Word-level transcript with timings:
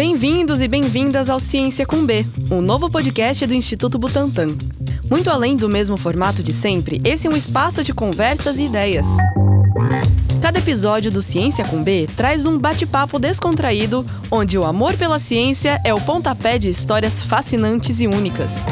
Bem-vindos 0.00 0.62
e 0.62 0.66
bem-vindas 0.66 1.28
ao 1.28 1.38
Ciência 1.38 1.84
com 1.84 2.06
B, 2.06 2.24
um 2.50 2.62
novo 2.62 2.88
podcast 2.88 3.46
do 3.46 3.52
Instituto 3.52 3.98
Butantan. 3.98 4.56
Muito 5.10 5.28
além 5.28 5.58
do 5.58 5.68
mesmo 5.68 5.98
formato 5.98 6.42
de 6.42 6.54
sempre, 6.54 7.02
esse 7.04 7.26
é 7.26 7.30
um 7.30 7.36
espaço 7.36 7.84
de 7.84 7.92
conversas 7.92 8.58
e 8.58 8.62
ideias. 8.62 9.06
Cada 10.40 10.58
episódio 10.58 11.10
do 11.10 11.20
Ciência 11.20 11.66
com 11.66 11.84
B 11.84 12.08
traz 12.16 12.46
um 12.46 12.58
bate-papo 12.58 13.18
descontraído, 13.18 14.06
onde 14.30 14.56
o 14.56 14.64
amor 14.64 14.96
pela 14.96 15.18
ciência 15.18 15.78
é 15.84 15.92
o 15.92 16.00
pontapé 16.00 16.58
de 16.58 16.70
histórias 16.70 17.22
fascinantes 17.22 18.00
e 18.00 18.06
únicas. 18.06 18.64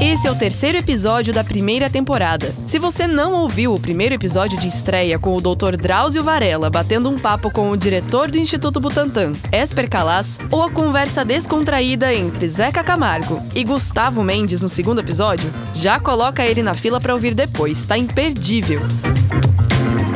Esse 0.00 0.28
é 0.28 0.30
o 0.30 0.36
terceiro 0.36 0.76
episódio 0.76 1.32
da 1.32 1.42
primeira 1.42 1.88
temporada. 1.88 2.54
Se 2.66 2.78
você 2.78 3.06
não 3.06 3.32
ouviu 3.32 3.72
o 3.72 3.80
primeiro 3.80 4.14
episódio 4.14 4.58
de 4.58 4.68
estreia 4.68 5.18
com 5.18 5.34
o 5.34 5.40
Dr. 5.40 5.76
Drauzio 5.80 6.22
Varela 6.22 6.68
batendo 6.68 7.08
um 7.08 7.18
papo 7.18 7.50
com 7.50 7.70
o 7.70 7.76
diretor 7.76 8.30
do 8.30 8.36
Instituto 8.36 8.78
Butantan, 8.78 9.32
Esper 9.50 9.88
Calas, 9.88 10.38
ou 10.50 10.62
a 10.62 10.70
conversa 10.70 11.24
descontraída 11.24 12.12
entre 12.12 12.46
Zeca 12.46 12.84
Camargo 12.84 13.42
e 13.54 13.64
Gustavo 13.64 14.22
Mendes 14.22 14.60
no 14.60 14.68
segundo 14.68 15.00
episódio, 15.00 15.50
já 15.74 15.98
coloca 15.98 16.44
ele 16.44 16.62
na 16.62 16.74
fila 16.74 17.00
para 17.00 17.14
ouvir 17.14 17.34
depois, 17.34 17.86
tá 17.86 17.96
imperdível. 17.96 18.82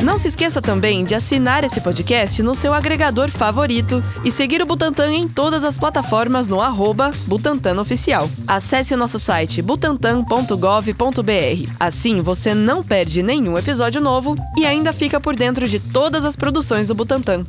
Não 0.03 0.17
se 0.17 0.29
esqueça 0.29 0.59
também 0.59 1.05
de 1.05 1.13
assinar 1.13 1.63
esse 1.63 1.79
podcast 1.79 2.41
no 2.41 2.55
seu 2.55 2.73
agregador 2.73 3.29
favorito 3.29 4.03
e 4.25 4.31
seguir 4.31 4.59
o 4.59 4.65
Butantan 4.65 5.13
em 5.13 5.27
todas 5.27 5.63
as 5.63 5.77
plataformas 5.77 6.47
no 6.47 6.59
arroba 6.59 7.13
Butantan 7.27 7.79
Oficial. 7.79 8.27
Acesse 8.47 8.95
o 8.95 8.97
nosso 8.97 9.19
site 9.19 9.61
butantan.gov.br. 9.61 11.71
Assim 11.79 12.19
você 12.19 12.55
não 12.55 12.83
perde 12.83 13.21
nenhum 13.21 13.59
episódio 13.59 14.01
novo 14.01 14.35
e 14.57 14.65
ainda 14.65 14.91
fica 14.91 15.19
por 15.19 15.35
dentro 15.35 15.69
de 15.69 15.79
todas 15.79 16.25
as 16.25 16.35
produções 16.35 16.87
do 16.87 16.95
Butantan. 16.95 17.45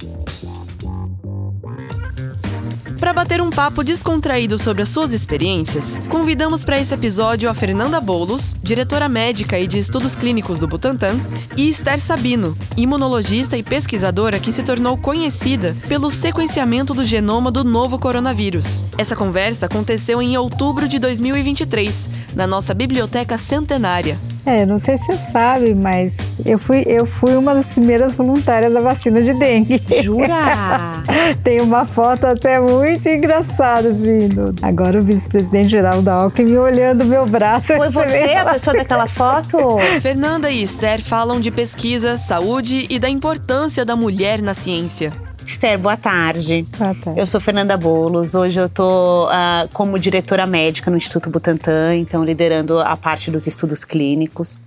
Para 3.02 3.12
bater 3.12 3.40
um 3.40 3.50
papo 3.50 3.82
descontraído 3.82 4.56
sobre 4.60 4.80
as 4.80 4.88
suas 4.88 5.12
experiências, 5.12 6.00
convidamos 6.08 6.62
para 6.62 6.78
esse 6.78 6.94
episódio 6.94 7.50
a 7.50 7.52
Fernanda 7.52 8.00
Bolos, 8.00 8.54
diretora 8.62 9.08
médica 9.08 9.58
e 9.58 9.66
de 9.66 9.76
estudos 9.76 10.14
clínicos 10.14 10.56
do 10.56 10.68
Butantan, 10.68 11.18
e 11.56 11.68
Esther 11.68 11.98
Sabino, 11.98 12.56
imunologista 12.76 13.56
e 13.56 13.62
pesquisadora 13.64 14.38
que 14.38 14.52
se 14.52 14.62
tornou 14.62 14.96
conhecida 14.96 15.76
pelo 15.88 16.12
sequenciamento 16.12 16.94
do 16.94 17.04
genoma 17.04 17.50
do 17.50 17.64
novo 17.64 17.98
coronavírus. 17.98 18.84
Essa 18.96 19.16
conversa 19.16 19.66
aconteceu 19.66 20.22
em 20.22 20.38
outubro 20.38 20.86
de 20.86 21.00
2023, 21.00 22.08
na 22.36 22.46
nossa 22.46 22.72
biblioteca 22.72 23.36
centenária, 23.36 24.16
é, 24.44 24.66
não 24.66 24.78
sei 24.78 24.96
se 24.96 25.06
você 25.06 25.18
sabe, 25.18 25.74
mas 25.74 26.40
eu 26.44 26.58
fui, 26.58 26.84
eu 26.86 27.06
fui 27.06 27.36
uma 27.36 27.54
das 27.54 27.72
primeiras 27.72 28.14
voluntárias 28.14 28.72
da 28.72 28.80
vacina 28.80 29.22
de 29.22 29.34
dengue. 29.34 29.80
Jura? 30.02 31.02
Tem 31.44 31.60
uma 31.60 31.84
foto 31.84 32.26
até 32.26 32.58
muito 32.58 33.08
engraçada, 33.08 33.90
assim. 33.90 34.28
Do... 34.28 34.52
Agora 34.60 34.98
o 34.98 35.02
vice-presidente 35.02 35.70
geral 35.70 36.02
da 36.02 36.14
Alckmin 36.14 36.56
olhando 36.56 37.04
meu 37.04 37.24
braço. 37.24 37.68
Foi 37.74 37.88
você 37.88 38.34
a 38.34 38.52
pessoa 38.52 38.76
daquela 38.76 39.06
foto? 39.06 39.78
Fernanda 40.00 40.50
e 40.50 40.62
Esther 40.62 41.00
falam 41.00 41.40
de 41.40 41.50
pesquisa, 41.50 42.16
saúde 42.16 42.86
e 42.90 42.98
da 42.98 43.08
importância 43.08 43.84
da 43.84 43.94
mulher 43.94 44.42
na 44.42 44.54
ciência. 44.54 45.12
Esther, 45.46 45.78
boa 45.78 45.96
tarde. 45.96 46.66
Boa 46.78 46.94
tarde. 46.94 47.20
Eu 47.20 47.26
sou 47.26 47.40
Fernanda 47.40 47.76
Bolos. 47.76 48.34
Hoje 48.34 48.60
eu 48.60 48.66
estou 48.66 49.26
uh, 49.26 49.68
como 49.72 49.98
diretora 49.98 50.46
médica 50.46 50.90
no 50.90 50.96
Instituto 50.96 51.28
Butantan, 51.30 51.96
então 51.96 52.24
liderando 52.24 52.78
a 52.80 52.96
parte 52.96 53.30
dos 53.30 53.46
estudos 53.46 53.84
clínicos. 53.84 54.58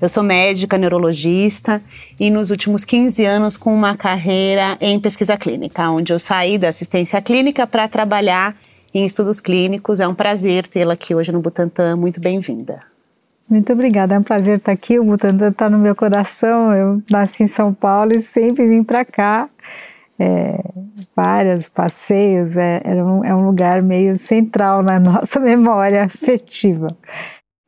Eu 0.00 0.08
sou 0.08 0.22
médica, 0.22 0.76
neurologista 0.76 1.82
e 2.18 2.30
nos 2.30 2.50
últimos 2.50 2.84
15 2.84 3.24
anos 3.24 3.56
com 3.56 3.74
uma 3.74 3.96
carreira 3.96 4.76
em 4.80 4.98
pesquisa 5.00 5.36
clínica, 5.36 5.88
onde 5.90 6.12
eu 6.12 6.18
saí 6.18 6.58
da 6.58 6.68
assistência 6.68 7.20
clínica 7.22 7.66
para 7.66 7.88
trabalhar 7.88 8.56
em 8.92 9.04
estudos 9.04 9.40
clínicos. 9.40 10.00
É 10.00 10.08
um 10.08 10.14
prazer 10.14 10.66
tê-la 10.66 10.94
aqui 10.94 11.14
hoje 11.14 11.32
no 11.32 11.40
Butantan. 11.40 11.96
Muito 11.96 12.20
bem-vinda. 12.20 12.80
Muito 13.48 13.72
obrigada, 13.72 14.14
é 14.14 14.18
um 14.18 14.22
prazer 14.22 14.58
estar 14.58 14.72
aqui. 14.72 14.98
O 14.98 15.04
Butantan 15.04 15.50
está 15.50 15.70
no 15.70 15.78
meu 15.78 15.94
coração. 15.94 16.72
Eu 16.74 17.02
nasci 17.10 17.44
em 17.44 17.46
São 17.46 17.72
Paulo 17.72 18.12
e 18.12 18.20
sempre 18.20 18.66
vim 18.66 18.82
para 18.82 19.04
cá 19.04 19.48
é, 20.18 20.62
vários 21.14 21.68
passeios, 21.68 22.56
é, 22.56 22.80
um, 23.02 23.24
é 23.24 23.34
um 23.34 23.46
lugar 23.46 23.82
meio 23.82 24.16
central 24.16 24.82
na 24.82 24.98
nossa 25.00 25.40
memória 25.40 26.04
afetiva. 26.04 26.96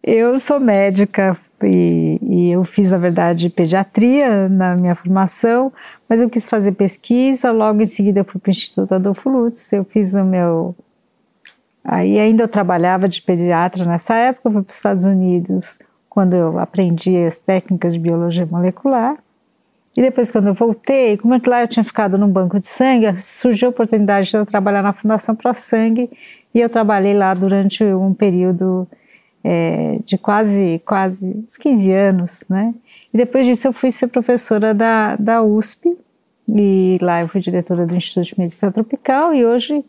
Eu 0.02 0.38
sou 0.38 0.60
médica 0.60 1.36
e, 1.62 2.18
e, 2.22 2.50
eu 2.52 2.62
fiz, 2.62 2.92
na 2.92 2.98
verdade, 2.98 3.50
pediatria 3.50 4.48
na 4.48 4.76
minha 4.76 4.94
formação, 4.94 5.72
mas 6.08 6.20
eu 6.20 6.30
quis 6.30 6.48
fazer 6.48 6.72
pesquisa, 6.72 7.50
logo 7.50 7.82
em 7.82 7.86
seguida 7.86 8.22
fui 8.22 8.40
para 8.40 8.48
o 8.48 8.52
Instituto 8.52 8.94
Adolfo 8.94 9.28
Lutz, 9.28 9.72
eu 9.72 9.84
fiz 9.84 10.14
o 10.14 10.24
meu... 10.24 10.76
Aí 11.84 12.18
ainda 12.18 12.44
eu 12.44 12.48
trabalhava 12.48 13.08
de 13.08 13.22
pediatra 13.22 13.84
nessa 13.84 14.14
época, 14.14 14.50
fui 14.50 14.62
para 14.62 14.70
os 14.70 14.76
Estados 14.76 15.04
Unidos 15.04 15.78
quando 16.08 16.34
eu 16.34 16.58
aprendi 16.58 17.16
as 17.24 17.36
técnicas 17.36 17.92
de 17.92 17.98
biologia 17.98 18.46
molecular, 18.46 19.16
e 19.96 20.02
depois, 20.02 20.30
quando 20.30 20.48
eu 20.48 20.54
voltei, 20.54 21.16
como 21.16 21.32
é 21.32 21.40
que 21.40 21.48
lá 21.48 21.62
eu 21.62 21.68
tinha 21.68 21.82
ficado 21.82 22.18
num 22.18 22.28
banco 22.28 22.60
de 22.60 22.66
sangue, 22.66 23.16
surgiu 23.16 23.68
a 23.68 23.70
oportunidade 23.70 24.30
de 24.30 24.36
eu 24.36 24.44
trabalhar 24.44 24.82
na 24.82 24.92
Fundação 24.92 25.34
Pro 25.34 25.54
Sangue 25.54 26.10
e 26.54 26.60
eu 26.60 26.68
trabalhei 26.68 27.14
lá 27.14 27.32
durante 27.32 27.82
um 27.82 28.12
período 28.12 28.86
é, 29.42 29.98
de 30.04 30.18
quase, 30.18 30.82
quase 30.84 31.26
uns 31.28 31.56
15 31.56 31.92
anos, 31.92 32.44
né? 32.46 32.74
E 33.12 33.16
depois 33.16 33.46
disso 33.46 33.68
eu 33.68 33.72
fui 33.72 33.90
ser 33.90 34.08
professora 34.08 34.74
da, 34.74 35.16
da 35.16 35.42
USP 35.42 35.96
e 36.46 36.98
lá 37.00 37.22
eu 37.22 37.28
fui 37.28 37.40
diretora 37.40 37.86
do 37.86 37.94
Instituto 37.94 38.26
de 38.26 38.38
Medicina 38.38 38.70
Tropical 38.70 39.32
e 39.32 39.46
hoje 39.46 39.82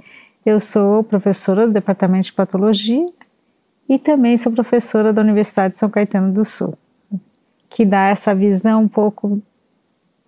eu 0.46 0.58
sou 0.60 1.04
professora 1.04 1.68
do 1.68 1.74
Departamento 1.74 2.28
de 2.28 2.34
Patologia 2.34 3.06
e 3.90 4.00
também 4.00 4.38
sou 4.38 4.54
professora 4.54 5.12
da 5.12 5.22
Universidade 5.22 5.74
de 5.74 5.80
São 5.80 5.90
Caetano 5.90 6.32
do 6.32 6.46
Sul, 6.46 6.78
que 7.70 7.84
dá 7.84 8.08
essa 8.08 8.34
visão 8.34 8.84
um 8.84 8.88
pouco 8.88 9.42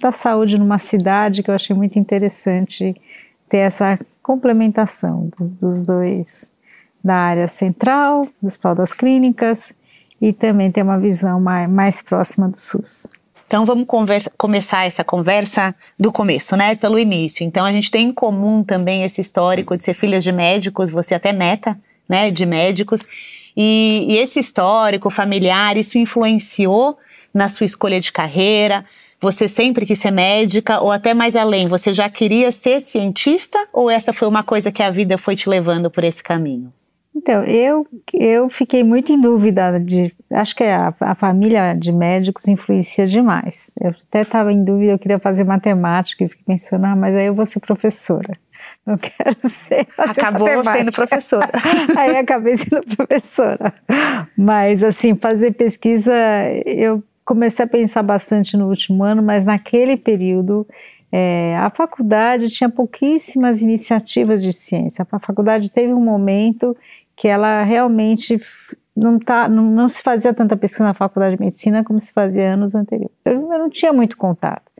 da 0.02 0.12
saúde 0.12 0.58
numa 0.58 0.80
cidade 0.80 1.44
que 1.44 1.50
eu 1.50 1.56
achei 1.56 1.76
muito 1.76 2.00
interessante 2.00 2.96
ter 3.48 3.58
essa 3.58 4.00
complementação 4.22 5.32
dos, 5.38 5.52
dos 5.52 5.84
dois, 5.84 6.54
da 7.04 7.16
área 7.16 7.48
central, 7.48 8.28
do 8.42 8.48
Hospital 8.48 8.76
das 8.76 8.94
Clínicas 8.94 9.74
e 10.22 10.32
também 10.32 10.72
ter 10.72 10.84
uma 10.84 11.00
visão 11.00 11.40
mais, 11.40 11.70
mais 11.70 12.02
próxima 12.02 12.48
do 12.48 12.58
SUS. 12.58 13.08
Então 13.48 13.66
vamos 13.66 13.88
conversa, 13.88 14.32
começar 14.38 14.86
essa 14.86 15.04
conversa 15.04 15.76
do 16.00 16.12
começo, 16.12 16.56
né? 16.56 16.76
Pelo 16.76 17.00
início. 17.00 17.44
Então 17.44 17.66
a 17.66 17.72
gente 17.72 17.90
tem 17.90 18.10
em 18.10 18.12
comum 18.12 18.64
também 18.64 19.04
esse 19.04 19.20
histórico 19.20 19.76
de 19.76 19.84
ser 19.84 19.96
filhas 19.96 20.24
de 20.24 20.32
médicos, 20.32 20.92
você 20.92 21.16
até 21.16 21.34
neta, 21.34 21.76
né, 22.08 22.30
de 22.30 22.46
médicos. 22.46 23.04
E, 23.58 24.06
e 24.08 24.18
esse 24.18 24.40
histórico 24.40 25.10
familiar, 25.10 25.76
isso 25.78 25.98
influenciou 25.98 26.98
na 27.34 27.50
sua 27.50 27.66
escolha 27.66 28.00
de 28.00 28.12
carreira, 28.12 28.86
você 29.22 29.48
sempre 29.48 29.86
quis 29.86 30.00
ser 30.00 30.12
médica 30.12 30.80
ou 30.80 30.92
até 30.92 31.14
mais 31.14 31.36
além? 31.36 31.68
Você 31.68 31.92
já 31.92 32.10
queria 32.10 32.52
ser 32.52 32.80
cientista 32.82 33.58
ou 33.74 33.90
essa 33.90 34.14
foi 34.14 34.28
uma 34.28 34.44
coisa 34.44 34.72
que 34.72 34.82
a 34.82 34.90
vida 34.90 35.18
foi 35.18 35.36
te 35.36 35.50
levando 35.50 35.92
por 35.92 36.04
esse 36.04 36.24
caminho? 36.24 36.72
Então, 37.16 37.44
eu, 37.44 37.86
eu 38.14 38.50
fiquei 38.50 38.82
muito 38.82 39.12
em 39.12 39.20
dúvida 39.20 39.78
de. 39.78 40.16
Acho 40.32 40.56
que 40.56 40.64
a, 40.64 40.94
a 41.02 41.16
família 41.16 41.74
de 41.74 41.92
médicos 41.92 42.48
influencia 42.48 43.06
demais. 43.06 43.74
Eu 43.82 43.90
até 43.90 44.22
estava 44.22 44.54
em 44.54 44.64
dúvida, 44.64 44.94
eu 44.94 45.00
queria 45.00 45.20
fazer 45.20 45.44
matemática 45.44 46.24
e 46.24 46.30
fiquei 46.30 46.46
pensando, 46.46 46.86
ah, 46.86 46.96
mas 46.96 47.14
aí 47.16 47.26
eu 47.26 47.36
vou 47.36 47.46
ser 47.46 47.60
professora. 47.60 48.38
Não 48.88 48.98
quero 48.98 49.36
ser. 49.42 49.86
Acabou 49.98 50.48
matemática. 50.48 50.78
sendo 50.78 50.92
professora. 50.94 51.52
aí 51.98 52.16
acabei 52.16 52.56
sendo 52.56 52.84
professora. 52.96 53.74
Mas, 54.38 54.82
assim, 54.82 55.14
fazer 55.14 55.52
pesquisa, 55.52 56.16
eu 56.66 57.04
comecei 57.30 57.64
a 57.64 57.68
pensar 57.68 58.02
bastante 58.02 58.58
no 58.58 58.68
último 58.68 59.04
ano, 59.04 59.22
mas 59.22 59.46
naquele 59.46 59.96
período 59.96 60.68
é, 61.12 61.56
a 61.58 61.70
faculdade 61.70 62.50
tinha 62.50 62.68
pouquíssimas 62.68 63.62
iniciativas 63.62 64.42
de 64.42 64.52
ciência. 64.52 65.06
A 65.12 65.20
faculdade 65.20 65.70
teve 65.70 65.94
um 65.94 66.04
momento 66.04 66.76
que 67.16 67.28
ela 67.28 67.62
realmente 67.62 68.42
não, 68.96 69.20
tá, 69.20 69.48
não, 69.48 69.64
não 69.64 69.88
se 69.88 70.02
fazia 70.02 70.34
tanta 70.34 70.58
pesquisa 70.58 70.86
na 70.86 70.96
faculdade 70.96 71.36
de 71.36 71.42
medicina 71.44 71.84
como 71.84 72.00
se 72.00 72.12
fazia 72.12 72.52
anos 72.52 72.74
anteriores. 72.74 73.16
Então, 73.22 73.34
eu 73.34 73.60
não 73.60 73.70
tinha 73.70 73.94
muito 73.94 74.18
contato. 74.18 74.72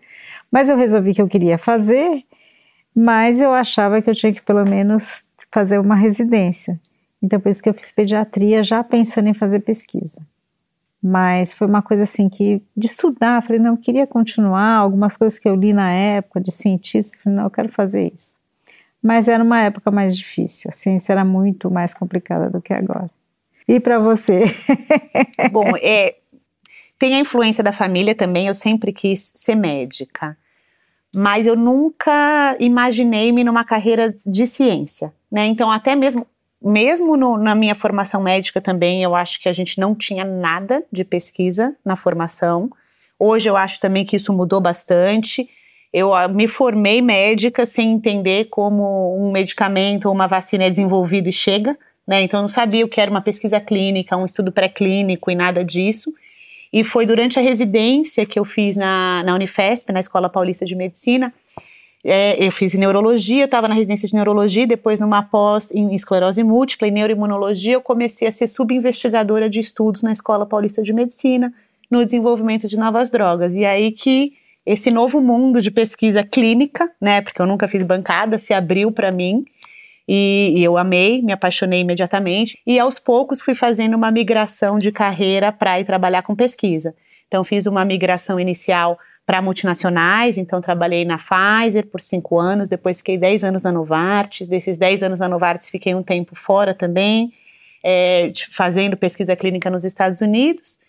Mas 0.52 0.72
eu 0.72 0.76
resolvi 0.76 1.14
que 1.14 1.22
eu 1.22 1.28
queria 1.28 1.60
fazer, 1.60 2.24
mas 2.96 3.42
eu 3.42 3.54
achava 3.54 4.02
que 4.02 4.10
eu 4.10 4.16
tinha 4.16 4.34
que 4.34 4.42
pelo 4.42 4.66
menos 4.66 5.28
fazer 5.52 5.78
uma 5.78 5.96
residência. 5.96 6.82
Então, 7.22 7.40
por 7.40 7.50
isso 7.50 7.62
que 7.62 7.70
eu 7.70 7.76
fiz 7.76 7.92
pediatria, 7.92 8.64
já 8.64 8.84
pensando 8.84 9.28
em 9.28 9.36
fazer 9.36 9.60
pesquisa. 9.60 10.26
Mas 11.02 11.54
foi 11.54 11.66
uma 11.66 11.82
coisa 11.82 12.04
assim 12.04 12.28
que, 12.28 12.62
de 12.76 12.88
estudar, 12.88 13.42
falei, 13.42 13.60
não, 13.60 13.72
eu 13.72 13.78
queria 13.78 14.06
continuar. 14.06 14.76
Algumas 14.78 15.16
coisas 15.16 15.40
que 15.40 15.48
eu 15.48 15.56
li 15.56 15.72
na 15.72 15.92
época 15.92 16.42
de 16.42 16.52
cientista, 16.52 17.18
falei, 17.24 17.38
não, 17.38 17.46
eu 17.46 17.50
quero 17.50 17.70
fazer 17.72 18.12
isso. 18.14 18.38
Mas 19.02 19.30
era 19.30 19.42
uma 19.42 19.62
época 19.62 19.90
mais 19.92 20.16
difícil, 20.18 20.70
a 20.70 20.74
ciência 20.74 21.14
era 21.14 21.24
muito 21.24 21.72
mais 21.72 21.94
complicada 21.94 22.50
do 22.50 22.62
que 22.62 22.74
agora. 22.74 23.10
E 23.66 23.80
para 23.80 23.98
você? 23.98 24.42
Bom, 25.54 25.64
é, 25.82 26.18
tem 26.98 27.16
a 27.16 27.20
influência 27.20 27.64
da 27.64 27.72
família 27.72 28.14
também, 28.14 28.48
eu 28.48 28.54
sempre 28.54 28.92
quis 28.92 29.32
ser 29.34 29.56
médica. 29.56 30.36
mas 31.16 31.48
eu 31.48 31.56
nunca 31.56 32.56
imaginei-me 32.60 33.44
numa 33.44 33.64
carreira 33.64 34.16
de 34.26 34.46
ciência, 34.46 35.14
né? 35.32 35.46
Então, 35.46 35.72
até 35.72 35.96
mesmo, 35.96 36.28
mesmo 36.62 37.16
no, 37.16 37.38
na 37.38 37.56
minha 37.56 37.74
formação 37.74 38.22
médica 38.22 38.60
também, 38.60 39.02
eu 39.02 39.16
acho 39.16 39.42
que 39.42 39.48
a 39.48 39.54
gente 39.54 39.80
não 39.80 39.96
tinha 39.96 40.26
nada 40.26 40.84
de 40.92 41.06
pesquisa 41.06 41.76
na 41.86 41.96
formação. 41.96 42.70
Hoje 43.18 43.50
eu 43.50 43.56
acho 43.56 43.80
também 43.80 44.06
que 44.06 44.16
isso 44.16 44.34
mudou 44.34 44.60
bastante. 44.60 45.50
Eu 45.92 46.14
ah, 46.14 46.28
me 46.28 46.48
formei 46.48 47.02
médica 47.02 47.66
sem 47.66 47.92
entender 47.92 48.46
como 48.46 49.18
um 49.18 49.32
medicamento 49.32 50.06
ou 50.06 50.14
uma 50.14 50.28
vacina 50.28 50.66
é 50.66 50.70
desenvolvido 50.70 51.30
e 51.30 51.34
chega, 51.34 51.78
né? 52.08 52.22
Então 52.22 52.40
eu 52.40 52.44
não 52.44 52.50
sabia 52.50 52.86
o 52.86 52.90
que 52.90 53.02
era 53.02 53.10
uma 53.10 53.22
pesquisa 53.22 53.60
clínica, 53.60 54.16
um 54.16 54.26
estudo 54.26 54.52
pré-clínico 54.52 55.32
e 55.32 55.36
nada 55.36 55.64
disso. 55.64 56.14
E 56.72 56.84
foi 56.84 57.06
durante 57.06 57.40
a 57.40 57.42
residência 57.42 58.26
que 58.26 58.38
eu 58.38 58.46
fiz 58.46 58.76
na, 58.76 59.24
na 59.24 59.34
Unifesp, 59.34 59.92
na 59.92 60.00
Escola 60.00 60.30
Paulista 60.30 60.66
de 60.66 60.76
Medicina. 60.76 61.34
É, 62.04 62.44
eu 62.44 62.52
fiz 62.52 62.74
neurologia, 62.76 63.46
estava 63.46 63.68
na 63.68 63.76
residência 63.76 64.08
de 64.08 64.16
neurologia, 64.16 64.66
depois 64.66 65.00
numa 65.00 65.22
pós 65.22 65.70
em 65.72 65.94
esclerose 65.94 66.44
múltipla 66.44 66.88
e 66.88 66.92
neuroimunologia, 66.92 67.74
eu 67.74 67.82
comecei 67.82 68.28
a 68.28 68.32
ser 68.32 68.48
subinvestigadora 68.48 69.50
de 69.50 69.60
estudos 69.60 70.02
na 70.02 70.12
Escola 70.12 70.46
Paulista 70.46 70.82
de 70.82 70.94
Medicina, 70.94 71.54
no 71.92 72.06
desenvolvimento 72.06 72.68
de 72.68 72.78
novas 72.78 73.10
drogas. 73.10 73.56
E 73.56 73.66
aí 73.66 73.92
que 73.92 74.34
esse 74.66 74.92
novo 74.92 75.20
mundo 75.20 75.62
de 75.62 75.72
pesquisa 75.72 76.24
clínica, 76.24 76.90
né, 77.02 77.22
porque 77.22 77.42
eu 77.42 77.46
nunca 77.48 77.68
fiz 77.68 77.84
bancada, 77.84 78.38
se 78.38 78.54
abriu 78.54 78.92
para 78.92 79.12
mim. 79.12 79.44
E, 80.08 80.54
e, 80.56 80.64
eu 80.64 80.76
amei, 80.76 81.22
me 81.22 81.32
apaixonei 81.32 81.82
imediatamente. 81.82 82.58
E 82.66 82.80
aos 82.80 83.00
poucos 83.00 83.42
fui 83.42 83.54
fazendo 83.54 83.96
uma 83.96 84.10
migração 84.10 84.80
de 84.80 84.92
carreira 84.92 85.52
para 85.52 85.80
ir 85.80 85.86
trabalhar 85.86 86.24
com 86.24 86.36
pesquisa. 86.36 86.96
Então, 87.28 87.44
fiz 87.44 87.68
uma 87.68 87.86
migração 87.86 88.40
inicial 88.40 88.98
para 89.30 89.44
multinacionais, 89.44 90.40
então 90.40 90.60
trabalhei 90.60 91.06
na 91.06 91.20
Pfizer 91.20 91.86
por 91.86 92.02
cinco 92.02 92.40
anos, 92.40 92.68
depois 92.68 92.98
fiquei 92.98 93.16
dez 93.16 93.44
anos 93.44 93.62
na 93.62 93.72
Novartis, 93.72 94.48
desses 94.48 94.76
dez 94.76 95.04
anos 95.04 95.20
na 95.20 95.30
Novartis 95.30 95.70
fiquei 95.70 95.94
um 95.94 96.02
tempo 96.02 96.36
fora 96.36 96.74
também, 96.74 97.32
é, 97.84 98.32
fazendo 98.52 98.98
pesquisa 98.98 99.36
clínica 99.36 99.70
nos 99.70 99.86
Estados 99.86 100.22
Unidos, 100.22 100.80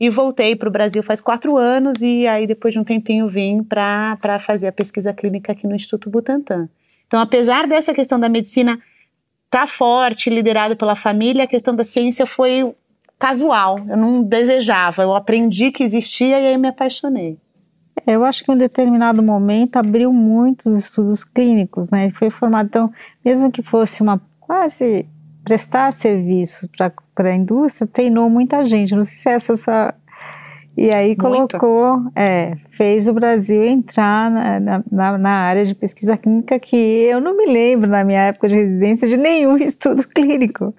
e 0.00 0.08
voltei 0.08 0.56
para 0.56 0.66
o 0.66 0.72
Brasil 0.72 1.02
faz 1.02 1.20
quatro 1.20 1.58
anos, 1.58 2.00
e 2.00 2.26
aí 2.26 2.46
depois 2.46 2.72
de 2.72 2.80
um 2.80 2.84
tempinho 2.84 3.28
vim 3.28 3.62
para 3.62 4.38
fazer 4.40 4.68
a 4.68 4.72
pesquisa 4.72 5.12
clínica 5.12 5.52
aqui 5.52 5.66
no 5.66 5.76
Instituto 5.76 6.08
Butantan. 6.08 6.70
Então, 7.06 7.20
apesar 7.20 7.66
dessa 7.66 7.92
questão 7.92 8.18
da 8.18 8.30
medicina 8.30 8.80
tá 9.50 9.66
forte, 9.66 10.30
liderada 10.30 10.74
pela 10.74 10.96
família, 10.96 11.44
a 11.44 11.46
questão 11.46 11.76
da 11.76 11.84
ciência 11.84 12.24
foi 12.24 12.74
casual. 13.18 13.78
Eu 13.86 13.98
não 13.98 14.22
desejava, 14.22 15.02
eu 15.02 15.14
aprendi 15.14 15.70
que 15.70 15.84
existia 15.84 16.40
e 16.40 16.46
aí 16.46 16.56
me 16.56 16.68
apaixonei. 16.68 17.36
Eu 18.06 18.24
acho 18.24 18.44
que 18.44 18.50
em 18.50 18.54
um 18.54 18.58
determinado 18.58 19.22
momento 19.22 19.76
abriu 19.76 20.12
muitos 20.12 20.76
estudos 20.76 21.22
clínicos, 21.22 21.90
né? 21.90 22.10
Foi 22.10 22.30
formado, 22.30 22.66
então, 22.66 22.92
mesmo 23.24 23.50
que 23.50 23.62
fosse 23.62 24.02
uma 24.02 24.20
quase 24.38 25.06
prestar 25.44 25.92
serviços 25.92 26.68
para 26.74 27.28
a 27.28 27.34
indústria, 27.34 27.86
treinou 27.86 28.28
muita 28.30 28.64
gente. 28.64 28.94
Não 28.94 29.04
sei 29.04 29.16
se 29.16 29.28
essa 29.28 29.52
é 29.52 29.54
essa 29.54 29.94
e 30.76 30.90
aí 30.94 31.16
colocou, 31.16 32.00
é, 32.14 32.56
fez 32.70 33.08
o 33.08 33.12
Brasil 33.12 33.62
entrar 33.62 34.30
na, 34.30 34.82
na, 34.90 35.18
na, 35.18 35.30
área 35.30 35.66
de 35.66 35.74
pesquisa 35.74 36.16
clínica 36.16 36.58
que 36.58 36.76
eu 36.76 37.20
não 37.20 37.36
me 37.36 37.44
lembro 37.44 37.90
na 37.90 38.04
minha 38.04 38.22
época 38.22 38.48
de 38.48 38.54
residência 38.54 39.08
de 39.08 39.16
nenhum 39.16 39.56
estudo 39.58 40.06
clínico. 40.08 40.74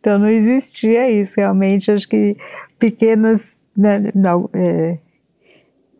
Então 0.00 0.18
não 0.18 0.28
existia 0.28 1.10
isso 1.10 1.34
realmente. 1.36 1.90
Acho 1.90 2.08
que 2.08 2.36
pequenas, 2.78 3.62
né, 3.76 4.10
não, 4.14 4.48
é, 4.54 4.96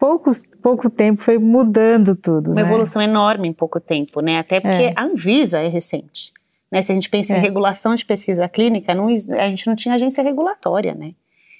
poucos, 0.02 0.43
pouco 0.60 0.90
tempo 0.90 1.22
foi 1.22 1.38
mudando 1.38 2.16
tudo. 2.16 2.50
Uma 2.50 2.62
né? 2.62 2.69
evolução 2.69 3.00
enorme 3.00 3.46
em 3.46 3.52
pouco 3.52 3.78
tempo, 3.78 4.20
né? 4.20 4.37
Até 4.37 4.58
porque 4.58 4.87
é. 4.87 4.93
a 4.96 5.04
Anvisa 5.04 5.60
é 5.60 5.69
recente. 5.69 6.32
Né? 6.72 6.82
Se 6.82 6.90
a 6.90 6.94
gente 6.96 7.08
pensa 7.08 7.34
em 7.34 7.37
é. 7.37 7.38
regulação 7.38 7.94
de 7.94 8.04
pesquisa 8.04 8.49
clínica, 8.49 8.96
não, 8.96 9.06
a 9.06 9.49
gente 9.49 9.64
não 9.64 9.76
tinha 9.76 9.94
agência 9.94 10.20
regulatória, 10.20 10.93
né? 10.93 11.12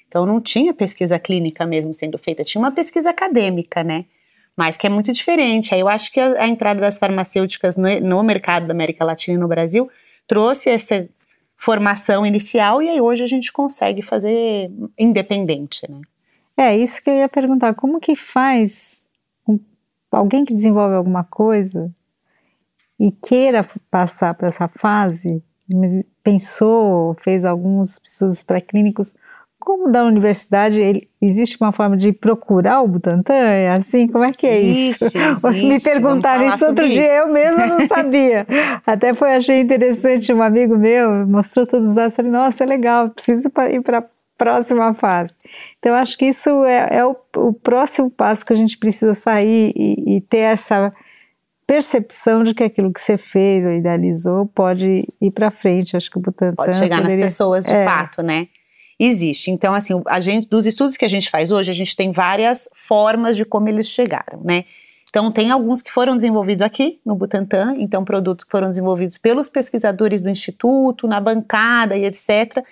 Então 0.09 0.25
não 0.25 0.41
tinha 0.41 0.73
pesquisa 0.73 1.17
clínica 1.17 1.65
mesmo 1.65 1.93
sendo 1.93 2.17
feita, 2.17 2.43
tinha 2.43 2.61
uma 2.61 2.71
pesquisa 2.73 3.11
acadêmica, 3.11 3.81
né? 3.81 4.03
Mas 4.57 4.75
que 4.75 4.87
é 4.87 4.89
muito 4.89 5.13
diferente. 5.13 5.73
Aí 5.73 5.79
eu 5.79 5.87
acho 5.87 6.11
que 6.11 6.19
a, 6.19 6.43
a 6.43 6.47
entrada 6.49 6.81
das 6.81 6.97
farmacêuticas 6.97 7.77
no, 7.77 7.87
no, 8.01 8.21
mercado 8.23 8.67
da 8.67 8.73
América 8.73 9.05
Latina 9.05 9.37
e 9.37 9.39
no 9.39 9.47
Brasil 9.47 9.89
trouxe 10.27 10.69
essa 10.69 11.07
formação 11.55 12.25
inicial 12.25 12.81
e 12.81 12.89
aí 12.89 12.99
hoje 12.99 13.23
a 13.23 13.27
gente 13.27 13.53
consegue 13.53 14.01
fazer 14.01 14.69
independente, 14.99 15.89
né? 15.89 16.01
É, 16.55 16.77
isso 16.77 17.03
que 17.03 17.09
eu 17.09 17.15
ia 17.15 17.29
perguntar, 17.29 17.73
como 17.73 17.99
que 17.99 18.15
faz 18.15 19.09
alguém 20.11 20.45
que 20.45 20.53
desenvolve 20.53 20.95
alguma 20.95 21.23
coisa 21.23 21.91
e 22.99 23.11
queira 23.11 23.67
passar 23.89 24.33
para 24.35 24.47
essa 24.47 24.67
fase, 24.67 25.43
pensou, 26.23 27.15
fez 27.15 27.43
alguns 27.43 27.99
estudos 28.03 28.43
pré-clínicos, 28.43 29.15
como 29.63 29.89
da 29.89 30.03
universidade, 30.03 30.79
ele, 30.79 31.09
existe 31.21 31.57
uma 31.59 31.71
forma 31.71 31.95
de 31.95 32.11
procurar 32.11 32.81
o 32.81 32.87
Butantan? 32.87 33.33
É 33.33 33.69
assim? 33.69 34.07
Como 34.07 34.23
é 34.23 34.33
que 34.33 34.45
é 34.45 34.59
isso? 34.59 35.05
Existe, 35.05 35.63
Me 35.65 35.81
perguntaram 35.81 36.45
isso 36.45 36.65
outro 36.65 36.85
isso. 36.85 36.93
dia, 36.93 37.19
eu 37.19 37.31
mesma 37.31 37.65
não 37.67 37.79
sabia. 37.87 38.45
Até 38.85 39.13
foi, 39.13 39.33
achei 39.33 39.61
interessante, 39.61 40.33
um 40.33 40.43
amigo 40.43 40.77
meu 40.77 41.25
mostrou 41.25 41.65
todos 41.65 41.87
os 41.87 41.95
dados, 41.95 42.15
falei, 42.15 42.29
nossa, 42.29 42.63
é 42.63 42.67
legal, 42.67 43.09
preciso 43.09 43.49
ir 43.71 43.81
para 43.81 44.05
próxima 44.43 44.93
fase. 44.93 45.37
Então, 45.79 45.95
acho 45.95 46.17
que 46.17 46.25
isso 46.25 46.63
é, 46.65 46.97
é 46.97 47.05
o, 47.05 47.15
o, 47.37 47.53
próximo 47.53 48.09
passo 48.09 48.45
que 48.45 48.53
a 48.53 48.55
gente 48.55 48.77
precisa 48.77 49.13
sair 49.13 49.73
e, 49.75 50.17
e 50.17 50.21
ter 50.21 50.37
essa 50.37 50.93
percepção 51.65 52.43
de 52.43 52.53
que 52.53 52.63
aquilo 52.63 52.91
que 52.91 52.99
você 52.99 53.17
fez 53.17 53.65
ou 53.65 53.71
idealizou 53.71 54.45
pode 54.47 55.07
ir 55.21 55.31
para 55.31 55.49
frente. 55.49 55.95
Acho 55.95 56.11
que 56.11 56.17
o 56.17 56.21
Butantan 56.21 56.55
pode 56.55 56.77
chegar 56.77 56.97
poderia, 56.97 57.17
nas 57.17 57.31
pessoas 57.31 57.65
de 57.65 57.73
é, 57.73 57.85
fato, 57.85 58.21
né? 58.21 58.47
existe. 58.99 59.51
Então, 59.51 59.73
assim, 59.73 60.01
a 60.07 60.19
gente, 60.19 60.47
dos 60.47 60.65
estudos 60.65 60.97
que 60.97 61.05
a 61.05 61.09
gente 61.09 61.29
faz 61.29 61.51
hoje, 61.51 61.71
a 61.71 61.73
gente 61.73 61.95
tem 61.95 62.11
várias 62.11 62.69
formas 62.73 63.35
de 63.35 63.45
como 63.45 63.67
eles 63.69 63.89
chegaram, 63.89 64.41
né? 64.43 64.65
Então, 65.09 65.31
tem 65.31 65.51
alguns 65.51 65.81
que 65.81 65.91
foram 65.91 66.15
desenvolvidos 66.15 66.63
aqui 66.63 66.99
no 67.05 67.15
Butantan, 67.15 67.75
então, 67.77 68.03
produtos 68.03 68.45
que 68.45 68.51
foram 68.51 68.69
desenvolvidos 68.69 69.17
pelos 69.17 69.47
pesquisadores 69.47 70.21
do 70.21 70.29
Instituto, 70.29 71.07
na 71.07 71.19
bancada 71.19 71.95
e 71.95 72.05
etc., 72.05 72.63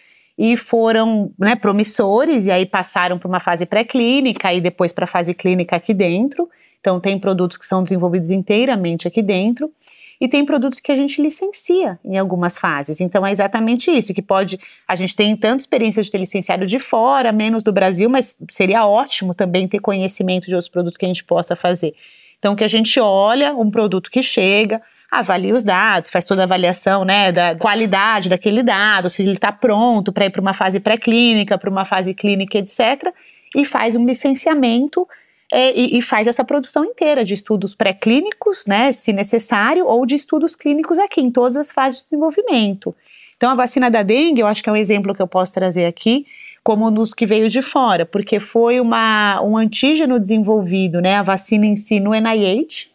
e 0.44 0.58
foram 0.58 1.32
né, 1.38 1.56
promissores, 1.56 2.48
e 2.48 2.52
aí 2.52 2.66
passaram 2.66 3.20
para 3.20 3.28
uma 3.28 3.40
fase 3.40 3.64
pré-clínica 3.64 4.52
e 4.52 4.60
depois 4.60 4.92
para 4.92 5.04
a 5.04 5.08
fase 5.08 5.36
clínica 5.36 5.76
aqui 5.76 5.94
dentro. 5.94 6.50
Então, 6.80 7.00
tem 7.00 7.20
produtos 7.20 7.58
que 7.58 7.66
são 7.66 7.84
desenvolvidos 7.84 8.32
inteiramente 8.32 9.08
aqui 9.08 9.22
dentro 9.22 9.72
e 10.20 10.28
tem 10.28 10.44
produtos 10.44 10.80
que 10.80 10.92
a 10.92 10.96
gente 10.96 11.22
licencia 11.22 12.00
em 12.04 12.18
algumas 12.18 12.58
fases. 12.58 13.02
Então 13.02 13.26
é 13.26 13.32
exatamente 13.32 13.92
isso, 13.92 14.16
que 14.16 14.22
pode. 14.22 14.58
A 14.88 14.96
gente 14.96 15.16
tem 15.16 15.36
tanto 15.36 15.60
experiência 15.60 16.02
de 16.02 16.10
ter 16.10 16.18
licenciado 16.18 16.66
de 16.66 16.80
fora, 16.80 17.32
menos 17.32 17.62
do 17.62 17.72
Brasil, 17.72 18.10
mas 18.10 18.36
seria 18.50 18.86
ótimo 18.86 19.36
também 19.36 19.68
ter 19.68 19.80
conhecimento 19.80 20.48
de 20.48 20.56
outros 20.56 20.70
produtos 20.70 20.98
que 20.98 21.06
a 21.06 21.08
gente 21.08 21.24
possa 21.24 21.56
fazer. 21.56 21.94
Então, 22.40 22.56
que 22.56 22.64
a 22.64 22.68
gente 22.68 23.00
olha 23.00 23.54
um 23.54 23.70
produto 23.70 24.10
que 24.10 24.24
chega, 24.24 24.82
avalia 25.12 25.54
os 25.54 25.62
dados, 25.62 26.10
faz 26.10 26.24
toda 26.24 26.44
a 26.44 26.46
avaliação 26.46 27.04
né, 27.04 27.34
da 27.34 27.54
qualidade 27.56 28.30
daquele 28.30 28.64
dado, 28.64 29.10
se 29.10 29.22
ele 29.22 29.34
está 29.34 29.52
pronto 29.52 30.14
para 30.14 30.26
ir 30.26 30.30
para 30.30 30.40
uma 30.40 30.54
fase 30.54 30.80
pré-clínica, 30.80 31.58
para 31.58 31.70
uma 31.70 31.84
fase 31.84 32.14
clínica, 32.14 32.58
etc., 32.58 33.14
e 33.54 33.66
faz 33.66 33.98
um 33.98 34.06
licenciamento 34.06 35.06
é, 35.52 35.78
e, 35.78 35.98
e, 35.98 36.02
faz 36.02 36.28
essa 36.28 36.46
produção 36.46 36.86
inteira 36.86 37.26
de 37.26 37.34
estudos 37.34 37.76
pré-clínicos, 37.76 38.66
né, 38.66 38.94
se 38.94 39.12
necessário, 39.12 39.86
ou 39.86 40.06
de 40.06 40.16
estudos 40.16 40.56
clínicos 40.56 40.98
aqui, 40.98 41.20
em 41.20 41.30
todas 41.30 41.58
as 41.58 41.74
fases 41.74 42.00
de 42.00 42.06
desenvolvimento. 42.06 42.96
Então, 43.36 43.50
a 43.50 43.56
vacina 43.56 43.92
da 43.92 44.02
dengue, 44.02 44.40
eu 44.40 44.48
acho 44.48 44.64
que 44.64 44.70
é 44.70 44.72
um 44.72 44.78
exemplo 44.78 45.14
que 45.14 45.22
eu 45.22 45.28
posso 45.28 45.52
trazer 45.52 45.86
aqui, 45.86 46.26
como 46.64 46.88
um 46.88 46.92
dos 46.92 47.14
que 47.14 47.26
veio 47.26 47.50
de 47.50 47.62
fora, 47.62 48.06
porque 48.06 48.40
foi 48.40 48.80
uma, 48.80 49.42
um 49.42 49.58
antígeno 49.58 50.18
desenvolvido, 50.18 51.02
né, 51.02 51.16
a 51.18 51.24
vacina 51.24 51.66
em 51.66 51.76
si 51.76 52.00
no 52.00 52.12
NIH, 52.12 52.91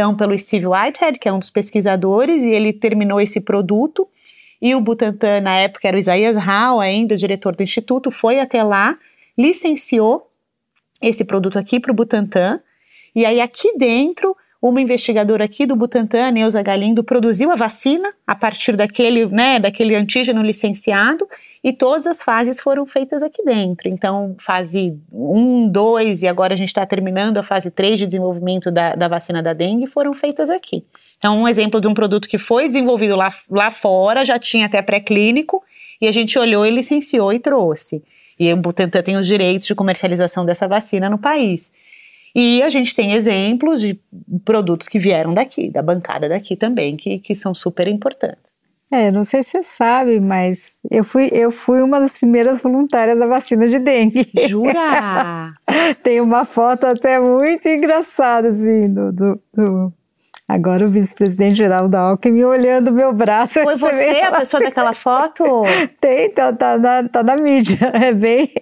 então 0.00 0.16
pelo 0.16 0.36
Steve 0.38 0.66
Whitehead, 0.66 1.18
que 1.18 1.28
é 1.28 1.32
um 1.32 1.38
dos 1.38 1.50
pesquisadores, 1.50 2.44
e 2.44 2.52
ele 2.52 2.72
terminou 2.72 3.20
esse 3.20 3.38
produto, 3.38 4.08
e 4.60 4.74
o 4.74 4.80
Butantan, 4.80 5.42
na 5.42 5.58
época 5.58 5.86
era 5.86 5.94
o 5.94 6.00
Isaias 6.00 6.36
Rao 6.36 6.80
ainda, 6.80 7.16
diretor 7.16 7.54
do 7.54 7.62
instituto, 7.62 8.10
foi 8.10 8.40
até 8.40 8.62
lá, 8.62 8.96
licenciou 9.36 10.26
esse 11.02 11.22
produto 11.22 11.58
aqui 11.58 11.78
para 11.78 11.92
o 11.92 11.94
Butantan. 11.94 12.60
E 13.14 13.26
aí, 13.26 13.42
aqui 13.42 13.76
dentro, 13.76 14.34
uma 14.62 14.80
investigadora 14.80 15.44
aqui 15.44 15.64
do 15.64 15.74
Butantan, 15.74 16.32
Neuza 16.32 16.62
Galindo, 16.62 17.02
produziu 17.02 17.50
a 17.50 17.54
vacina 17.54 18.12
a 18.26 18.34
partir 18.34 18.76
daquele, 18.76 19.26
né, 19.26 19.58
daquele 19.58 19.94
antígeno 19.94 20.42
licenciado 20.42 21.26
e 21.64 21.72
todas 21.72 22.06
as 22.06 22.22
fases 22.22 22.60
foram 22.60 22.84
feitas 22.84 23.22
aqui 23.22 23.42
dentro. 23.42 23.88
Então, 23.88 24.36
fase 24.38 24.98
1, 25.10 25.68
2 25.68 26.22
e 26.22 26.28
agora 26.28 26.52
a 26.52 26.56
gente 26.56 26.68
está 26.68 26.84
terminando 26.84 27.38
a 27.38 27.42
fase 27.42 27.70
3 27.70 28.00
de 28.00 28.06
desenvolvimento 28.06 28.70
da, 28.70 28.94
da 28.94 29.08
vacina 29.08 29.42
da 29.42 29.54
dengue 29.54 29.86
foram 29.86 30.12
feitas 30.12 30.50
aqui. 30.50 30.84
Então, 31.16 31.40
um 31.40 31.48
exemplo 31.48 31.80
de 31.80 31.88
um 31.88 31.94
produto 31.94 32.28
que 32.28 32.38
foi 32.38 32.68
desenvolvido 32.68 33.16
lá, 33.16 33.32
lá 33.50 33.70
fora, 33.70 34.24
já 34.24 34.38
tinha 34.38 34.66
até 34.66 34.82
pré-clínico, 34.82 35.62
e 36.00 36.08
a 36.08 36.12
gente 36.12 36.38
olhou 36.38 36.66
e 36.66 36.70
licenciou 36.70 37.32
e 37.32 37.38
trouxe. 37.38 38.02
E 38.38 38.50
o 38.52 38.56
Butantan 38.56 39.02
tem 39.02 39.16
os 39.16 39.26
direitos 39.26 39.68
de 39.68 39.74
comercialização 39.74 40.46
dessa 40.46 40.66
vacina 40.66 41.10
no 41.10 41.18
país. 41.18 41.72
E 42.34 42.62
a 42.62 42.68
gente 42.68 42.94
tem 42.94 43.12
exemplos 43.12 43.80
de 43.80 44.00
produtos 44.44 44.88
que 44.88 44.98
vieram 44.98 45.34
daqui, 45.34 45.70
da 45.70 45.82
bancada 45.82 46.28
daqui 46.28 46.56
também, 46.56 46.96
que, 46.96 47.18
que 47.18 47.34
são 47.34 47.54
super 47.54 47.88
importantes. 47.88 48.58
É, 48.92 49.10
não 49.10 49.22
sei 49.22 49.42
se 49.42 49.50
você 49.50 49.62
sabe, 49.62 50.18
mas 50.18 50.80
eu 50.90 51.04
fui, 51.04 51.30
eu 51.32 51.52
fui 51.52 51.80
uma 51.80 52.00
das 52.00 52.18
primeiras 52.18 52.60
voluntárias 52.60 53.18
da 53.18 53.26
vacina 53.26 53.68
de 53.68 53.78
dengue. 53.78 54.28
Jura? 54.48 55.54
Tem 56.02 56.20
uma 56.20 56.44
foto 56.44 56.86
até 56.86 57.20
muito 57.20 57.68
engraçada, 57.68 58.48
assim, 58.48 58.92
do, 58.92 59.12
do, 59.12 59.40
do 59.54 59.92
Agora 60.50 60.84
o 60.84 60.90
vice-presidente 60.90 61.58
geral 61.58 61.88
da 61.88 62.00
Alckmin 62.00 62.42
olhando 62.42 62.92
meu 62.92 63.12
braço. 63.12 63.60
Foi 63.62 63.76
você 63.76 64.20
a 64.24 64.32
pessoa 64.32 64.60
daquela 64.60 64.92
foto? 64.92 65.44
Tem, 66.00 66.28
tá, 66.28 66.52
tá, 66.52 66.76
na, 66.76 67.08
tá 67.08 67.22
na 67.22 67.36
mídia. 67.36 67.78
É 67.94 68.12
bem. 68.12 68.52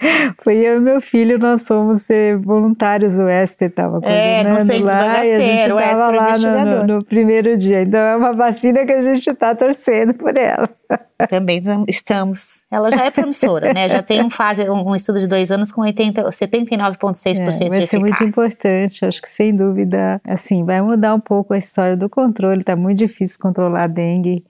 Foi 0.42 0.56
eu 0.56 0.78
e 0.78 0.80
meu 0.80 1.00
filho, 1.00 1.38
nós 1.38 1.66
fomos 1.66 2.08
voluntários, 2.42 3.16
o 3.16 3.28
ESP 3.28 3.66
estava 3.66 4.00
é, 4.02 4.42
no 4.42 4.60
centro 4.60 4.86
lá, 4.86 4.98
da 4.98 5.12
HC, 5.20 5.72
o 5.72 5.80
ESP 5.80 5.98
lá 5.98 6.38
no, 6.38 6.64
no, 6.64 6.94
no, 6.94 7.04
primeiro 7.04 7.56
dia. 7.56 7.82
Então 7.82 8.00
é 8.00 8.16
uma 8.16 8.32
vacina 8.32 8.84
que 8.84 8.92
a 8.92 9.02
gente 9.02 9.30
está 9.30 9.54
torcendo 9.54 10.14
por 10.14 10.36
ela. 10.36 10.68
Também 11.30 11.62
estamos. 11.88 12.64
Ela 12.70 12.90
já 12.90 13.04
é 13.04 13.10
promissora, 13.10 13.72
né? 13.72 13.88
Já 13.88 14.02
tem 14.02 14.22
um, 14.22 14.28
fase, 14.28 14.68
um 14.68 14.94
estudo 14.94 15.20
de 15.20 15.28
dois 15.28 15.50
anos 15.50 15.70
com 15.70 15.82
79,6% 15.82 17.26
é, 17.26 17.50
de 17.50 17.68
Vai 17.70 17.82
ser 17.82 17.98
muito 17.98 18.22
importante, 18.24 19.04
acho 19.04 19.22
que 19.22 19.28
sem 19.28 19.54
dúvida, 19.54 20.20
assim, 20.24 20.64
vai 20.64 20.82
mudar 20.82 21.14
um 21.14 21.20
pouco 21.20 21.54
a 21.54 21.58
história 21.58 21.96
do 21.96 22.08
controle. 22.08 22.60
Está 22.60 22.74
muito 22.74 22.98
difícil 22.98 23.38
controlar 23.40 23.84
a 23.84 23.86
dengue 23.86 24.44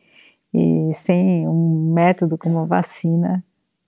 e 0.53 0.91
sem 0.93 1.47
um 1.47 1.93
método 1.93 2.39
como 2.39 2.61
a 2.61 2.65
vacina 2.65 3.45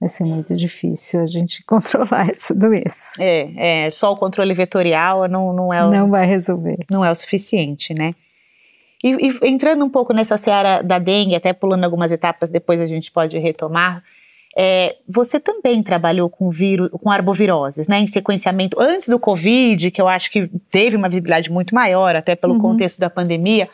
vai 0.07 0.09
ser 0.09 0.25
muito 0.25 0.55
difícil 0.55 1.23
a 1.23 1.27
gente 1.27 1.63
controlar 1.67 2.31
essa 2.31 2.55
doença. 2.55 3.13
É, 3.19 3.85
é 3.87 3.91
só 3.91 4.13
o 4.13 4.17
controle 4.17 4.55
vetorial 4.55 5.29
não, 5.29 5.53
não 5.53 5.75
é 5.75 5.85
o, 5.85 5.91
não 5.91 6.09
vai 6.09 6.27
resolver. 6.27 6.79
Não 6.91 7.05
é 7.05 7.11
o 7.11 7.15
suficiente, 7.15 7.93
né? 7.93 8.15
E, 9.03 9.11
e, 9.11 9.49
entrando 9.49 9.85
um 9.85 9.91
pouco 9.91 10.15
nessa 10.15 10.39
seara 10.39 10.83
da 10.83 10.99
dengue, 10.99 11.35
até 11.35 11.53
pulando 11.53 11.85
algumas 11.85 12.13
etapas, 12.13 12.49
depois 12.49 12.81
a 12.81 12.87
gente 12.87 13.11
pode 13.11 13.37
retomar. 13.39 14.03
É, 14.59 14.97
você 15.07 15.39
também 15.39 15.83
trabalhou 15.83 16.31
com 16.31 16.49
vírus, 16.49 16.89
com 16.91 17.11
arboviroses, 17.11 17.87
né, 17.89 17.99
em 17.99 18.07
sequenciamento 18.07 18.81
antes 18.81 19.07
do 19.07 19.19
Covid, 19.19 19.91
que 19.91 20.01
eu 20.01 20.09
acho 20.09 20.31
que 20.31 20.49
teve 20.71 20.97
uma 20.97 21.11
visibilidade 21.11 21.53
muito 21.53 21.75
maior, 21.75 22.17
até 22.17 22.35
pelo 22.35 22.55
uhum. 22.55 22.61
contexto 22.61 22.99
da 22.99 23.11
pandemia. 23.11 23.69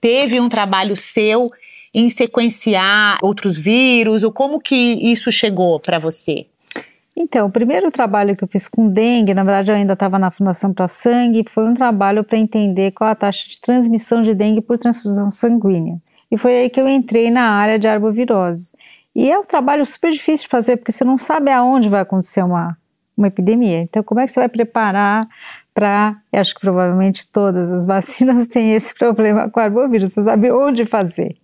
Teve 0.00 0.38
um 0.38 0.48
trabalho 0.48 0.94
seu 0.94 1.50
em 1.92 2.10
sequenciar 2.10 3.18
outros 3.22 3.56
vírus? 3.58 4.22
Ou 4.22 4.32
como 4.32 4.60
que 4.60 4.74
isso 4.74 5.30
chegou 5.32 5.80
para 5.80 5.98
você? 5.98 6.46
Então, 7.16 7.48
o 7.48 7.50
primeiro 7.50 7.90
trabalho 7.90 8.36
que 8.36 8.44
eu 8.44 8.48
fiz 8.48 8.68
com 8.68 8.88
dengue, 8.88 9.34
na 9.34 9.42
verdade 9.42 9.72
eu 9.72 9.74
ainda 9.74 9.94
estava 9.94 10.20
na 10.20 10.30
Fundação 10.30 10.72
Pro 10.72 10.86
Sangue, 10.86 11.42
foi 11.48 11.64
um 11.64 11.74
trabalho 11.74 12.22
para 12.22 12.38
entender 12.38 12.92
qual 12.92 13.10
a 13.10 13.14
taxa 13.14 13.48
de 13.48 13.60
transmissão 13.60 14.22
de 14.22 14.34
dengue 14.34 14.60
por 14.60 14.78
transfusão 14.78 15.28
sanguínea. 15.28 16.00
E 16.30 16.38
foi 16.38 16.52
aí 16.52 16.70
que 16.70 16.80
eu 16.80 16.88
entrei 16.88 17.28
na 17.30 17.50
área 17.50 17.78
de 17.78 17.88
arbovirose. 17.88 18.72
E 19.16 19.32
é 19.32 19.36
um 19.36 19.44
trabalho 19.44 19.84
super 19.84 20.12
difícil 20.12 20.44
de 20.44 20.48
fazer, 20.48 20.76
porque 20.76 20.92
você 20.92 21.02
não 21.02 21.18
sabe 21.18 21.50
aonde 21.50 21.88
vai 21.88 22.02
acontecer 22.02 22.44
uma, 22.44 22.78
uma 23.16 23.26
epidemia. 23.26 23.78
Então, 23.78 24.00
como 24.00 24.20
é 24.20 24.26
que 24.26 24.30
você 24.30 24.38
vai 24.38 24.48
preparar 24.48 25.28
para. 25.74 26.16
Acho 26.32 26.54
que 26.54 26.60
provavelmente 26.60 27.26
todas 27.26 27.70
as 27.70 27.84
vacinas 27.86 28.46
têm 28.46 28.74
esse 28.74 28.94
problema 28.94 29.48
com 29.48 29.60
arbovírus, 29.60 30.12
você 30.12 30.22
sabe 30.22 30.50
onde 30.50 30.84
fazer. 30.84 31.36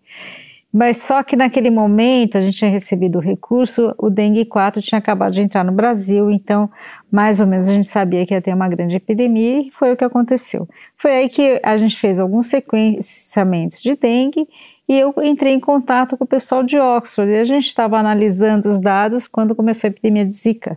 Mas 0.77 0.97
só 0.97 1.23
que 1.23 1.37
naquele 1.37 1.71
momento 1.71 2.37
a 2.37 2.41
gente 2.41 2.59
tinha 2.59 2.71
recebido 2.71 3.19
o 3.19 3.21
recurso, 3.21 3.95
o 3.97 4.11
dengue 4.11 4.45
4 4.45 4.83
tinha 4.83 4.99
acabado 4.99 5.33
de 5.33 5.41
entrar 5.41 5.63
no 5.63 5.71
Brasil, 5.71 6.33
então 6.33 6.69
mais 7.13 7.41
ou 7.41 7.47
menos 7.47 7.69
a 7.69 7.73
gente 7.73 7.87
sabia 7.87 8.27
que 8.27 8.35
ia 8.35 8.43
ter 8.43 8.53
uma 8.53 8.69
grande 8.69 8.97
epidemia 8.97 9.61
e 9.61 9.71
foi 9.71 9.93
o 9.93 9.97
que 9.97 10.03
aconteceu. 10.03 10.69
Foi 10.97 11.13
aí 11.13 11.29
que 11.29 11.61
a 11.63 11.77
gente 11.77 11.97
fez 11.97 12.19
alguns 12.19 12.49
sequenciamentos 12.49 13.81
de 13.81 13.95
dengue 13.95 14.49
e 14.89 14.99
eu 14.99 15.15
entrei 15.23 15.53
em 15.53 15.61
contato 15.61 16.17
com 16.17 16.25
o 16.25 16.27
pessoal 16.27 16.65
de 16.65 16.77
Oxford 16.77 17.31
e 17.31 17.39
a 17.39 17.45
gente 17.45 17.69
estava 17.69 17.97
analisando 17.97 18.69
os 18.69 18.81
dados 18.81 19.29
quando 19.29 19.55
começou 19.55 19.87
a 19.87 19.91
epidemia 19.93 20.25
de 20.25 20.35
Zika. 20.35 20.77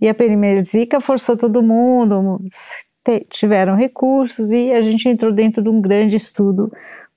E 0.00 0.06
a 0.06 0.10
epidemia 0.10 0.62
de 0.62 0.68
Zika 0.68 1.00
forçou 1.00 1.36
todo 1.36 1.60
mundo, 1.64 2.40
tiveram 3.28 3.74
recursos 3.74 4.52
e 4.52 4.70
a 4.72 4.82
gente 4.82 5.08
entrou 5.08 5.32
dentro 5.32 5.62
de 5.62 5.68
um 5.68 5.80
grande 5.80 6.14
estudo 6.14 6.70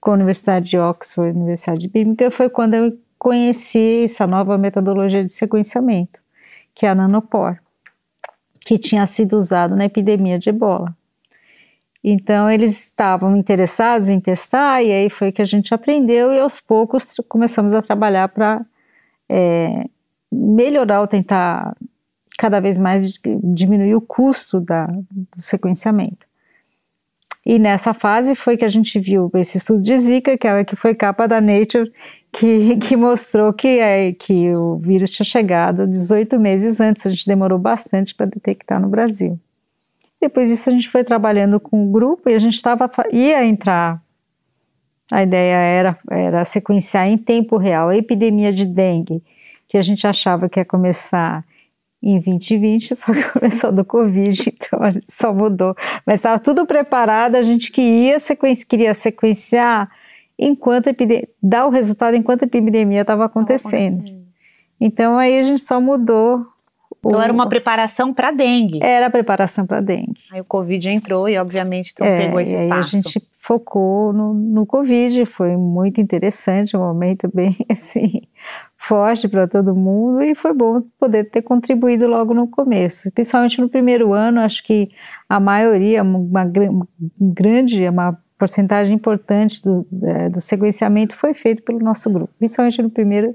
com 0.03 0.11
a 0.11 0.15
Universidade 0.15 0.69
de 0.69 0.77
Oxford, 0.77 1.31
Universidade 1.31 1.79
de 1.79 1.87
Birmingham, 1.87 2.29
foi 2.29 2.49
quando 2.49 2.73
eu 2.73 2.99
conheci 3.17 4.03
essa 4.03 4.27
nova 4.27 4.57
metodologia 4.57 5.23
de 5.23 5.31
sequenciamento, 5.31 6.19
que 6.75 6.85
é 6.85 6.89
a 6.89 6.95
nanopor, 6.95 7.57
que 8.59 8.77
tinha 8.77 9.07
sido 9.07 9.37
usado 9.37 9.77
na 9.77 9.85
epidemia 9.85 10.37
de 10.37 10.49
ebola. 10.49 10.93
Então, 12.03 12.51
eles 12.51 12.87
estavam 12.87 13.33
interessados 13.37 14.09
em 14.09 14.19
testar, 14.19 14.83
e 14.83 14.91
aí 14.91 15.09
foi 15.09 15.31
que 15.31 15.41
a 15.41 15.45
gente 15.45 15.73
aprendeu, 15.73 16.33
e 16.33 16.39
aos 16.41 16.59
poucos 16.59 17.15
começamos 17.29 17.73
a 17.73 17.81
trabalhar 17.81 18.27
para 18.27 18.61
é, 19.29 19.85
melhorar 20.29 20.99
ou 20.99 21.07
tentar 21.07 21.77
cada 22.37 22.59
vez 22.59 22.77
mais 22.77 23.17
diminuir 23.41 23.95
o 23.95 24.01
custo 24.01 24.59
da, 24.59 24.85
do 24.87 25.41
sequenciamento. 25.41 26.25
E 27.45 27.59
nessa 27.59 27.93
fase 27.93 28.35
foi 28.35 28.55
que 28.55 28.63
a 28.63 28.69
gente 28.69 28.99
viu 28.99 29.29
esse 29.35 29.57
estudo 29.57 29.83
de 29.83 29.97
Zika, 29.97 30.37
que, 30.37 30.47
é, 30.47 30.63
que 30.63 30.75
foi 30.75 30.95
capa 30.95 31.27
da 31.27 31.41
Nature, 31.41 31.91
que, 32.31 32.77
que 32.81 32.95
mostrou 32.95 33.51
que, 33.53 33.79
é, 33.79 34.13
que 34.13 34.51
o 34.53 34.77
vírus 34.77 35.11
tinha 35.11 35.25
chegado 35.25 35.85
18 35.85 36.39
meses 36.39 36.79
antes, 36.79 37.05
a 37.05 37.09
gente 37.09 37.27
demorou 37.27 37.59
bastante 37.59 38.15
para 38.15 38.27
detectar 38.27 38.79
no 38.81 38.87
Brasil. 38.87 39.39
Depois 40.21 40.47
disso 40.47 40.69
a 40.69 40.73
gente 40.73 40.89
foi 40.89 41.03
trabalhando 41.03 41.59
com 41.59 41.85
o 41.85 41.91
grupo 41.91 42.29
e 42.29 42.33
a 42.33 42.39
gente 42.39 42.61
tava, 42.61 42.89
ia 43.11 43.45
entrar, 43.45 44.01
a 45.11 45.21
ideia 45.21 45.55
era, 45.55 45.99
era 46.09 46.45
sequenciar 46.45 47.07
em 47.07 47.17
tempo 47.17 47.57
real 47.57 47.89
a 47.89 47.97
epidemia 47.97 48.53
de 48.53 48.65
dengue, 48.65 49.21
que 49.67 49.77
a 49.77 49.81
gente 49.81 50.07
achava 50.07 50.47
que 50.47 50.61
ia 50.61 50.65
começar 50.65 51.43
em 52.03 52.19
2020, 52.19 52.95
só 52.95 53.13
que 53.13 53.23
começou 53.31 53.71
do 53.71 53.85
Covid, 53.85 54.53
então 54.53 54.83
a 54.83 54.91
gente 54.91 55.11
só 55.11 55.33
mudou. 55.33 55.73
Mas 56.05 56.15
estava 56.15 56.37
tudo 56.37 56.65
preparado, 56.65 57.35
a 57.35 57.41
gente 57.41 57.71
queria, 57.71 58.19
sequenci 58.19 58.65
queria 58.65 58.93
sequenciar 58.93 59.89
enquanto 60.37 60.89
dar 61.41 61.65
o 61.65 61.69
resultado 61.69 62.15
enquanto 62.15 62.43
a 62.43 62.45
epidemia 62.45 63.01
estava 63.01 63.25
acontecendo. 63.25 63.99
acontecendo. 63.99 64.23
Então 64.81 65.17
aí 65.17 65.39
a 65.39 65.43
gente 65.43 65.61
só 65.61 65.79
mudou. 65.79 66.45
Então 66.99 67.19
o, 67.19 67.21
era 67.21 67.31
uma 67.31 67.47
preparação 67.47 68.13
para 68.13 68.31
dengue. 68.31 68.79
Era 68.81 69.07
a 69.07 69.09
preparação 69.09 69.65
para 69.65 69.79
dengue. 69.79 70.19
Aí 70.31 70.41
o 70.41 70.45
Covid 70.45 70.89
entrou 70.89 71.29
e 71.29 71.37
obviamente 71.37 71.91
então 71.93 72.05
é, 72.05 72.25
pegou 72.25 72.39
esse 72.39 72.55
espaço. 72.55 72.95
Aí 72.95 72.99
a 72.99 73.01
gente 73.01 73.27
focou 73.39 74.11
no, 74.11 74.33
no 74.33 74.65
Covid, 74.65 75.25
foi 75.25 75.55
muito 75.55 76.01
interessante, 76.01 76.75
um 76.75 76.81
momento 76.81 77.29
bem 77.33 77.57
assim 77.69 78.21
forte 78.83 79.29
para 79.29 79.47
todo 79.47 79.73
mundo 79.73 80.21
e 80.21 80.35
foi 80.35 80.53
bom 80.53 80.81
poder 80.99 81.29
ter 81.29 81.41
contribuído 81.41 82.05
logo 82.05 82.33
no 82.33 82.47
começo, 82.47 83.09
principalmente 83.11 83.61
no 83.61 83.69
primeiro 83.69 84.13
ano. 84.13 84.41
Acho 84.41 84.61
que 84.63 84.89
a 85.29 85.39
maioria, 85.39 86.03
uma, 86.03 86.43
grande, 87.17 87.87
uma 87.87 88.19
porcentagem 88.37 88.93
importante 88.93 89.61
do, 89.63 89.87
é, 90.03 90.29
do 90.29 90.41
sequenciamento 90.41 91.15
foi 91.15 91.33
feito 91.33 91.63
pelo 91.63 91.79
nosso 91.79 92.09
grupo, 92.09 92.33
principalmente 92.37 92.81
no 92.81 92.89
primeiro 92.89 93.33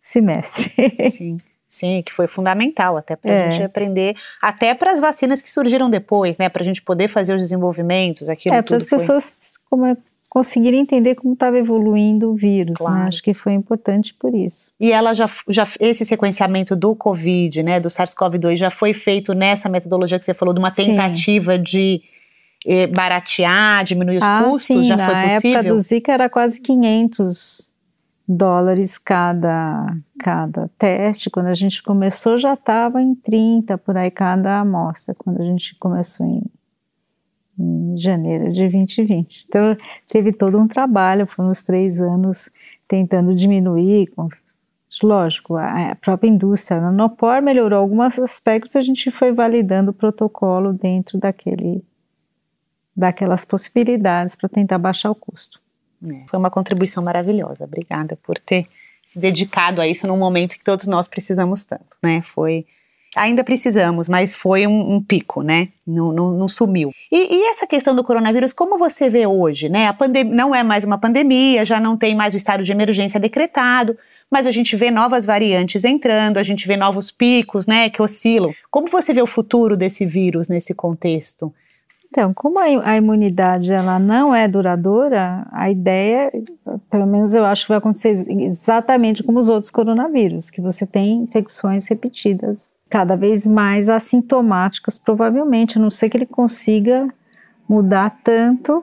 semestre. 0.00 0.72
Sim. 1.10 1.36
Sim, 1.70 2.02
que 2.02 2.10
foi 2.10 2.26
fundamental 2.26 2.96
até 2.96 3.14
para 3.14 3.30
a 3.30 3.34
é. 3.34 3.50
gente 3.50 3.62
aprender, 3.62 4.16
até 4.40 4.74
para 4.74 4.90
as 4.90 5.00
vacinas 5.00 5.42
que 5.42 5.50
surgiram 5.50 5.90
depois, 5.90 6.38
né? 6.38 6.48
Para 6.48 6.62
a 6.62 6.64
gente 6.64 6.80
poder 6.80 7.08
fazer 7.08 7.34
os 7.34 7.42
desenvolvimentos, 7.42 8.26
aquilo 8.30 8.54
É, 8.54 8.62
para 8.62 8.74
as 8.74 8.86
pessoas 8.86 9.58
como 9.68 9.84
é, 9.84 9.94
conseguir 10.28 10.74
entender 10.74 11.14
como 11.14 11.32
estava 11.32 11.58
evoluindo 11.58 12.30
o 12.30 12.34
vírus, 12.34 12.72
né? 12.72 12.76
claro. 12.76 12.98
né? 13.00 13.06
Acho 13.08 13.22
que 13.22 13.32
foi 13.32 13.54
importante 13.54 14.14
por 14.14 14.34
isso. 14.34 14.72
E 14.78 14.92
ela 14.92 15.14
já, 15.14 15.28
já 15.48 15.66
esse 15.80 16.04
sequenciamento 16.04 16.76
do 16.76 16.94
COVID, 16.94 17.62
né, 17.62 17.80
do 17.80 17.88
SARS-CoV-2 17.88 18.56
já 18.56 18.70
foi 18.70 18.92
feito 18.92 19.32
nessa 19.32 19.68
metodologia 19.68 20.18
que 20.18 20.24
você 20.24 20.34
falou 20.34 20.52
de 20.52 20.60
uma 20.60 20.70
tentativa 20.70 21.56
sim. 21.56 21.62
de 21.62 22.02
eh, 22.66 22.86
baratear, 22.86 23.84
diminuir 23.84 24.18
os 24.18 24.22
ah, 24.22 24.42
custos, 24.44 24.62
sim, 24.62 24.82
já 24.82 24.98
foi 24.98 25.06
possível? 25.06 25.52
Na 25.52 25.58
época 25.58 25.74
do 25.74 25.78
Zika 25.78 26.12
era 26.12 26.28
quase 26.28 26.60
500 26.60 27.72
dólares 28.28 28.98
cada 28.98 29.96
cada 30.20 30.68
teste. 30.76 31.30
Quando 31.30 31.46
a 31.46 31.54
gente 31.54 31.82
começou 31.82 32.36
já 32.36 32.52
estava 32.52 33.00
em 33.00 33.14
30 33.14 33.78
por 33.78 33.96
aí 33.96 34.10
cada 34.10 34.60
amostra, 34.60 35.14
quando 35.16 35.40
a 35.40 35.44
gente 35.44 35.74
começou 35.76 36.26
em 36.26 36.42
em 37.58 37.98
janeiro 37.98 38.52
de 38.52 38.68
2020. 38.68 39.46
Então, 39.48 39.76
teve 40.08 40.32
todo 40.32 40.58
um 40.58 40.68
trabalho, 40.68 41.26
foram 41.26 41.50
uns 41.50 41.62
três 41.62 42.00
anos 42.00 42.48
tentando 42.86 43.34
diminuir, 43.34 44.10
lógico, 45.02 45.56
a, 45.56 45.90
a 45.90 45.94
própria 45.96 46.28
indústria. 46.28 46.78
A 46.78 46.82
Nanopor 46.82 47.42
melhorou 47.42 47.80
alguns 47.80 48.18
aspectos, 48.18 48.76
a 48.76 48.80
gente 48.80 49.10
foi 49.10 49.32
validando 49.32 49.90
o 49.90 49.94
protocolo 49.94 50.72
dentro 50.72 51.18
daquele, 51.18 51.84
daquelas 52.96 53.44
possibilidades 53.44 54.36
para 54.36 54.48
tentar 54.48 54.78
baixar 54.78 55.10
o 55.10 55.14
custo. 55.14 55.60
É, 56.06 56.24
foi 56.28 56.38
uma 56.38 56.50
contribuição 56.50 57.02
maravilhosa. 57.02 57.64
Obrigada 57.64 58.16
por 58.22 58.38
ter 58.38 58.68
se 59.04 59.18
dedicado 59.18 59.80
a 59.80 59.88
isso 59.88 60.06
num 60.06 60.18
momento 60.18 60.56
que 60.56 60.64
todos 60.64 60.86
nós 60.86 61.08
precisamos 61.08 61.64
tanto, 61.64 61.96
né? 62.02 62.22
Foi 62.22 62.66
ainda 63.18 63.44
precisamos, 63.44 64.08
mas 64.08 64.34
foi 64.34 64.66
um, 64.66 64.94
um 64.94 65.02
pico, 65.02 65.42
né? 65.42 65.68
Não, 65.86 66.12
não, 66.12 66.32
não 66.32 66.48
sumiu. 66.48 66.92
E, 67.10 67.36
e, 67.36 67.50
essa 67.50 67.66
questão 67.66 67.94
do 67.94 68.04
coronavírus, 68.04 68.52
como 68.52 68.78
você 68.78 69.08
vê 69.08 69.26
hoje, 69.26 69.68
né? 69.68 69.88
A 69.88 69.96
não 70.24 70.54
é 70.54 70.62
mais 70.62 70.84
uma 70.84 70.98
pandemia, 70.98 71.64
já 71.64 71.80
não 71.80 71.96
tem 71.96 72.14
mais 72.14 72.34
o 72.34 72.36
estado 72.36 72.62
de 72.62 72.72
emergência 72.72 73.20
decretado, 73.20 73.96
mas 74.30 74.46
a 74.46 74.50
gente 74.50 74.76
vê 74.76 74.90
novas 74.90 75.24
variantes 75.24 75.84
entrando, 75.84 76.38
a 76.38 76.42
gente 76.42 76.66
vê 76.66 76.76
novos 76.76 77.10
picos, 77.10 77.66
né, 77.66 77.88
que 77.88 78.02
oscilam. 78.02 78.52
Como 78.70 78.86
você 78.86 79.12
vê 79.12 79.22
o 79.22 79.26
futuro 79.26 79.76
desse 79.76 80.04
vírus 80.04 80.48
nesse 80.48 80.74
contexto? 80.74 81.52
Então, 82.10 82.32
como 82.32 82.58
a 82.58 82.96
imunidade 82.96 83.70
ela 83.70 83.98
não 83.98 84.34
é 84.34 84.48
duradoura, 84.48 85.46
a 85.52 85.70
ideia, 85.70 86.32
pelo 86.90 87.06
menos 87.06 87.34
eu 87.34 87.44
acho 87.44 87.64
que 87.64 87.68
vai 87.68 87.78
acontecer 87.78 88.24
exatamente 88.30 89.22
como 89.22 89.38
os 89.38 89.50
outros 89.50 89.70
coronavírus, 89.70 90.50
que 90.50 90.60
você 90.60 90.86
tem 90.86 91.24
infecções 91.24 91.86
repetidas, 91.86 92.78
cada 92.88 93.14
vez 93.14 93.46
mais 93.46 93.90
assintomáticas, 93.90 94.96
provavelmente, 94.96 95.76
a 95.76 95.80
não 95.80 95.90
ser 95.90 96.08
que 96.08 96.16
ele 96.16 96.26
consiga 96.26 97.08
mudar 97.68 98.18
tanto 98.24 98.82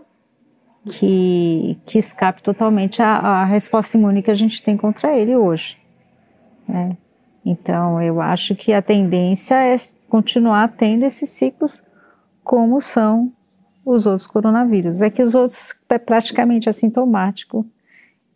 que, 0.87 1.79
que 1.83 1.97
escape 1.97 2.43
totalmente 2.43 3.01
a, 3.01 3.17
a 3.17 3.45
resposta 3.45 3.97
imune 3.97 4.21
que 4.21 4.29
a 4.29 4.35
gente 4.35 4.61
tem 4.61 4.77
contra 4.77 5.17
ele 5.17 5.35
hoje. 5.35 5.77
Né? 6.67 6.95
Então, 7.43 7.99
eu 7.99 8.21
acho 8.21 8.55
que 8.55 8.71
a 8.71 8.83
tendência 8.83 9.55
é 9.55 9.75
continuar 10.07 10.67
tendo 10.69 11.05
esses 11.05 11.29
ciclos 11.31 11.83
como 12.45 12.79
são 12.79 13.33
os 13.83 14.05
outros 14.05 14.27
coronavírus. 14.27 15.01
É 15.01 15.09
que 15.09 15.21
os 15.21 15.35
outros 15.35 15.73
é 15.89 15.97
praticamente 15.97 16.69
assintomático 16.69 17.65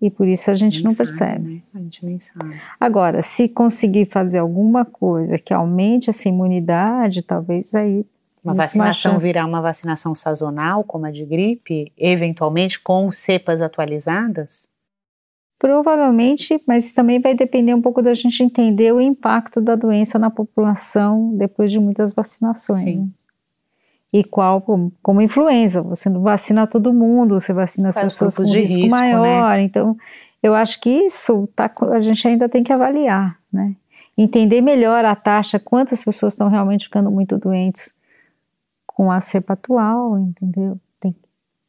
e 0.01 0.09
por 0.09 0.27
isso 0.27 0.49
a 0.49 0.53
gente 0.53 0.83
não 0.83 0.89
sabe, 0.89 1.09
percebe. 1.09 1.49
Né? 1.49 1.61
A 1.75 1.79
gente 1.79 2.05
nem 2.05 2.19
sabe. 2.19 2.59
Agora, 2.79 3.21
se 3.21 3.47
conseguir 3.47 4.05
fazer 4.05 4.39
alguma 4.39 4.83
coisa 4.83 5.37
que 5.37 5.53
aumente 5.53 6.09
essa 6.09 6.27
imunidade, 6.27 7.21
talvez 7.21 7.75
aí 7.75 8.05
uma 8.43 8.53
vacinação 8.53 9.11
uma 9.11 9.19
virar 9.19 9.45
uma 9.45 9.61
vacinação 9.61 10.15
sazonal, 10.15 10.83
como 10.83 11.05
a 11.05 11.11
de 11.11 11.25
gripe, 11.25 11.91
eventualmente 11.97 12.79
com 12.79 13.11
cepas 13.11 13.61
atualizadas? 13.61 14.69
Provavelmente, 15.59 16.61
mas 16.65 16.93
também 16.93 17.19
vai 17.19 17.35
depender 17.35 17.73
um 17.73 17.81
pouco 17.81 18.01
da 18.01 18.13
gente 18.13 18.41
entender 18.41 18.93
o 18.93 19.01
impacto 19.01 19.59
da 19.59 19.75
doença 19.75 20.17
na 20.17 20.29
população 20.29 21.35
depois 21.35 21.69
de 21.69 21.79
muitas 21.79 22.13
vacinações. 22.13 22.79
Sim. 22.79 22.99
Né? 22.99 23.07
E 24.11 24.23
qual 24.23 24.61
como, 24.61 25.21
influenza. 25.21 25.81
Você 25.83 26.09
não 26.09 26.21
vacina 26.21 26.65
todo 26.65 26.93
mundo, 26.93 27.39
você 27.39 27.53
vacina 27.53 27.89
as 27.89 27.95
Faz 27.95 28.13
pessoas 28.13 28.35
com 28.35 28.43
risco, 28.43 28.79
risco 28.79 28.97
né? 28.97 29.13
maior. 29.13 29.57
Né? 29.57 29.61
Então, 29.63 29.95
eu 30.41 30.55
acho 30.55 30.79
que 30.81 30.89
isso 30.89 31.47
tá, 31.55 31.71
a 31.91 32.01
gente 32.01 32.27
ainda 32.27 32.49
tem 32.49 32.63
que 32.63 32.73
avaliar, 32.73 33.37
né? 33.51 33.75
Entender 34.17 34.61
melhor 34.61 35.05
a 35.05 35.15
taxa, 35.15 35.59
quantas 35.59 36.03
pessoas 36.03 36.33
estão 36.33 36.49
realmente 36.49 36.85
ficando 36.85 37.09
muito 37.09 37.37
doentes 37.37 37.93
com 38.85 39.09
a 39.09 39.21
cepa 39.21 39.53
atual, 39.53 40.19
entendeu? 40.19 40.77
Tem, 40.99 41.15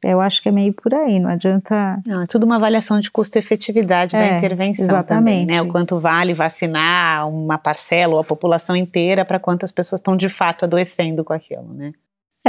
eu 0.02 0.20
acho 0.20 0.42
que 0.42 0.48
é 0.48 0.52
meio 0.52 0.72
por 0.72 0.92
aí, 0.92 1.20
não 1.20 1.30
adianta. 1.30 2.00
Não, 2.04 2.22
é 2.22 2.26
tudo 2.26 2.44
uma 2.44 2.56
avaliação 2.56 2.98
de 2.98 3.08
custo-efetividade 3.08 4.16
é, 4.16 4.18
da 4.18 4.36
intervenção 4.36 4.84
exatamente. 4.84 5.46
também, 5.46 5.46
né? 5.46 5.62
O 5.62 5.68
quanto 5.68 6.00
vale 6.00 6.34
vacinar 6.34 7.28
uma 7.28 7.56
parcela 7.56 8.14
ou 8.14 8.20
a 8.20 8.24
população 8.24 8.74
inteira 8.74 9.24
para 9.24 9.38
quantas 9.38 9.70
pessoas 9.70 10.00
estão 10.00 10.16
de 10.16 10.28
fato 10.28 10.64
adoecendo 10.64 11.22
com 11.22 11.32
aquilo, 11.32 11.72
né? 11.72 11.92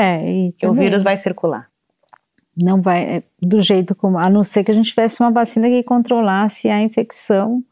É, 0.01 0.51
que 0.57 0.65
o 0.65 0.73
vírus 0.73 1.03
vai 1.03 1.17
circular. 1.17 1.69
Não 2.59 2.81
vai, 2.81 3.03
é, 3.03 3.23
do 3.41 3.61
jeito 3.61 3.95
como, 3.95 4.17
a 4.17 4.29
não 4.29 4.43
ser 4.43 4.63
que 4.63 4.71
a 4.71 4.73
gente 4.73 4.89
tivesse 4.89 5.21
uma 5.21 5.31
vacina 5.31 5.67
que 5.67 5.83
controlasse 5.83 6.69
a 6.69 6.81
infecção, 6.81 7.63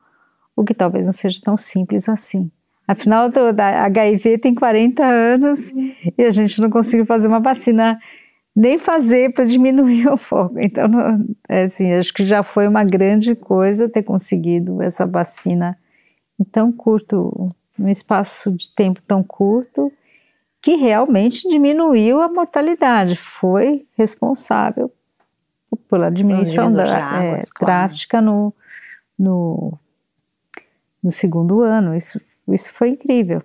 o 0.56 0.64
que 0.64 0.74
talvez 0.74 1.06
não 1.06 1.14
seja 1.14 1.40
tão 1.44 1.58
simples 1.58 2.08
assim. 2.08 2.52
Afinal, 2.88 3.30
a 3.30 3.86
HIV 3.86 4.38
tem 4.40 4.56
40 4.56 5.06
anos 5.06 5.72
e 6.18 6.24
a 6.24 6.32
gente 6.32 6.60
não 6.62 6.70
conseguiu 6.70 7.06
fazer 7.06 7.28
uma 7.28 7.40
vacina 7.40 8.00
nem 8.56 8.80
fazer 8.80 9.32
para 9.34 9.46
diminuir 9.46 10.08
o 10.08 10.18
foco. 10.18 10.60
Então, 10.60 10.88
não, 10.88 11.26
é 11.48 11.64
assim, 11.64 11.92
acho 11.94 12.14
que 12.14 12.26
já 12.26 12.42
foi 12.42 12.68
uma 12.68 12.84
grande 12.84 13.36
coisa 13.36 13.90
ter 13.90 14.04
conseguido 14.04 14.82
essa 14.82 15.06
vacina 15.06 15.78
em 16.40 16.44
tão 16.44 16.72
curto, 16.72 17.50
num 17.78 17.90
espaço 17.90 18.52
de 18.56 18.74
tempo 18.74 19.02
tão 19.06 19.24
curto 19.24 19.92
que 20.62 20.76
realmente 20.76 21.48
diminuiu 21.48 22.22
a 22.22 22.28
mortalidade, 22.28 23.16
foi 23.16 23.86
responsável 23.98 24.92
pela 25.90 26.10
diminuição 26.10 26.72
da, 26.72 26.84
é, 26.84 27.40
drástica 27.60 28.22
no, 28.22 28.54
no, 29.18 29.78
no 31.02 31.12
segundo 31.12 31.62
ano. 31.62 31.96
Isso, 31.96 32.20
isso 32.48 32.74
foi 32.74 32.90
incrível. 32.90 33.42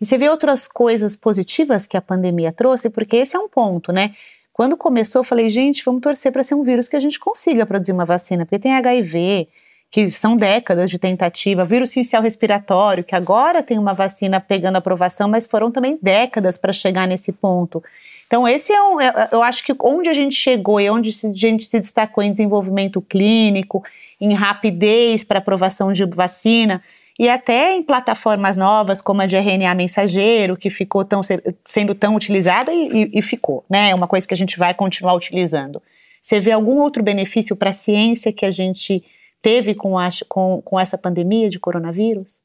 E 0.00 0.04
você 0.04 0.18
vê 0.18 0.28
outras 0.28 0.66
coisas 0.66 1.14
positivas 1.14 1.86
que 1.86 1.96
a 1.96 2.02
pandemia 2.02 2.52
trouxe? 2.52 2.90
Porque 2.90 3.16
esse 3.16 3.36
é 3.36 3.38
um 3.38 3.48
ponto, 3.48 3.92
né? 3.92 4.14
Quando 4.52 4.76
começou, 4.76 5.20
eu 5.20 5.24
falei, 5.24 5.48
gente, 5.48 5.84
vamos 5.84 6.02
torcer 6.02 6.32
para 6.32 6.44
ser 6.44 6.54
um 6.54 6.62
vírus 6.62 6.88
que 6.88 6.96
a 6.96 7.00
gente 7.00 7.18
consiga 7.18 7.64
produzir 7.64 7.92
uma 7.92 8.04
vacina, 8.04 8.44
porque 8.44 8.58
tem 8.58 8.74
HIV, 8.74 9.48
que 9.92 10.10
são 10.10 10.34
décadas 10.34 10.90
de 10.90 10.98
tentativa, 10.98 11.66
vírus 11.66 11.90
sincicial 11.90 12.22
respiratório, 12.22 13.04
que 13.04 13.14
agora 13.14 13.62
tem 13.62 13.78
uma 13.78 13.92
vacina 13.92 14.40
pegando 14.40 14.76
aprovação, 14.76 15.28
mas 15.28 15.46
foram 15.46 15.70
também 15.70 15.98
décadas 16.00 16.56
para 16.56 16.72
chegar 16.72 17.06
nesse 17.06 17.30
ponto. 17.30 17.84
Então, 18.26 18.48
esse 18.48 18.72
é 18.72 18.82
um, 18.82 18.98
é, 18.98 19.28
eu 19.30 19.42
acho 19.42 19.62
que 19.62 19.74
onde 19.78 20.08
a 20.08 20.14
gente 20.14 20.34
chegou 20.34 20.80
e 20.80 20.88
onde 20.88 21.10
a 21.10 21.34
gente 21.34 21.66
se 21.66 21.78
destacou 21.78 22.24
em 22.24 22.32
desenvolvimento 22.32 23.02
clínico, 23.02 23.84
em 24.18 24.32
rapidez 24.32 25.22
para 25.24 25.40
aprovação 25.40 25.92
de 25.92 26.06
vacina, 26.06 26.82
e 27.18 27.28
até 27.28 27.74
em 27.74 27.82
plataformas 27.82 28.56
novas 28.56 29.02
como 29.02 29.20
a 29.20 29.26
de 29.26 29.36
RNA 29.36 29.74
mensageiro, 29.74 30.56
que 30.56 30.70
ficou 30.70 31.04
tão, 31.04 31.20
sendo 31.62 31.94
tão 31.94 32.14
utilizada 32.14 32.72
e, 32.72 33.10
e, 33.12 33.18
e 33.18 33.20
ficou, 33.20 33.62
né? 33.68 33.90
É 33.90 33.94
uma 33.94 34.08
coisa 34.08 34.26
que 34.26 34.32
a 34.32 34.36
gente 34.36 34.58
vai 34.58 34.72
continuar 34.72 35.12
utilizando. 35.12 35.82
Você 36.22 36.40
vê 36.40 36.52
algum 36.52 36.78
outro 36.78 37.02
benefício 37.02 37.54
para 37.54 37.70
a 37.70 37.74
ciência 37.74 38.32
que 38.32 38.46
a 38.46 38.50
gente 38.50 39.04
teve 39.42 39.74
com, 39.74 39.98
a, 39.98 40.08
com, 40.28 40.62
com 40.64 40.80
essa 40.80 40.96
pandemia 40.96 41.50
de 41.50 41.58
coronavírus? 41.58 42.40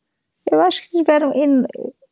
Eu 0.50 0.60
acho 0.62 0.82
que 0.82 0.98
tiveram, 0.98 1.32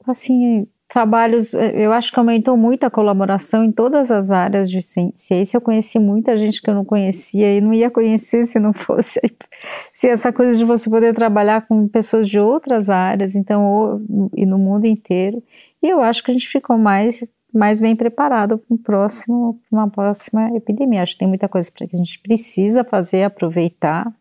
assim, 0.07 0.67
trabalhos, 0.87 1.51
eu 1.53 1.91
acho 1.91 2.11
que 2.11 2.19
aumentou 2.19 2.55
muito 2.55 2.85
a 2.85 2.89
colaboração 2.89 3.63
em 3.63 3.71
todas 3.71 4.11
as 4.11 4.29
áreas 4.29 4.69
de 4.69 4.81
ciência. 4.81 5.57
Eu 5.57 5.61
conheci 5.61 5.97
muita 5.97 6.37
gente 6.37 6.61
que 6.61 6.69
eu 6.69 6.75
não 6.75 6.85
conhecia 6.85 7.57
e 7.57 7.61
não 7.61 7.73
ia 7.73 7.89
conhecer 7.89 8.45
se 8.45 8.59
não 8.59 8.71
fosse 8.71 9.19
se 9.91 10.07
essa 10.07 10.31
coisa 10.31 10.57
de 10.57 10.63
você 10.63 10.89
poder 10.89 11.13
trabalhar 11.13 11.67
com 11.67 11.87
pessoas 11.87 12.29
de 12.29 12.39
outras 12.39 12.89
áreas, 12.89 13.35
então 13.35 14.01
e 14.35 14.45
no 14.45 14.59
mundo 14.59 14.85
inteiro. 14.85 15.41
E 15.81 15.87
eu 15.87 16.01
acho 16.01 16.23
que 16.23 16.31
a 16.31 16.33
gente 16.33 16.47
ficou 16.47 16.77
mais 16.77 17.23
mais 17.53 17.79
bem 17.79 17.95
preparado 17.95 18.57
para 18.57 18.75
um 18.75 18.77
próximo, 18.77 19.59
uma 19.71 19.89
próxima 19.89 20.53
epidemia. 20.57 21.01
Acho 21.01 21.13
que 21.13 21.19
tem 21.19 21.27
muita 21.27 21.47
coisa 21.47 21.71
que 21.71 21.85
a 21.85 21.97
gente 21.97 22.19
precisa 22.19 22.83
fazer, 22.83 23.23
aproveitar 23.23 24.13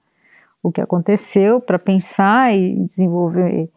o 0.64 0.72
que 0.72 0.81
aconteceu 0.81 1.61
para 1.61 1.79
pensar 1.79 2.57
e 2.57 2.74
desenvolver 2.87 3.68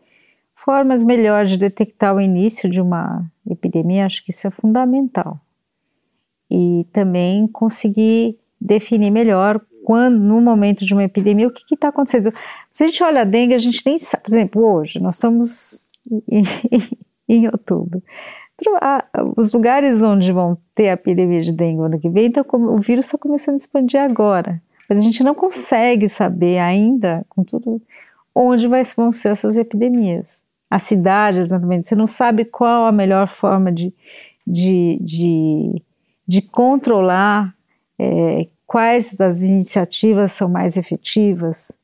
formas 0.56 1.04
melhores 1.04 1.52
de 1.52 1.58
detectar 1.58 2.16
o 2.16 2.22
início 2.22 2.70
de 2.70 2.80
uma 2.80 3.30
epidemia, 3.46 4.06
acho 4.06 4.24
que 4.24 4.32
isso 4.32 4.48
é 4.48 4.50
fundamental. 4.50 5.38
E 6.50 6.88
também 6.94 7.46
conseguir 7.48 8.40
definir 8.60 9.12
melhor 9.12 9.62
quando, 9.84 10.18
no 10.18 10.40
momento 10.40 10.86
de 10.86 10.94
uma 10.94 11.04
epidemia, 11.04 11.48
o 11.48 11.52
que 11.52 11.76
está 11.76 11.90
acontecendo. 11.90 12.34
Se 12.72 12.86
a 12.86 12.88
gente 12.88 13.04
olha 13.04 13.22
a 13.22 13.26
dengue, 13.26 13.54
a 13.54 13.58
gente 13.60 13.86
nem 13.86 13.98
sabe. 13.98 14.24
Por 14.24 14.32
exemplo, 14.32 14.66
hoje, 14.66 15.00
nós 15.02 15.16
estamos 15.16 15.88
em, 16.30 16.44
em 17.28 17.48
outubro. 17.48 18.02
Os 19.36 19.52
lugares 19.52 20.02
onde 20.02 20.32
vão 20.32 20.58
ter 20.74 20.90
a 20.90 20.94
epidemia 20.94 21.42
de 21.42 21.52
dengue 21.52 21.78
no 21.78 21.84
ano 21.84 22.00
que 22.00 22.10
vem, 22.10 22.28
então 22.28 22.46
o 22.50 22.80
vírus 22.80 23.06
está 23.06 23.18
começando 23.18 23.56
a 23.56 23.58
expandir 23.58 24.02
agora. 24.02 24.62
Mas 24.88 24.98
a 24.98 25.02
gente 25.02 25.24
não 25.24 25.36
consegue 25.36 26.08
saber 26.08 26.60
ainda, 26.60 27.26
com 27.30 27.44
tudo, 27.44 27.82
onde 28.34 28.68
vão 28.96 29.12
ser 29.12 29.30
essas 29.30 29.58
epidemias. 29.58 30.46
As 30.70 30.84
cidades, 30.84 31.48
exatamente, 31.48 31.88
você 31.88 31.96
não 31.96 32.08
sabe 32.08 32.46
qual 32.46 32.86
a 32.86 32.92
melhor 32.92 33.28
forma 33.28 33.72
de, 33.72 33.94
de, 34.46 35.00
de, 35.02 35.82
de 36.28 36.42
controlar, 36.42 37.54
é, 37.98 38.48
quais 38.66 39.14
das 39.14 39.42
iniciativas 39.42 40.34
são 40.34 40.50
mais 40.50 40.78
efetivas. 40.78 41.78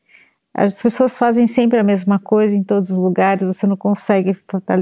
As 0.54 0.82
pessoas 0.82 1.18
fazem 1.18 1.48
sempre 1.48 1.80
a 1.80 1.84
mesma 1.84 2.20
coisa 2.20 2.56
em 2.56 2.62
todos 2.62 2.92
os 2.92 2.98
lugares, 2.98 3.48
você 3.48 3.66
não 3.66 3.76
consegue 3.76 4.38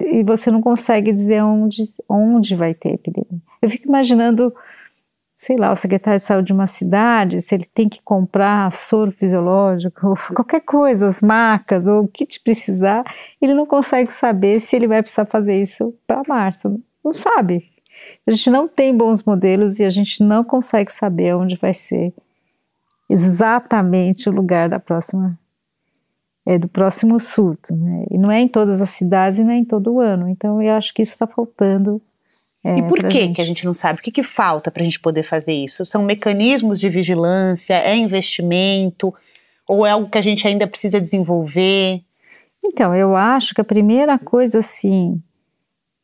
e 0.08 0.24
você 0.24 0.52
não 0.52 0.62
consegue 0.62 1.14
dizer 1.14 1.42
onde, 1.44 1.84
onde 2.10 2.56
vai 2.56 2.74
ter 2.74 2.96
epidemia. 2.96 3.40
Eu 3.62 3.70
fico 3.70 3.88
imaginando 3.88 4.54
sei 5.42 5.58
lá, 5.58 5.72
o 5.72 5.76
secretário 5.76 6.20
de 6.20 6.24
saúde 6.24 6.46
de 6.46 6.54
uma 6.54 6.68
cidade, 6.68 7.42
se 7.42 7.56
ele 7.56 7.66
tem 7.66 7.90
que 7.90 8.00
comprar 8.04 8.72
soro 8.72 9.12
fisiológico, 9.12 10.14
qualquer 10.36 10.62
coisa, 10.62 11.08
as 11.08 11.20
marcas, 11.20 11.88
ou 11.88 12.04
o 12.04 12.08
que 12.08 12.28
te 12.28 12.40
precisar, 12.40 13.04
ele 13.42 13.56
não 13.56 13.66
consegue 13.66 14.14
saber 14.14 14.60
se 14.60 14.76
ele 14.76 14.88
vai 14.88 15.02
precisar 15.02 15.26
fazer 15.26 15.60
isso 15.60 15.96
para 16.06 16.22
março. 16.28 16.80
Não 17.04 17.12
sabe. 17.12 17.68
A 18.28 18.30
gente 18.30 18.52
não 18.52 18.68
tem 18.68 18.96
bons 18.96 19.24
modelos 19.24 19.80
e 19.80 19.84
a 19.84 19.90
gente 19.90 20.24
não 20.24 20.44
consegue 20.44 20.92
saber 20.92 21.36
onde 21.36 21.56
vai 21.56 21.74
ser 21.74 22.14
exatamente 23.10 24.30
o 24.30 24.32
lugar 24.32 24.70
da 24.70 24.80
próxima 24.80 25.36
é, 26.46 26.60
do 26.60 26.68
próximo 26.68 27.20
surto. 27.20 27.76
Né? 27.76 28.06
E 28.12 28.18
não 28.20 28.30
é 28.30 28.42
em 28.42 28.48
todas 28.48 28.80
as 28.80 28.92
cidades 28.92 29.40
e 29.40 29.44
não 29.44 29.52
é 29.52 29.58
em 29.58 29.66
todo 29.66 29.92
o 29.92 30.00
ano. 30.00 30.30
Então, 30.30 30.62
eu 30.62 30.76
acho 30.76 30.94
que 30.94 31.02
isso 31.02 31.14
está 31.14 31.26
faltando. 31.26 32.00
É, 32.64 32.78
e 32.78 32.84
por 32.84 33.08
que, 33.08 33.22
gente. 33.22 33.36
que 33.36 33.42
a 33.42 33.46
gente 33.46 33.66
não 33.66 33.74
sabe? 33.74 34.00
O 34.00 34.04
que, 34.04 34.12
que 34.12 34.24
falta 34.24 34.70
para 34.70 34.82
a 34.82 34.84
gente 34.84 35.00
poder 35.00 35.24
fazer 35.24 35.54
isso? 35.54 35.86
São 35.86 36.04
mecanismos 36.04 36.80
de 36.80 36.90
vigilância? 36.90 37.74
É 37.76 37.96
investimento? 37.96 39.14
Ou 39.68 39.86
é 39.86 39.92
algo 39.92 40.10
que 40.10 40.18
a 40.18 40.22
gente 40.22 40.48
ainda 40.48 40.68
precisa 40.68 41.02
desenvolver? 41.02 42.02
Então, 42.64 42.96
eu 42.96 43.16
acho 43.16 43.56
que 43.56 43.62
a 43.62 43.66
primeira 43.66 44.20
coisa, 44.20 44.60
assim, 44.60 45.22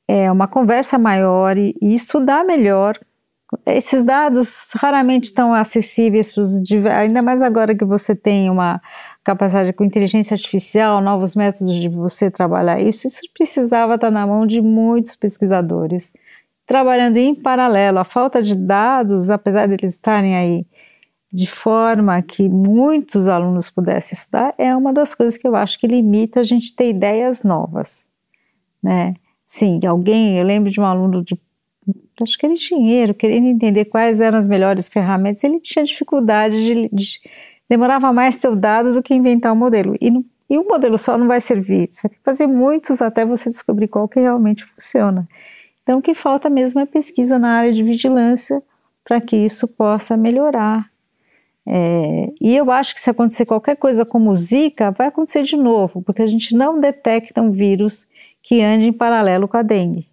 é 0.08 0.32
uma 0.32 0.48
conversa 0.48 0.98
maior 0.98 1.58
e, 1.58 1.76
e 1.82 1.93
estudar 1.93 2.43
melhor. 2.43 2.98
Esses 3.65 4.04
dados 4.04 4.72
raramente 4.76 5.26
estão 5.26 5.54
acessíveis 5.54 6.34
para 6.34 6.41
os 6.41 6.62
ainda 6.91 7.22
mais 7.22 7.41
agora 7.41 7.76
que 7.76 7.86
você 7.86 8.15
tem 8.15 8.50
uma 8.50 8.82
capacidade 9.24 9.74
com 9.74 9.84
inteligência 9.84 10.36
artificial, 10.36 11.02
novos 11.02 11.36
métodos 11.36 11.76
de 11.76 11.89
você 11.89 12.32
trabalhar 12.32 12.80
isso, 12.80 13.08
isso 13.08 13.22
precisava 13.34 13.96
estar 13.96 14.10
na 14.10 14.26
mão 14.26 14.48
de 14.48 14.62
muitos 14.62 15.17
pesquisadores, 15.17 16.13
trabalhando 16.68 17.18
em 17.18 17.34
paralelo. 17.34 17.98
A 17.98 18.04
falta 18.04 18.44
de 18.44 18.54
dados, 18.54 19.30
apesar 19.30 19.68
de 19.68 19.74
eles 19.74 19.94
estarem 19.94 20.36
aí 20.36 20.66
de 21.32 21.48
forma 21.48 22.22
que 22.22 22.48
muitos 22.48 23.28
alunos 23.28 23.70
pudessem 23.70 24.18
estudar, 24.18 24.54
é 24.58 24.76
uma 24.76 24.94
das 24.94 25.16
coisas 25.16 25.38
que 25.38 25.48
eu 25.48 25.56
acho 25.56 25.80
que 25.80 25.88
limita 25.88 26.42
a 26.42 26.44
gente 26.44 26.76
ter 26.76 26.90
ideias 26.90 27.44
novas, 27.44 28.12
né? 28.84 29.16
Sim, 29.46 29.80
alguém, 29.88 30.38
eu 30.38 30.46
lembro 30.46 30.70
de 30.70 30.80
um 30.80 30.86
aluno 30.86 31.24
de 31.24 31.40
acho 32.22 32.38
que 32.38 32.46
era 32.46 32.54
engenheiro, 32.54 33.14
querendo 33.14 33.48
entender 33.48 33.86
quais 33.86 34.20
eram 34.20 34.38
as 34.38 34.48
melhores 34.48 34.90
ferramentas, 34.90 35.44
ele 35.44 35.60
tinha 35.60 35.86
dificuldade 35.86 36.56
de, 36.56 36.90
de 36.92 37.22
demorava 37.70 38.12
mais 38.12 38.44
o 38.44 38.56
dado 38.56 38.94
do 38.94 39.04
que 39.04 39.14
inventar 39.14 39.54
um 39.54 39.56
modelo. 39.56 39.96
E, 40.02 40.12
e 40.50 40.58
um 40.58 40.66
modelo 40.68 40.98
só 40.98 41.18
não 41.18 41.28
vai 41.28 41.40
servir. 41.40 41.88
Você 41.90 42.02
vai 42.04 42.10
ter 42.10 42.18
que 42.18 42.24
fazer 42.24 42.48
muitos 42.48 43.02
até 43.02 43.26
você 43.26 43.50
descobrir 43.50 43.88
qual 43.88 44.08
que 44.08 44.20
realmente 44.20 44.66
funciona. 44.66 45.28
Então, 45.88 46.00
o 46.00 46.02
que 46.02 46.13
falta 46.13 46.50
mesmo 46.50 46.82
é 46.82 46.86
pesquisa 46.86 47.39
na 47.39 47.60
área 47.60 47.71
de 47.71 47.82
vigilância 47.82 48.62
para 49.06 49.21
que 49.21 49.38
isso 49.38 49.69
possa 49.69 50.17
melhorar. 50.17 50.91
É, 51.65 52.30
e 52.41 52.58
eu 52.58 52.69
acho 52.69 52.93
que 52.93 53.00
se 53.00 53.10
acontecer 53.10 53.45
qualquer 53.45 53.78
coisa 53.78 54.04
como 54.04 54.36
Zika, 54.36 54.91
vai 54.91 55.08
acontecer 55.08 55.43
de 55.43 55.56
novo, 55.56 56.02
porque 56.02 56.21
a 56.21 56.28
gente 56.28 56.54
não 56.54 56.78
detecta 56.78 57.41
um 57.41 57.52
vírus 57.52 58.06
que 58.43 58.62
ande 58.62 58.88
em 58.88 58.91
paralelo 58.91 59.47
com 59.47 59.56
a 59.56 59.62
dengue. 59.62 60.10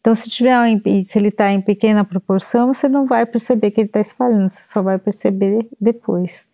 Então, 0.00 0.16
se, 0.16 0.28
tiver, 0.28 0.56
se 1.04 1.16
ele 1.16 1.28
está 1.28 1.52
em 1.52 1.60
pequena 1.60 2.04
proporção, 2.04 2.74
você 2.74 2.88
não 2.88 3.06
vai 3.06 3.24
perceber 3.24 3.70
que 3.70 3.80
ele 3.80 3.88
está 3.88 4.00
espalhando, 4.00 4.50
você 4.50 4.64
só 4.64 4.82
vai 4.82 4.98
perceber 4.98 5.64
depois. 5.80 6.48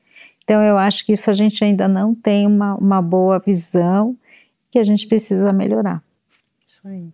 Então, 0.44 0.62
eu 0.62 0.76
acho 0.76 1.06
que 1.06 1.14
isso 1.14 1.30
a 1.30 1.34
gente 1.34 1.64
ainda 1.64 1.88
não 1.88 2.14
tem 2.14 2.46
uma, 2.46 2.74
uma 2.74 3.00
boa 3.00 3.38
visão 3.38 4.14
que 4.70 4.78
a 4.78 4.84
gente 4.84 5.06
precisa 5.06 5.50
melhorar. 5.50 6.02
Isso 6.66 6.86
aí. 6.86 7.10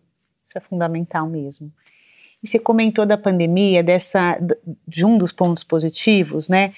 Isso 0.49 0.57
é 0.57 0.61
fundamental 0.63 1.29
mesmo. 1.29 1.71
E 2.43 2.49
você 2.49 2.59
comentou 2.59 3.05
da 3.05 3.19
pandemia, 3.19 3.83
dessa, 3.83 4.39
de 4.87 5.05
um 5.05 5.19
dos 5.19 5.31
pontos 5.31 5.63
positivos, 5.63 6.49
né? 6.49 6.73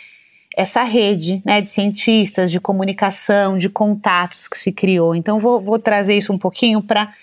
Essa 0.57 0.83
rede 0.83 1.41
né, 1.45 1.61
de 1.61 1.69
cientistas, 1.69 2.51
de 2.51 2.59
comunicação, 2.59 3.57
de 3.57 3.69
contatos 3.69 4.49
que 4.49 4.59
se 4.59 4.73
criou. 4.73 5.15
Então, 5.15 5.39
vou, 5.39 5.61
vou 5.61 5.79
trazer 5.79 6.19
isso 6.19 6.33
um 6.33 6.39
pouquinho 6.39 6.83
para 6.83 7.15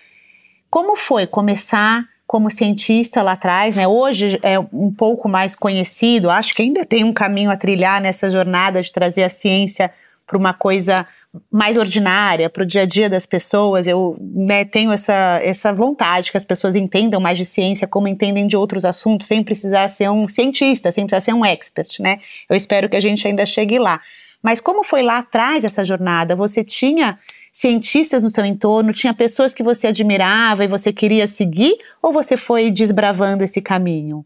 como 0.69 0.95
foi 0.95 1.27
começar 1.27 2.07
como 2.25 2.49
cientista 2.49 3.21
lá 3.21 3.33
atrás, 3.33 3.75
né? 3.75 3.86
Hoje 3.86 4.39
é 4.41 4.57
um 4.60 4.93
pouco 4.93 5.27
mais 5.27 5.53
conhecido, 5.55 6.29
acho 6.29 6.53
que 6.53 6.62
ainda 6.62 6.86
tem 6.86 7.03
um 7.03 7.13
caminho 7.13 7.49
a 7.49 7.57
trilhar 7.57 8.01
nessa 8.01 8.29
jornada 8.29 8.81
de 8.81 8.91
trazer 8.91 9.23
a 9.23 9.29
ciência 9.29 9.91
para 10.25 10.38
uma 10.38 10.53
coisa 10.53 11.05
mais 11.52 11.78
ordinária, 11.78 12.50
para 12.50 12.63
o 12.63 12.65
dia 12.65 12.82
a 12.82 12.86
dia 12.86 13.10
das 13.10 13.26
pessoas. 13.26 13.88
Eu 13.88 14.17
né, 14.19 14.65
tenho 14.65 14.91
essa, 14.91 15.39
essa 15.43 15.73
vontade 15.73 16.32
que 16.32 16.38
as 16.38 16.45
pessoas 16.45 16.76
entendam 16.76 17.19
mais 17.19 17.38
de 17.38 17.45
ciência 17.45 17.88
como 17.88 18.08
entendem 18.08 18.47
de 18.47 18.58
outros 18.58 18.86
assuntos, 18.86 19.28
sem 19.28 19.43
precisar 19.43 19.88
ser 19.89 20.10
um 20.10 20.28
cientista, 20.28 20.91
sem 20.91 21.06
precisar 21.06 21.21
ser 21.21 21.34
um 21.34 21.45
expert, 21.45 22.00
né? 22.00 22.19
Eu 22.50 22.56
espero 22.56 22.89
que 22.89 22.95
a 22.95 23.02
gente 23.02 23.28
ainda 23.28 23.45
chegue 23.45 23.80
lá. 23.80 24.02
Mas 24.41 24.62
como 24.62 24.84
foi 24.84 25.02
lá 25.02 25.17
atrás 25.17 25.63
essa 25.63 25.84
jornada? 25.84 26.36
Você 26.36 26.63
tinha 26.63 27.17
cientistas 27.52 28.23
no 28.23 28.30
seu 28.30 28.45
entorno? 28.45 28.93
Tinha 28.93 29.13
pessoas 29.13 29.54
que 29.54 29.63
você 29.63 29.88
admirava 29.88 30.63
e 30.63 30.67
você 30.67 30.93
queria 30.93 31.28
seguir? 31.28 31.76
Ou 32.02 32.13
você 32.13 32.38
foi 32.38 32.69
desbravando 32.69 33.43
esse 33.43 33.62
caminho? 33.62 34.26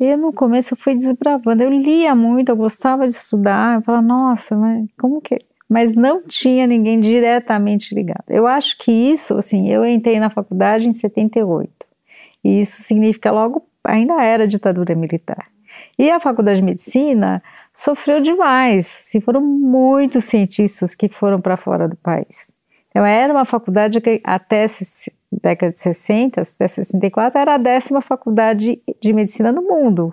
Eu 0.00 0.16
no 0.16 0.32
começo 0.32 0.74
fui 0.74 0.94
desbravando. 0.94 1.62
Eu 1.62 1.68
lia 1.68 2.14
muito, 2.14 2.48
eu 2.48 2.56
gostava 2.56 3.04
de 3.04 3.12
estudar. 3.12 3.76
Eu 3.76 3.82
falava, 3.82 4.06
nossa, 4.06 4.56
mas 4.56 4.88
como 4.98 5.20
que. 5.20 5.36
Mas 5.70 5.94
não 5.94 6.20
tinha 6.20 6.66
ninguém 6.66 6.98
diretamente 6.98 7.94
ligado. 7.94 8.24
Eu 8.28 8.44
acho 8.44 8.76
que 8.76 8.90
isso, 8.90 9.38
assim, 9.38 9.72
eu 9.72 9.86
entrei 9.86 10.18
na 10.18 10.28
faculdade 10.28 10.88
em 10.88 10.92
78. 10.92 11.70
E 12.42 12.60
isso 12.60 12.82
significa 12.82 13.30
logo, 13.30 13.64
ainda 13.84 14.20
era 14.20 14.48
ditadura 14.48 14.96
militar. 14.96 15.46
E 15.96 16.10
a 16.10 16.18
faculdade 16.18 16.58
de 16.58 16.66
medicina, 16.66 17.40
sofreu 17.72 18.20
demais. 18.20 18.84
Se 18.84 19.20
foram 19.20 19.40
muitos 19.40 20.24
cientistas 20.24 20.96
que 20.96 21.08
foram 21.08 21.40
para 21.40 21.56
fora 21.56 21.86
do 21.86 21.94
país. 21.94 22.52
Então, 22.88 23.06
era 23.06 23.32
uma 23.32 23.44
faculdade 23.44 24.00
que 24.00 24.20
até 24.24 24.66
década 25.30 25.72
de 25.72 25.78
60, 25.78 26.40
até 26.40 26.66
64, 26.66 27.38
era 27.38 27.54
a 27.54 27.58
décima 27.58 28.00
faculdade 28.00 28.82
de 29.00 29.12
medicina 29.12 29.52
no 29.52 29.62
mundo. 29.62 30.12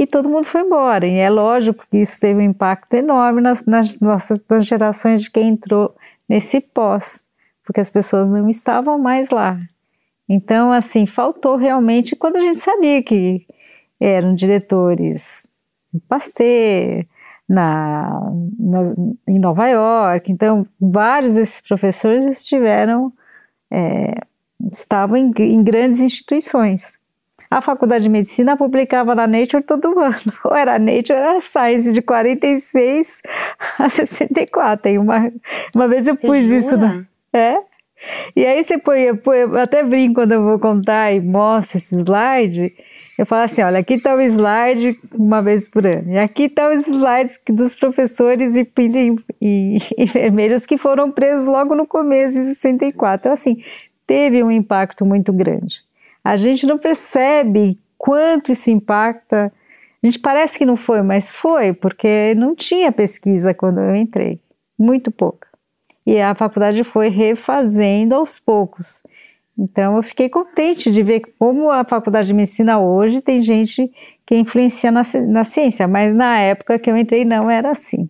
E 0.00 0.06
todo 0.06 0.30
mundo 0.30 0.44
foi 0.44 0.62
embora. 0.62 1.06
E 1.06 1.18
é 1.18 1.28
lógico 1.28 1.84
que 1.90 1.98
isso 1.98 2.18
teve 2.18 2.40
um 2.40 2.50
impacto 2.50 2.94
enorme 2.94 3.42
nas, 3.42 3.66
nas 3.66 4.00
nossas 4.00 4.42
nas 4.48 4.64
gerações 4.64 5.20
de 5.22 5.30
quem 5.30 5.48
entrou 5.48 5.94
nesse 6.26 6.58
pós, 6.58 7.26
porque 7.62 7.82
as 7.82 7.90
pessoas 7.90 8.30
não 8.30 8.48
estavam 8.48 8.98
mais 8.98 9.28
lá. 9.28 9.60
Então, 10.26 10.72
assim, 10.72 11.04
faltou 11.04 11.56
realmente 11.56 12.16
quando 12.16 12.36
a 12.36 12.40
gente 12.40 12.58
sabia 12.58 13.02
que 13.02 13.46
eram 14.00 14.34
diretores 14.34 15.50
Pasteur, 16.08 17.04
na, 17.48 18.32
na, 18.58 18.94
em 19.26 19.38
Nova 19.40 19.66
York. 19.68 20.30
Então, 20.30 20.66
vários 20.80 21.34
desses 21.34 21.60
professores 21.60 22.24
estiveram, 22.24 23.12
é, 23.70 24.14
estavam 24.72 25.16
em, 25.16 25.32
em, 25.36 25.62
grandes 25.64 26.00
instituições. 26.00 26.99
A 27.50 27.60
Faculdade 27.60 28.04
de 28.04 28.08
Medicina 28.08 28.56
publicava 28.56 29.12
na 29.14 29.26
Nature 29.26 29.62
todo 29.62 29.88
ano, 29.98 30.32
ou 30.44 30.54
era 30.54 30.78
Nature, 30.78 31.18
ou 31.18 31.18
era 31.18 31.40
Science, 31.40 31.92
de 31.92 32.00
46 32.00 33.22
a 33.78 33.88
64. 33.88 34.92
E 34.92 34.98
uma, 34.98 35.30
uma 35.74 35.88
vez 35.88 36.06
eu 36.06 36.16
você 36.16 36.26
pus 36.26 36.46
jura? 36.46 36.56
isso. 36.56 36.76
Na, 36.76 37.04
é? 37.32 37.56
E 38.36 38.46
aí 38.46 38.62
você 38.62 38.78
põe, 38.78 39.14
põe, 39.16 39.38
eu 39.38 39.58
até 39.58 39.82
brinco 39.82 40.14
quando 40.14 40.32
eu 40.32 40.42
vou 40.42 40.58
contar 40.58 41.12
e 41.12 41.20
mostro 41.20 41.76
esse 41.76 41.96
slide, 41.96 42.72
eu 43.18 43.26
falo 43.26 43.42
assim, 43.42 43.62
olha, 43.62 43.80
aqui 43.80 43.94
está 43.94 44.14
o 44.14 44.20
slide 44.20 44.96
uma 45.14 45.42
vez 45.42 45.68
por 45.68 45.86
ano, 45.86 46.12
e 46.12 46.18
aqui 46.18 46.44
estão 46.44 46.70
tá 46.70 46.76
os 46.76 46.86
slides 46.86 47.40
dos 47.48 47.74
professores 47.74 48.56
e, 48.56 48.66
e, 48.78 49.16
e, 49.42 49.78
enfermeiros 49.98 50.64
que 50.64 50.78
foram 50.78 51.10
presos 51.10 51.46
logo 51.46 51.74
no 51.74 51.86
começo, 51.86 52.38
em 52.38 52.44
64. 52.44 53.20
Então, 53.20 53.32
assim, 53.32 53.58
teve 54.06 54.42
um 54.42 54.50
impacto 54.50 55.04
muito 55.04 55.32
grande. 55.32 55.89
A 56.24 56.36
gente 56.36 56.66
não 56.66 56.78
percebe 56.78 57.78
quanto 57.96 58.52
isso 58.52 58.70
impacta. 58.70 59.52
A 60.02 60.06
gente 60.06 60.18
parece 60.18 60.58
que 60.58 60.66
não 60.66 60.76
foi, 60.76 61.02
mas 61.02 61.30
foi, 61.30 61.72
porque 61.72 62.34
não 62.36 62.54
tinha 62.54 62.90
pesquisa 62.90 63.52
quando 63.52 63.80
eu 63.80 63.94
entrei, 63.94 64.40
muito 64.78 65.10
pouca. 65.10 65.48
E 66.06 66.20
a 66.20 66.34
faculdade 66.34 66.82
foi 66.82 67.08
refazendo 67.08 68.14
aos 68.14 68.38
poucos. 68.38 69.02
Então 69.58 69.96
eu 69.96 70.02
fiquei 70.02 70.28
contente 70.28 70.90
de 70.90 71.02
ver 71.02 71.20
como 71.38 71.70
a 71.70 71.84
faculdade 71.84 72.28
de 72.28 72.34
medicina 72.34 72.80
hoje 72.80 73.20
tem 73.20 73.42
gente 73.42 73.90
que 74.26 74.36
influencia 74.36 74.90
na, 74.90 75.02
na 75.28 75.44
ciência, 75.44 75.86
mas 75.86 76.14
na 76.14 76.38
época 76.38 76.78
que 76.78 76.90
eu 76.90 76.96
entrei 76.96 77.24
não 77.24 77.50
era 77.50 77.70
assim. 77.70 78.08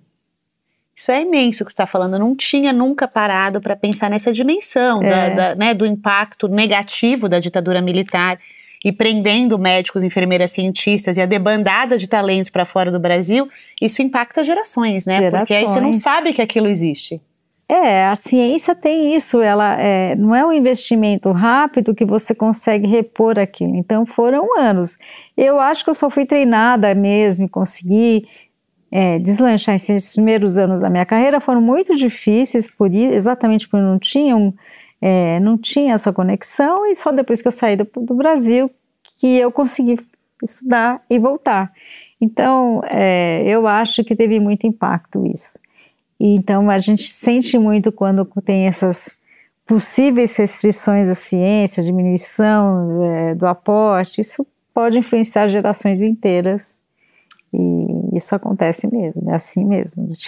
Isso 1.01 1.11
é 1.11 1.23
imenso 1.23 1.65
que 1.65 1.71
você 1.71 1.73
está 1.73 1.87
falando. 1.87 2.13
Eu 2.13 2.19
não 2.19 2.37
tinha 2.37 2.75
nunca 2.75 3.09
parado 3.09 3.59
para 3.59 3.75
pensar 3.75 4.11
nessa 4.11 4.31
dimensão 4.31 5.03
é. 5.03 5.09
da, 5.09 5.29
da, 5.35 5.55
né, 5.55 5.73
do 5.73 5.87
impacto 5.87 6.47
negativo 6.47 7.27
da 7.27 7.41
ditadura 7.41 7.81
militar 7.81 8.39
e 8.85 8.93
prendendo 8.93 9.59
médicos, 9.59 10.03
enfermeiras, 10.03 10.51
cientistas 10.51 11.17
e 11.17 11.23
a 11.23 11.25
debandada 11.27 11.97
de 11.97 12.07
talentos 12.07 12.51
para 12.51 12.67
fora 12.67 12.93
do 12.93 13.01
Brasil. 13.01 13.49
Isso 13.81 14.03
impacta 14.03 14.45
gerações, 14.45 15.07
né? 15.07 15.21
Gerações. 15.21 15.49
Porque 15.49 15.55
aí 15.55 15.65
você 15.65 15.81
não 15.81 15.95
sabe 15.95 16.35
que 16.35 16.43
aquilo 16.43 16.69
existe. 16.69 17.19
É, 17.67 18.05
a 18.05 18.17
ciência 18.17 18.75
tem 18.75 19.15
isso, 19.15 19.41
ela 19.41 19.81
é, 19.81 20.15
não 20.17 20.35
é 20.35 20.45
um 20.45 20.53
investimento 20.53 21.31
rápido 21.33 21.95
que 21.95 22.05
você 22.05 22.35
consegue 22.35 22.87
repor 22.87 23.39
aquilo. 23.39 23.75
Então 23.75 24.05
foram 24.05 24.59
anos. 24.59 24.99
Eu 25.35 25.59
acho 25.59 25.83
que 25.83 25.89
eu 25.89 25.95
só 25.95 26.11
fui 26.11 26.27
treinada 26.27 26.95
mesmo, 26.95 27.49
consegui 27.49 28.27
é, 28.90 29.18
deslanchar 29.18 29.74
esses 29.74 30.14
primeiros 30.14 30.59
anos 30.59 30.81
da 30.81 30.90
minha 30.90 31.07
carreira 31.07 31.40
foram 31.40 31.61
muito 31.61 31.94
difíceis, 31.94 32.68
por 32.68 32.92
exatamente 32.94 33.68
porque 33.68 33.85
não 33.85 33.98
tinham, 33.98 34.53
é, 35.00 35.38
não 35.40 35.57
tinha 35.57 35.94
essa 35.94 36.12
conexão 36.12 36.87
e 36.87 36.94
só 36.94 37.12
depois 37.12 37.40
que 37.40 37.48
eu 37.48 37.53
saí 37.53 37.76
do, 37.76 37.87
do 37.96 38.14
Brasil 38.14 38.70
que 39.18 39.37
eu 39.38 39.53
consegui 39.53 39.96
estudar 40.42 41.03
e 41.09 41.18
voltar. 41.18 41.72
Então, 42.20 42.83
é, 42.88 43.44
eu 43.46 43.66
acho 43.66 44.03
que 44.03 44.16
teve 44.16 44.40
muito 44.40 44.66
impacto 44.66 45.26
isso. 45.26 45.59
E 46.18 46.35
então 46.35 46.68
a 46.68 46.79
gente 46.79 47.11
sente 47.11 47.59
muito 47.59 47.90
quando 47.92 48.26
tem 48.44 48.66
essas 48.66 49.16
possíveis 49.66 50.37
restrições 50.37 51.09
à 51.09 51.14
ciência, 51.14 51.83
diminuição 51.83 53.03
é, 53.05 53.35
do 53.35 53.46
aporte, 53.46 54.20
isso 54.20 54.46
pode 54.74 54.98
influenciar 54.98 55.46
gerações 55.48 56.03
inteiras. 56.03 56.83
E 57.53 58.00
isso 58.12 58.35
acontece 58.35 58.87
mesmo, 58.90 59.31
é 59.31 59.35
assim 59.35 59.64
mesmo. 59.64 60.09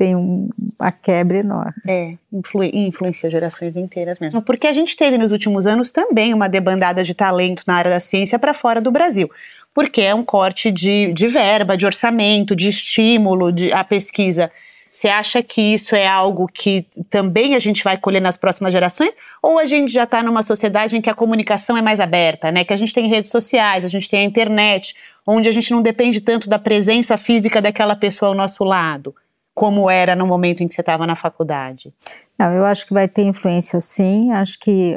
tem 0.00 0.16
um, 0.16 0.48
uma 0.78 0.90
quebra 0.90 1.36
enorme. 1.36 1.74
É, 1.86 2.14
influ, 2.32 2.64
influencia 2.64 3.28
gerações 3.28 3.76
inteiras 3.76 4.18
mesmo. 4.18 4.40
Porque 4.40 4.66
a 4.66 4.72
gente 4.72 4.96
teve 4.96 5.18
nos 5.18 5.30
últimos 5.30 5.66
anos 5.66 5.92
também 5.92 6.32
uma 6.32 6.48
debandada 6.48 7.04
de 7.04 7.12
talentos 7.12 7.66
na 7.66 7.74
área 7.74 7.90
da 7.90 8.00
ciência 8.00 8.38
para 8.38 8.54
fora 8.54 8.80
do 8.80 8.90
Brasil. 8.90 9.30
Porque 9.74 10.00
é 10.00 10.14
um 10.14 10.24
corte 10.24 10.72
de, 10.72 11.12
de 11.12 11.28
verba, 11.28 11.76
de 11.76 11.84
orçamento, 11.84 12.56
de 12.56 12.70
estímulo 12.70 13.52
de, 13.52 13.70
à 13.74 13.84
pesquisa. 13.84 14.50
Você 14.90 15.06
acha 15.06 15.42
que 15.42 15.60
isso 15.60 15.94
é 15.94 16.06
algo 16.06 16.48
que 16.48 16.86
também 17.10 17.54
a 17.54 17.58
gente 17.58 17.84
vai 17.84 17.98
colher 17.98 18.22
nas 18.22 18.38
próximas 18.38 18.72
gerações? 18.72 19.14
Ou 19.42 19.58
a 19.58 19.66
gente 19.66 19.92
já 19.92 20.04
está 20.04 20.22
numa 20.22 20.42
sociedade 20.42 20.96
em 20.96 21.00
que 21.00 21.10
a 21.10 21.14
comunicação 21.14 21.76
é 21.76 21.82
mais 21.82 22.00
aberta, 22.00 22.50
né? 22.50 22.64
Que 22.64 22.72
a 22.72 22.76
gente 22.76 22.94
tem 22.94 23.06
redes 23.06 23.30
sociais, 23.30 23.84
a 23.84 23.88
gente 23.88 24.08
tem 24.08 24.20
a 24.20 24.24
internet, 24.24 24.94
onde 25.30 25.48
a 25.48 25.52
gente 25.52 25.70
não 25.70 25.82
depende 25.82 26.20
tanto 26.20 26.48
da 26.48 26.58
presença 26.58 27.16
física 27.16 27.60
daquela 27.60 27.96
pessoa 27.96 28.30
ao 28.30 28.34
nosso 28.34 28.64
lado 28.64 29.14
como 29.54 29.90
era 29.90 30.16
no 30.16 30.26
momento 30.26 30.62
em 30.62 30.68
que 30.68 30.74
você 30.74 30.80
estava 30.80 31.06
na 31.06 31.14
faculdade? 31.14 31.92
Não, 32.38 32.52
eu 32.52 32.64
acho 32.64 32.86
que 32.86 32.94
vai 32.94 33.06
ter 33.06 33.24
influência 33.24 33.80
sim. 33.80 34.32
Acho 34.32 34.58
que 34.58 34.96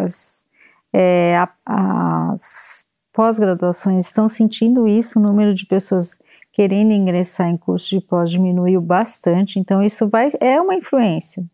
as, 0.00 0.46
é, 0.92 1.36
as 1.64 2.86
pós-graduações 3.12 4.06
estão 4.06 4.28
sentindo 4.28 4.86
isso, 4.86 5.18
o 5.18 5.22
número 5.22 5.54
de 5.54 5.66
pessoas 5.66 6.18
querendo 6.52 6.92
ingressar 6.92 7.48
em 7.48 7.56
curso 7.56 7.90
de 7.90 8.00
pós 8.00 8.30
diminuiu 8.30 8.80
bastante, 8.80 9.58
então 9.58 9.82
isso 9.82 10.08
vai 10.08 10.28
é 10.40 10.60
uma 10.60 10.74
influência. 10.74 11.44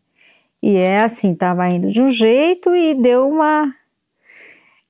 E 0.61 0.77
é 0.77 1.01
assim, 1.01 1.33
estava 1.33 1.67
indo 1.67 1.89
de 1.89 2.01
um 2.01 2.09
jeito 2.09 2.73
e 2.75 2.93
deu 2.93 3.27
uma 3.27 3.73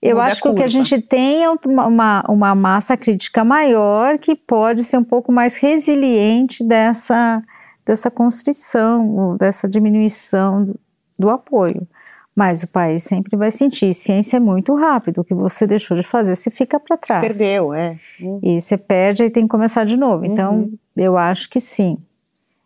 eu 0.09 0.19
acho 0.19 0.41
que 0.41 0.47
o 0.49 0.55
que 0.55 0.63
a 0.63 0.67
gente 0.67 1.01
tem 1.01 1.43
é 1.43 1.49
uma, 1.49 2.23
uma 2.27 2.55
massa 2.55 2.97
crítica 2.97 3.43
maior 3.43 4.17
que 4.17 4.35
pode 4.35 4.83
ser 4.83 4.97
um 4.97 5.03
pouco 5.03 5.31
mais 5.31 5.55
resiliente 5.55 6.63
dessa, 6.63 7.41
dessa 7.85 8.11
constrição, 8.11 9.37
dessa 9.37 9.67
diminuição 9.67 10.65
do, 10.65 10.79
do 11.17 11.29
apoio. 11.29 11.87
Mas 12.35 12.63
o 12.63 12.67
país 12.67 13.03
sempre 13.03 13.37
vai 13.37 13.51
sentir. 13.51 13.93
Ciência 13.93 14.37
é 14.37 14.39
muito 14.39 14.73
rápido. 14.75 15.21
O 15.21 15.23
que 15.23 15.35
você 15.35 15.67
deixou 15.67 15.95
de 15.95 16.03
fazer, 16.03 16.35
você 16.35 16.49
fica 16.49 16.79
para 16.79 16.97
trás. 16.97 17.21
Perdeu, 17.21 17.73
é. 17.73 17.99
E 18.41 18.59
você 18.59 18.75
perde 18.75 19.23
e 19.23 19.29
tem 19.29 19.43
que 19.43 19.49
começar 19.49 19.85
de 19.85 19.95
novo. 19.95 20.25
Então, 20.25 20.55
uhum. 20.55 20.77
eu 20.97 21.15
acho 21.15 21.47
que 21.49 21.59
sim 21.59 21.97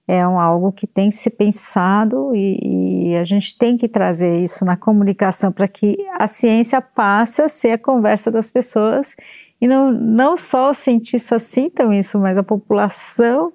é 0.07 0.25
um, 0.25 0.39
algo 0.39 0.71
que 0.71 0.87
tem 0.87 1.09
que 1.09 1.15
ser 1.15 1.31
pensado 1.31 2.31
e, 2.33 3.11
e, 3.11 3.17
a 3.17 3.25
gente 3.25 3.57
tem 3.57 3.75
que 3.75 3.89
trazer 3.89 4.41
isso 4.41 4.63
na 4.63 4.77
comunicação 4.77 5.51
para 5.51 5.67
que 5.67 5.97
a 6.17 6.27
ciência 6.27 6.81
passe 6.81 7.41
a 7.41 7.49
ser 7.49 7.71
a 7.71 7.77
conversa 7.77 8.31
das 8.31 8.49
pessoas 8.49 9.17
e 9.59 9.67
não, 9.67 9.91
não 9.91 10.37
só 10.37 10.69
os 10.69 10.77
cientistas 10.77 11.43
sintam 11.43 11.91
isso, 11.91 12.17
mas 12.19 12.37
a 12.37 12.43
população 12.43 13.51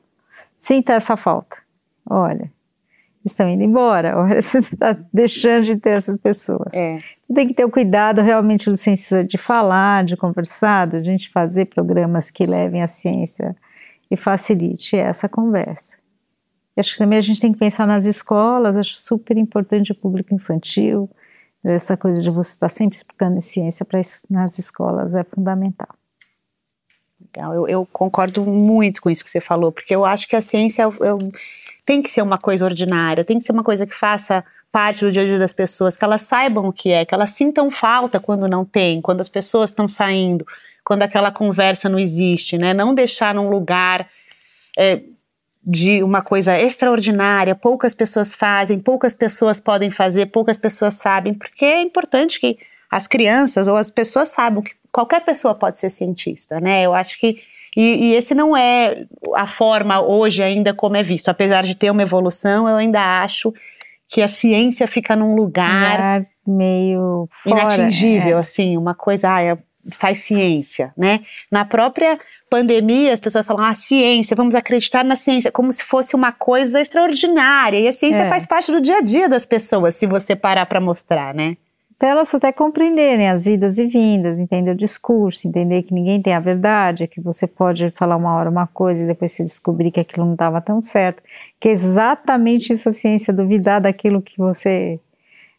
sinta 0.57 0.93
essa 0.93 1.17
falta. 1.17 1.57
Olha, 2.09 2.53
estão 3.25 3.49
indo 3.49 3.62
embora, 3.62 4.19
olha, 4.21 4.43
você 4.43 4.59
está 4.59 4.95
deixando 5.11 5.65
de 5.65 5.77
ter 5.77 5.91
essas 5.91 6.19
pessoas. 6.19 6.75
É. 6.75 6.99
Tem 7.33 7.47
que 7.47 7.55
ter 7.55 7.65
o 7.65 7.71
cuidado 7.71 8.21
realmente 8.21 8.69
do 8.69 8.77
cientista 8.77 9.25
de 9.25 9.38
falar, 9.38 10.05
de 10.05 10.19
conversar, 10.19 10.87
de 10.87 10.97
a 10.97 11.01
gente 11.01 11.31
fazer 11.31 11.67
programas 11.67 12.31
que 12.31 12.45
levem 12.45 12.83
a 12.83 12.87
ciência 12.87 13.57
e 14.11 14.17
facilite 14.17 14.97
essa 14.97 15.31
conversa. 15.31 16.02
Acho 16.77 16.93
que 16.93 16.99
também 16.99 17.19
a 17.19 17.23
gente 17.23 17.41
tem 17.41 17.53
que 17.53 17.59
pensar 17.59 17.87
nas 17.87 18.07
escolas, 18.07 18.77
acho 18.77 18.97
super 18.97 19.37
importante 19.37 19.93
o 19.93 19.95
público 19.95 20.35
infantil, 20.35 21.09
essa 21.63 21.97
coisa 21.97 22.21
de 22.23 22.31
você 22.31 22.51
estar 22.51 22.69
sempre 22.69 22.97
explicando 22.97 23.41
ciência 23.41 23.87
nas 24.29 24.59
escolas 24.59 25.15
é 25.15 25.23
fundamental. 25.23 25.89
Legal, 27.21 27.55
eu, 27.55 27.69
eu, 27.69 27.87
concordo 27.87 28.45
muito 28.45 29.01
com 29.01 29.09
isso 29.09 29.23
que 29.23 29.31
você 29.31 29.41
falou, 29.41 29.71
porque 29.71 29.95
eu 29.95 30.05
acho 30.05 30.27
que 30.27 30.35
a 30.35 30.43
ciência 30.43 30.83
eu, 30.83 30.95
eu, 31.01 31.19
tem 31.87 32.03
que 32.03 32.11
ser 32.11 32.23
uma 32.23 32.37
coisa 32.37 32.65
ordinária, 32.65 33.25
tem 33.25 33.39
que 33.39 33.45
ser 33.45 33.53
uma 33.53 33.63
coisa 33.63 33.87
que 33.87 33.95
faça 33.95 34.45
parte 34.73 35.05
do 35.05 35.13
dia 35.13 35.23
a 35.23 35.25
dia 35.25 35.39
das 35.39 35.53
pessoas, 35.53 35.97
que 35.97 36.05
elas 36.05 36.23
saibam 36.23 36.67
o 36.67 36.73
que 36.73 36.91
é, 36.91 37.05
que 37.05 37.15
elas 37.15 37.31
sintam 37.31 37.71
falta 37.71 38.19
quando 38.19 38.49
não 38.49 38.65
tem, 38.65 39.01
quando 39.01 39.21
as 39.21 39.29
pessoas 39.29 39.71
estão 39.71 39.87
saindo, 39.87 40.47
quando 40.85 41.03
aquela 41.03 41.31
conversa 41.31 41.89
não 41.89 41.99
existe, 41.99 42.59
né? 42.59 42.75
Não 42.75 42.95
deixar 42.95 43.35
num 43.35 43.49
lugar 43.49 44.09
é, 44.77 45.03
de 45.64 46.03
uma 46.03 46.22
coisa 46.22 46.59
extraordinária, 46.59 47.55
poucas 47.55 47.94
pessoas 47.94 48.35
fazem, 48.35 48.81
poucas 48.81 49.14
pessoas 49.14 49.61
podem 49.61 49.90
fazer, 49.90 50.27
poucas 50.27 50.57
pessoas 50.57 50.94
sabem, 50.94 51.35
porque 51.35 51.64
é 51.64 51.81
importante 51.81 52.40
que 52.40 52.59
as 52.90 53.07
crianças 53.07 53.68
ou 53.68 53.77
as 53.77 53.90
pessoas 53.90 54.29
saibam 54.29 54.62
que 54.62 54.72
qualquer 54.90 55.25
pessoa 55.25 55.55
pode 55.55 55.79
ser 55.79 55.88
cientista, 55.88 56.61
né? 56.61 56.83
Eu 56.83 56.94
acho 56.94 57.18
que 57.18 57.38
e, 57.77 58.11
e, 58.11 58.14
esse 58.14 58.35
não 58.35 58.55
é 58.55 59.07
a 59.35 59.46
forma 59.46 60.01
hoje 60.01 60.42
ainda 60.42 60.75
como 60.75 60.96
é 60.96 61.03
visto, 61.03 61.31
apesar 61.31 61.62
de 61.62 61.75
ter 61.75 61.90
uma 61.90 62.03
evolução, 62.03 62.68
eu 62.68 62.77
ainda 62.77 63.22
acho 63.22 63.53
que 64.07 64.20
a 64.20 64.29
ciência 64.29 64.87
fica 64.87 65.16
num 65.16 65.35
lugar, 65.35 66.27
meio 66.46 67.27
fora, 67.31 67.62
inatingível, 67.62 68.37
é. 68.37 68.40
assim, 68.40 68.77
uma 68.77 68.94
coisa, 68.94 69.31
ah, 69.31 69.59
faz 69.90 70.18
ciência, 70.18 70.92
né? 70.97 71.21
Na 71.51 71.64
própria 71.64 72.18
pandemia, 72.49 73.14
as 73.14 73.21
pessoas 73.21 73.47
falam, 73.47 73.64
ah, 73.64 73.75
ciência, 73.75 74.37
vamos 74.37 74.55
acreditar 74.55 75.05
na 75.05 75.16
ciência, 75.16 75.51
como 75.51 75.73
se 75.73 75.83
fosse 75.83 76.14
uma 76.14 76.33
coisa 76.33 76.81
extraordinária. 76.81 77.79
E 77.79 77.88
a 77.88 77.92
ciência 77.92 78.23
é. 78.23 78.29
faz 78.29 78.47
parte 78.47 78.71
do 78.71 78.81
dia 78.81 78.99
a 78.99 79.01
dia 79.01 79.29
das 79.29 79.47
pessoas, 79.47 79.95
se 79.95 80.07
você 80.07 80.37
parar 80.37 80.66
para 80.66 80.81
mostrar, 80.81 81.35
né? 81.35 81.57
Para 81.99 82.11
elas 82.11 82.35
até 82.35 82.53
compreenderem 82.53 83.29
as 83.29 83.47
idas 83.47 83.79
e 83.79 83.87
vindas, 83.87 84.37
entender 84.37 84.73
o 84.73 84.77
discurso, 84.77 85.47
entender 85.47 85.83
que 85.83 85.95
ninguém 85.95 86.21
tem 86.21 86.35
a 86.35 86.40
verdade, 86.40 87.07
que 87.07 87.21
você 87.21 87.47
pode 87.47 87.92
falar 87.97 88.16
uma 88.16 88.35
hora 88.35 88.51
uma 88.51 88.66
coisa 88.66 89.05
e 89.05 89.07
depois 89.07 89.31
se 89.31 89.42
descobrir 89.45 89.92
que 89.92 90.01
aquilo 90.01 90.27
não 90.27 90.33
estava 90.33 90.61
tão 90.61 90.81
certo, 90.81 91.23
que 91.61 91.68
é 91.68 91.71
exatamente 91.71 92.73
isso 92.73 92.88
a 92.88 92.92
ciência, 92.92 93.33
duvidar 93.33 93.81
daquilo 93.81 94.21
que 94.21 94.37
você 94.37 94.99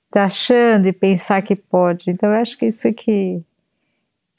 está 0.07 0.25
achando 0.25 0.87
e 0.87 0.93
pensar 0.93 1.41
que 1.41 1.55
pode. 1.55 2.11
Então 2.11 2.29
eu 2.29 2.41
acho 2.41 2.57
que 2.57 2.67
isso 2.67 2.91
que 2.93 3.41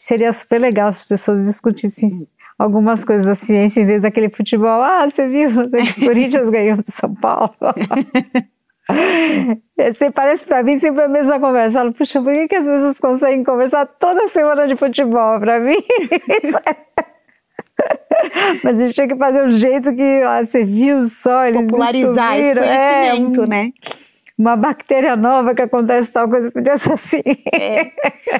seria 0.04 0.32
super 0.32 0.60
legal 0.60 0.92
se 0.92 0.98
as 0.98 1.04
pessoas 1.04 1.44
discutissem 1.44 2.08
algumas 2.58 3.04
coisas 3.04 3.26
da 3.26 3.34
ciência 3.34 3.80
em 3.80 3.86
vez 3.86 4.02
daquele 4.02 4.28
futebol. 4.28 4.82
Ah, 4.82 5.08
você 5.08 5.26
viu? 5.26 5.48
O 5.50 6.04
Corinthians 6.04 6.50
ganhou 6.50 6.76
do 6.76 6.90
São 6.90 7.14
Paulo. 7.14 7.54
Você 9.78 10.10
parece 10.10 10.44
para 10.44 10.62
mim 10.62 10.76
sempre 10.76 11.04
a 11.04 11.08
mesma 11.08 11.40
conversa. 11.40 11.78
Eu 11.78 11.84
falo, 11.84 11.94
puxa, 11.94 12.20
por 12.20 12.34
que, 12.34 12.48
que 12.48 12.54
as 12.54 12.66
pessoas 12.66 13.00
conseguem 13.00 13.42
conversar 13.42 13.86
toda 13.86 14.28
semana 14.28 14.66
de 14.66 14.76
futebol? 14.76 15.40
Para 15.40 15.58
mim, 15.58 15.74
Mas 18.62 18.78
a 18.78 18.82
gente 18.82 18.94
tinha 18.94 19.08
que 19.08 19.16
fazer 19.16 19.42
um 19.42 19.48
jeito 19.48 19.94
que 19.94 20.22
ó, 20.24 20.44
você 20.44 20.64
viu 20.64 21.04
só, 21.06 21.46
eles 21.46 21.62
Popularizar 21.62 22.38
esse 22.38 22.58
é, 22.58 23.10
conhecimento, 23.10 23.42
é, 23.42 23.46
né? 23.46 23.72
Uma 24.36 24.56
bactéria 24.56 25.14
nova 25.14 25.54
que 25.54 25.62
acontece 25.62 26.12
tal 26.12 26.28
coisa, 26.28 26.50
podia 26.50 26.76
ser 26.76 26.92
assim. 26.92 27.22
É. 27.52 27.92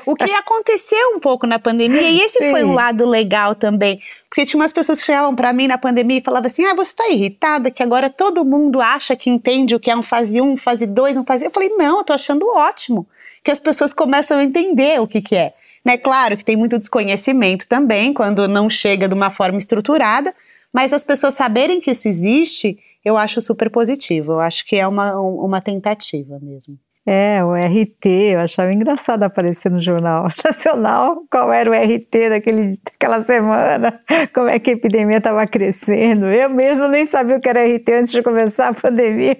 O 0.04 0.16
que 0.16 0.30
aconteceu 0.30 1.14
um 1.14 1.20
pouco 1.20 1.46
na 1.46 1.58
pandemia, 1.58 2.10
e 2.10 2.20
esse 2.20 2.38
Sim. 2.38 2.50
foi 2.50 2.64
um 2.64 2.72
lado 2.72 3.08
legal 3.08 3.54
também, 3.54 4.00
porque 4.28 4.44
tinha 4.44 4.60
umas 4.60 4.72
pessoas 4.72 4.98
que 4.98 5.06
chegavam 5.06 5.36
para 5.36 5.52
mim 5.52 5.68
na 5.68 5.78
pandemia 5.78 6.18
e 6.18 6.22
falavam 6.22 6.48
assim: 6.48 6.64
ah, 6.64 6.74
você 6.74 6.90
está 6.90 7.08
irritada 7.08 7.70
que 7.70 7.82
agora 7.82 8.10
todo 8.10 8.44
mundo 8.44 8.80
acha 8.80 9.14
que 9.14 9.30
entende 9.30 9.74
o 9.74 9.80
que 9.80 9.90
é 9.90 9.96
um 9.96 10.02
fase 10.02 10.40
1, 10.40 10.44
um, 10.44 10.56
fase 10.56 10.86
2, 10.86 11.18
um 11.18 11.24
fase. 11.24 11.44
Eu 11.44 11.50
falei: 11.50 11.68
não, 11.70 11.98
eu 11.98 12.04
tô 12.04 12.12
achando 12.12 12.48
ótimo 12.48 13.06
que 13.44 13.50
as 13.50 13.60
pessoas 13.60 13.92
começam 13.92 14.38
a 14.38 14.42
entender 14.42 15.00
o 15.00 15.06
que, 15.06 15.20
que 15.20 15.36
é. 15.36 15.52
Né? 15.84 15.98
Claro 15.98 16.36
que 16.36 16.44
tem 16.44 16.56
muito 16.56 16.78
desconhecimento 16.78 17.68
também, 17.68 18.12
quando 18.12 18.48
não 18.48 18.68
chega 18.70 19.06
de 19.06 19.14
uma 19.14 19.30
forma 19.30 19.58
estruturada, 19.58 20.34
mas 20.72 20.92
as 20.92 21.04
pessoas 21.04 21.34
saberem 21.34 21.80
que 21.80 21.90
isso 21.90 22.08
existe 22.08 22.78
eu 23.04 23.16
acho 23.16 23.40
super 23.40 23.70
positivo. 23.70 24.32
Eu 24.32 24.40
acho 24.40 24.64
que 24.66 24.76
é 24.76 24.86
uma, 24.86 25.18
uma 25.20 25.60
tentativa 25.60 26.38
mesmo. 26.40 26.78
É, 27.06 27.44
o 27.44 27.52
RT, 27.52 28.06
eu 28.32 28.40
achava 28.40 28.72
engraçado 28.72 29.24
aparecer 29.24 29.70
no 29.70 29.78
Jornal 29.78 30.26
Nacional 30.42 31.22
qual 31.30 31.52
era 31.52 31.70
o 31.70 31.74
RT 31.74 32.30
daquele, 32.30 32.78
daquela 32.82 33.20
semana, 33.20 34.00
como 34.34 34.48
é 34.48 34.58
que 34.58 34.70
a 34.70 34.72
epidemia 34.72 35.18
estava 35.18 35.46
crescendo. 35.46 36.26
Eu 36.26 36.48
mesmo 36.48 36.88
nem 36.88 37.04
sabia 37.04 37.36
o 37.36 37.40
que 37.40 37.48
era 37.48 37.66
RT 37.66 37.88
antes 37.92 38.12
de 38.12 38.22
começar 38.22 38.68
a 38.68 38.74
pandemia. 38.74 39.36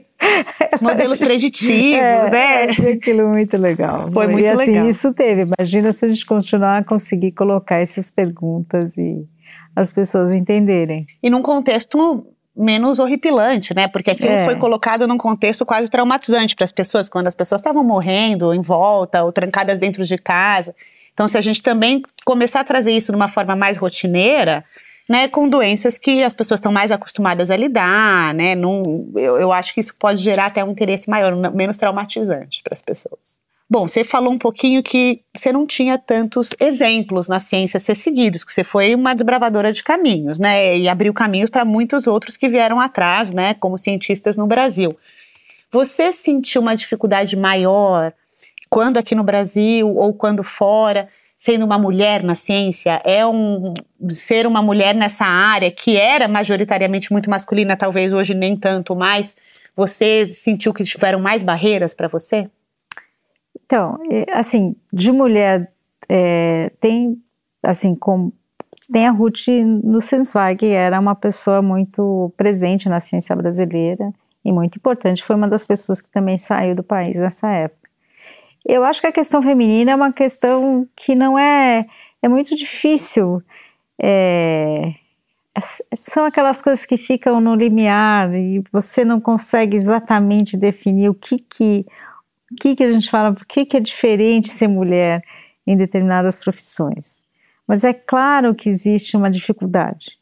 Modelos 0.83 1.19
preditivos, 1.19 1.73
é, 1.97 2.31
né? 2.31 2.65
Achei 2.65 2.93
aquilo 2.93 3.29
muito 3.29 3.57
legal. 3.57 4.11
Foi 4.13 4.27
muito 4.27 4.45
e, 4.45 4.49
assim, 4.49 4.73
legal. 4.73 4.89
Isso 4.89 5.15
teve. 5.15 5.47
Imagina 5.59 5.91
se 5.95 6.05
a 6.05 6.09
gente 6.11 6.27
continuar 6.27 6.79
a 6.79 6.85
conseguir 6.85 7.33
colocar 7.33 7.77
essas 7.77 8.11
perguntas 8.11 8.99
e 8.99 9.27
as 9.75 9.91
pessoas 9.91 10.33
entenderem. 10.33 11.07
E 11.23 11.31
num 11.31 11.43
contexto 11.43 12.27
menos 12.57 12.99
horripilante, 12.99 13.75
né? 13.75 13.89
Porque 13.89 14.11
aquilo 14.11 14.31
é. 14.31 14.45
foi 14.45 14.57
colocado 14.57 15.07
num 15.07 15.19
contexto 15.19 15.67
quase 15.67 15.91
traumatizante 15.91 16.55
para 16.55 16.65
as 16.65 16.73
pessoas, 16.73 17.09
quando 17.09 17.27
as 17.27 17.35
pessoas 17.35 17.61
estavam 17.61 17.83
morrendo 17.83 18.55
em 18.55 18.61
volta 18.61 19.25
ou 19.25 19.33
trancadas 19.33 19.79
dentro 19.79 20.05
de 20.05 20.17
casa. 20.17 20.75
Então, 21.13 21.29
se 21.29 21.37
a 21.37 21.41
gente 21.41 21.63
também 21.63 22.03
começar 22.25 22.61
a 22.61 22.65
trazer 22.65 22.93
isso 22.93 23.13
de 23.13 23.17
uma 23.17 23.29
forma 23.29 23.57
mais 23.57 23.77
rotineira, 23.77 24.65
né, 25.09 25.29
com 25.29 25.49
doenças 25.49 25.99
que 25.99 26.23
as 26.23 26.35
pessoas 26.35 26.59
estão 26.59 26.73
mais 26.73 26.91
acostumadas 26.91 27.51
a 27.51 27.57
lidar, 27.57 28.33
né? 28.35 28.55
Num, 28.55 29.13
eu, 29.17 29.37
eu 29.37 29.53
acho 29.53 29.75
que 29.75 29.81
isso 29.81 29.95
pode 29.99 30.23
gerar 30.23 30.47
até 30.47 30.65
um 30.65 30.71
interesse 30.71 31.11
maior, 31.11 31.35
menos 31.53 31.77
traumatizante 31.77 32.63
para 32.63 32.75
as 32.75 32.83
pessoas. 32.83 33.44
Bom, 33.75 33.89
você 33.89 34.05
falou 34.05 34.33
um 34.33 34.39
pouquinho 34.39 34.85
que 34.85 35.23
você 35.37 35.53
não 35.53 35.67
tinha 35.67 35.99
tantos 35.99 36.51
exemplos 36.61 37.27
na 37.27 37.41
ciência 37.41 37.79
a 37.79 37.81
ser 37.81 37.97
seguidos, 37.97 38.45
que 38.45 38.53
você 38.53 38.63
foi 38.63 38.95
uma 38.95 39.15
desbravadora 39.15 39.73
de 39.73 39.83
caminhos, 39.83 40.39
né? 40.39 40.79
E 40.79 40.89
abriu 40.89 41.13
caminhos 41.13 41.51
para 41.51 41.65
muitos 41.65 42.07
outros 42.07 42.37
que 42.37 42.49
vieram 42.49 42.79
atrás, 42.79 43.33
né? 43.33 43.53
Como 43.55 43.77
cientistas 43.77 44.37
no 44.37 44.47
Brasil. 44.47 44.97
Você 45.73 46.13
sentiu 46.13 46.63
uma 46.63 46.77
dificuldade 46.77 47.37
maior 47.37 48.13
quando 48.71 48.97
aqui 48.97 49.13
no 49.13 49.25
Brasil 49.25 49.93
ou 49.93 50.15
quando 50.15 50.45
fora, 50.45 51.09
sendo 51.37 51.67
uma 51.67 51.77
mulher 51.77 52.23
na 52.23 52.37
ciência? 52.37 53.01
É 53.05 53.27
um 53.27 53.75
ser 54.09 54.47
uma 54.47 54.63
mulher 54.63 54.95
nessa 54.95 55.25
área 55.25 55.69
que 55.69 55.97
era 55.97 56.29
majoritariamente 56.29 57.11
muito 57.11 57.29
masculina, 57.29 57.77
talvez 57.77 58.13
hoje 58.13 58.35
nem 58.35 58.57
tanto 58.57 58.95
mais. 58.95 59.35
Você 59.75 60.33
sentiu 60.33 60.73
que 60.73 60.85
tiveram 60.85 61.19
mais 61.19 61.43
barreiras 61.43 61.93
para 61.93 62.07
você? 62.07 62.49
Então, 63.65 63.99
assim, 64.33 64.77
de 64.93 65.11
mulher 65.11 65.73
é, 66.09 66.71
tem, 66.81 67.21
assim, 67.63 67.97
tem 68.93 69.07
a 69.07 69.11
Ruth 69.11 69.49
Nussensweig, 69.83 70.59
que 70.59 70.67
era 70.67 71.01
uma 71.01 71.15
pessoa 71.15 71.63
muito 71.63 72.33
presente 72.37 72.89
na 72.89 73.01
ciência 73.01 73.35
brasileira 73.35 74.13
e 74.45 74.53
muito 74.53 74.77
importante, 74.77 75.25
foi 75.25 75.37
uma 75.37 75.49
das 75.49 75.65
pessoas 75.65 76.01
que 76.03 76.11
também 76.11 76.37
saiu 76.37 76.75
do 76.75 76.83
país 76.83 77.19
nessa 77.19 77.51
época. 77.51 77.89
Eu 78.67 78.85
acho 78.85 79.01
que 79.01 79.07
a 79.07 79.13
questão 79.13 79.43
feminina 79.43 79.93
é 79.93 79.95
uma 79.95 80.13
questão 80.13 80.87
que 80.95 81.15
não 81.15 81.39
é, 81.39 81.87
é 82.23 82.29
muito 82.29 82.55
difícil, 82.55 83.43
é, 83.99 84.95
são 85.95 86.25
aquelas 86.25 86.61
coisas 86.61 86.85
que 86.85 86.97
ficam 86.97 87.41
no 87.41 87.55
limiar 87.55 88.35
e 88.35 88.63
você 88.73 89.05
não 89.05 89.21
consegue 89.21 89.77
exatamente 89.77 90.57
definir 90.57 91.09
o 91.09 91.15
que 91.15 91.39
que 91.39 91.87
o 92.55 92.57
que, 92.57 92.77
que 92.77 92.85
a 92.85 92.93
gente 92.93 93.11
fala, 93.11 93.33
por 93.33 93.45
que, 93.45 93.67
que 93.67 93.77
é 93.77 93.81
diferente 93.81 94.49
ser 94.49 94.69
mulher 94.69 95.23
em 95.67 95.77
determinadas 95.77 96.39
profissões. 96.39 97.25
Mas 97.67 97.85
é 97.85 97.93
claro 97.93 98.55
que 98.55 98.69
existe 98.69 99.17
uma 99.17 99.31
dificuldade. 99.31 100.19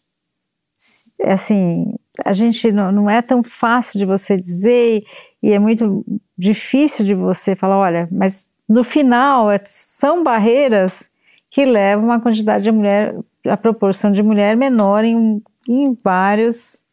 É 1.20 1.32
assim, 1.32 1.94
a 2.24 2.32
gente 2.32 2.72
não, 2.72 2.90
não 2.90 3.10
é 3.10 3.20
tão 3.22 3.42
fácil 3.42 3.98
de 3.98 4.06
você 4.06 4.36
dizer 4.36 5.04
e 5.42 5.52
é 5.52 5.58
muito 5.58 6.04
difícil 6.36 7.04
de 7.04 7.14
você 7.14 7.54
falar, 7.54 7.76
olha, 7.76 8.08
mas 8.10 8.48
no 8.68 8.82
final 8.82 9.50
é, 9.50 9.60
são 9.64 10.22
barreiras 10.22 11.10
que 11.50 11.64
levam 11.64 12.06
uma 12.06 12.20
quantidade 12.20 12.64
de 12.64 12.72
mulher, 12.72 13.14
a 13.44 13.56
proporção 13.56 14.10
de 14.10 14.22
mulher 14.22 14.56
menor 14.56 15.04
em, 15.04 15.42
em 15.68 15.96
vários, 16.02 16.84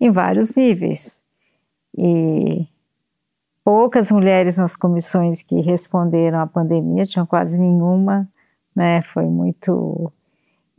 em 0.00 0.10
vários 0.10 0.54
níveis. 0.54 1.24
E 1.96 2.66
poucas 3.64 4.12
mulheres 4.12 4.58
nas 4.58 4.76
comissões 4.76 5.42
que 5.42 5.60
responderam 5.62 6.38
à 6.38 6.46
pandemia, 6.46 7.06
tinham 7.06 7.26
quase 7.26 7.58
nenhuma, 7.58 8.28
né? 8.76 9.00
Foi 9.02 9.24
muito. 9.24 10.12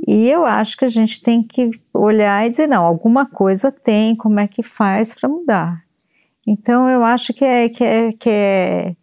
E 0.07 0.29
eu 0.29 0.45
acho 0.45 0.77
que 0.77 0.85
a 0.85 0.89
gente 0.89 1.21
tem 1.21 1.41
que 1.41 1.71
olhar 1.91 2.45
e 2.45 2.51
dizer: 2.51 2.67
não, 2.67 2.83
alguma 2.85 3.25
coisa 3.25 3.71
tem, 3.71 4.15
como 4.15 4.39
é 4.39 4.47
que 4.47 4.61
faz 4.61 5.15
para 5.15 5.27
mudar? 5.27 5.83
Então 6.47 6.87
eu 6.87 7.03
acho 7.03 7.33
que 7.33 7.43
é, 7.43 7.69
que 7.69 7.83
é, 7.83 8.11
que 8.13 8.29
é, 8.29 8.95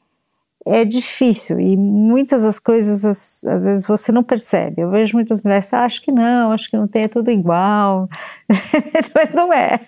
é 0.65 0.85
difícil 0.85 1.59
e 1.59 1.77
muitas 1.77 2.45
das 2.45 2.61
coisas 2.61 3.05
às, 3.05 3.45
às 3.45 3.65
vezes 3.65 3.87
você 3.87 4.13
não 4.13 4.23
percebe. 4.23 4.83
Eu 4.83 4.91
vejo 4.91 5.17
muitas 5.17 5.43
mulheres, 5.43 5.73
ah, 5.75 5.85
acho 5.85 6.01
que 6.03 6.13
não, 6.13 6.53
acho 6.53 6.71
que 6.71 6.77
não 6.77 6.87
tem, 6.87 7.05
é 7.05 7.09
tudo 7.09 7.31
igual, 7.33 8.09
mas 9.15 9.35
não 9.35 9.53
é. 9.53 9.81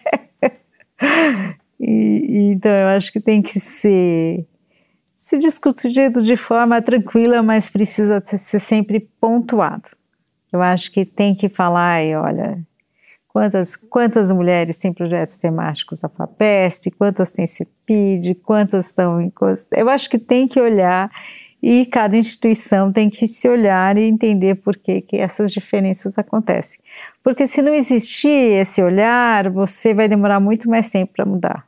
E, 1.80 2.52
então 2.52 2.72
eu 2.72 2.88
acho 2.88 3.12
que 3.12 3.20
tem 3.20 3.42
que 3.42 3.58
ser 3.58 4.46
se 5.14 5.38
discutido 5.38 6.22
de 6.22 6.36
forma 6.36 6.82
tranquila, 6.82 7.42
mas 7.42 7.70
precisa 7.70 8.20
ser 8.24 8.58
sempre 8.58 9.00
pontuado. 9.20 9.88
Eu 10.52 10.60
acho 10.60 10.90
que 10.92 11.04
tem 11.04 11.34
que 11.34 11.48
falar 11.48 12.02
e 12.02 12.14
olha, 12.14 12.60
quantas, 13.28 13.74
quantas 13.74 14.30
mulheres 14.30 14.76
têm 14.76 14.92
projetos 14.92 15.36
temáticos 15.38 16.00
da 16.00 16.08
FAPESP, 16.08 16.90
quantas 16.92 17.32
têm 17.32 17.46
CEPID, 17.46 18.34
quantas 18.36 18.88
estão 18.88 19.20
em. 19.20 19.32
Eu 19.72 19.88
acho 19.88 20.08
que 20.08 20.18
tem 20.18 20.46
que 20.46 20.60
olhar 20.60 21.10
e 21.66 21.86
cada 21.86 22.14
instituição 22.14 22.92
tem 22.92 23.08
que 23.08 23.26
se 23.26 23.48
olhar 23.48 23.96
e 23.96 24.04
entender 24.04 24.56
por 24.56 24.76
que, 24.76 25.00
que 25.00 25.16
essas 25.16 25.50
diferenças 25.50 26.18
acontecem. 26.18 26.78
Porque 27.22 27.46
se 27.46 27.62
não 27.62 27.72
existir 27.72 28.28
esse 28.28 28.82
olhar, 28.82 29.48
você 29.48 29.94
vai 29.94 30.06
demorar 30.06 30.40
muito 30.40 30.68
mais 30.68 30.90
tempo 30.90 31.14
para 31.14 31.24
mudar. 31.24 31.66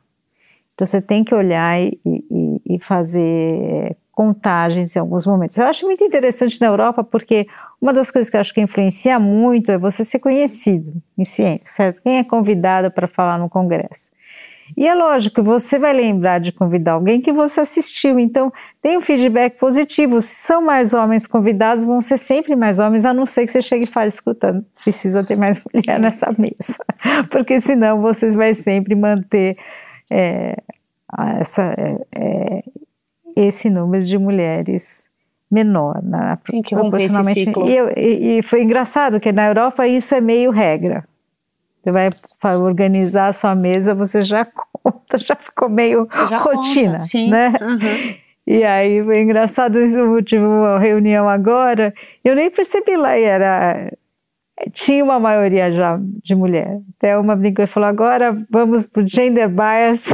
Então 0.75 0.85
você 0.85 1.01
tem 1.01 1.23
que 1.23 1.33
olhar 1.33 1.81
e, 1.81 1.99
e, 2.05 2.75
e, 2.75 2.79
fazer 2.79 3.97
contagens 4.11 4.95
em 4.95 4.99
alguns 4.99 5.25
momentos. 5.25 5.57
Eu 5.57 5.65
acho 5.65 5.83
muito 5.83 6.03
interessante 6.03 6.61
na 6.61 6.67
Europa 6.67 7.03
porque 7.03 7.47
uma 7.81 7.91
das 7.91 8.11
coisas 8.11 8.29
que 8.29 8.37
eu 8.37 8.41
acho 8.41 8.53
que 8.53 8.61
influencia 8.61 9.17
muito 9.17 9.71
é 9.71 9.79
você 9.79 10.03
ser 10.03 10.19
conhecido 10.19 10.93
em 11.17 11.23
ciência, 11.23 11.71
certo? 11.71 12.03
Quem 12.03 12.19
é 12.19 12.23
convidado 12.23 12.91
para 12.91 13.07
falar 13.07 13.39
no 13.39 13.49
congresso. 13.49 14.11
E 14.75 14.87
é 14.87 14.93
lógico, 14.93 15.41
você 15.41 15.79
vai 15.79 15.93
lembrar 15.93 16.39
de 16.39 16.51
convidar 16.51 16.93
alguém 16.93 17.21
que 17.21 17.31
você 17.31 17.61
assistiu, 17.61 18.19
então 18.19 18.51
tem 18.81 18.97
um 18.97 19.01
feedback 19.01 19.57
positivo. 19.57 20.19
Se 20.19 20.35
são 20.35 20.61
mais 20.61 20.93
homens 20.93 21.25
convidados, 21.25 21.85
vão 21.85 22.01
ser 22.01 22.17
sempre 22.17 22.55
mais 22.55 22.79
homens, 22.79 23.05
a 23.05 23.13
não 23.13 23.25
ser 23.25 23.45
que 23.45 23.51
você 23.51 23.61
chegue 23.61 23.83
e 23.83 23.87
fale, 23.87 24.09
escutando, 24.09 24.65
precisa 24.83 25.23
ter 25.23 25.37
mais 25.37 25.63
mulher 25.73 25.99
nessa 25.99 26.33
mesa, 26.37 26.83
porque 27.31 27.59
senão 27.59 28.01
você 28.01 28.31
vai 28.31 28.53
sempre 28.53 28.95
manter 28.95 29.57
é, 30.09 30.57
essa, 31.39 31.73
é, 31.77 31.97
é, 32.15 32.63
esse 33.35 33.69
número 33.69 34.03
de 34.03 34.17
mulheres 34.17 35.09
menor. 35.49 36.01
Na, 36.03 36.37
Tem 36.37 36.61
que 36.61 36.75
romper 36.75 37.03
esse 37.03 37.23
ciclo. 37.33 37.67
E, 37.69 37.77
e, 37.97 38.37
e, 38.37 38.41
foi 38.41 38.61
engraçado 38.63 39.19
que 39.19 39.31
na 39.31 39.47
Europa 39.47 39.87
isso 39.87 40.13
é 40.13 40.21
meio 40.21 40.51
regra. 40.51 41.05
Você 41.87 41.91
vai 41.91 42.09
organizar 42.57 43.27
a 43.27 43.33
sua 43.33 43.55
mesa, 43.55 43.95
você 43.95 44.21
já 44.21 44.43
conta, 44.83 45.17
já 45.17 45.35
ficou 45.35 45.69
meio 45.69 46.05
já 46.29 46.37
rotina, 46.37 46.99
conta, 46.99 47.29
né? 47.29 47.53
Uhum. 47.61 48.15
E 48.45 48.63
aí 48.65 49.01
foi 49.03 49.21
engraçado 49.21 49.79
isso, 49.79 50.03
último 50.03 50.77
reunião 50.77 51.29
agora, 51.29 51.93
eu 52.25 52.35
nem 52.35 52.51
percebi 52.51 52.97
lá, 52.97 53.17
era 53.17 53.91
tinha 54.73 55.03
uma 55.03 55.19
maioria 55.19 55.71
já 55.71 55.99
de 56.23 56.35
mulher. 56.35 56.79
Até 56.97 57.17
uma 57.17 57.35
brincou 57.35 57.63
e 57.63 57.67
falou: 57.67 57.89
agora 57.89 58.35
vamos 58.49 58.85
para 58.85 59.03
o 59.03 59.07
gender 59.07 59.47
bias. 59.47 60.07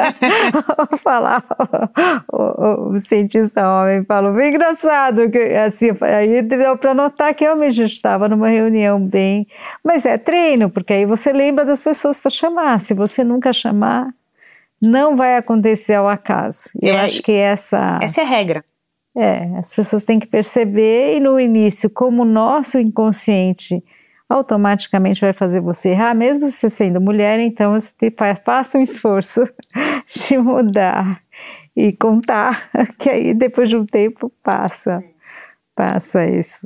falar, 0.98 1.44
o, 2.32 2.36
o, 2.36 2.94
o, 2.94 2.98
cientista 2.98 3.68
homem 3.68 4.04
falou: 4.04 4.32
bem 4.32 4.48
engraçado. 4.48 5.30
Que, 5.30 5.38
assim, 5.54 5.90
aí 6.00 6.42
deu 6.42 6.76
para 6.78 6.94
notar 6.94 7.34
que 7.34 7.44
realmente 7.44 7.82
estava 7.82 8.28
numa 8.28 8.48
reunião 8.48 8.98
bem. 8.98 9.46
Mas 9.84 10.06
é 10.06 10.16
treino, 10.16 10.70
porque 10.70 10.94
aí 10.94 11.04
você 11.04 11.32
lembra 11.32 11.64
das 11.64 11.82
pessoas 11.82 12.18
para 12.18 12.30
chamar. 12.30 12.80
Se 12.80 12.94
você 12.94 13.22
nunca 13.22 13.52
chamar, 13.52 14.08
não 14.80 15.16
vai 15.16 15.36
acontecer 15.36 15.94
ao 15.94 16.08
acaso. 16.08 16.70
Eu 16.80 16.94
é, 16.94 17.00
acho 17.00 17.22
que 17.22 17.32
essa. 17.32 17.98
Essa 18.00 18.22
é 18.22 18.24
a 18.24 18.26
regra. 18.26 18.64
É, 19.16 19.58
as 19.58 19.74
pessoas 19.74 20.04
têm 20.04 20.20
que 20.20 20.26
perceber 20.26 21.16
e 21.16 21.20
no 21.20 21.38
início, 21.38 21.90
como 21.90 22.22
o 22.22 22.24
nosso 22.24 22.78
inconsciente 22.78 23.82
automaticamente 24.28 25.20
vai 25.20 25.32
fazer 25.32 25.60
você 25.60 25.90
errar, 25.90 26.14
mesmo 26.14 26.46
você 26.46 26.70
sendo 26.70 27.00
mulher, 27.00 27.40
então 27.40 27.72
você 27.72 28.12
faça 28.44 28.78
um 28.78 28.80
esforço 28.80 29.42
de 30.06 30.38
mudar 30.38 31.20
e 31.76 31.92
contar, 31.92 32.70
que 32.98 33.10
aí 33.10 33.34
depois 33.34 33.68
de 33.68 33.76
um 33.76 33.84
tempo 33.84 34.30
passa, 34.42 35.02
passa 35.74 36.24
isso. 36.28 36.64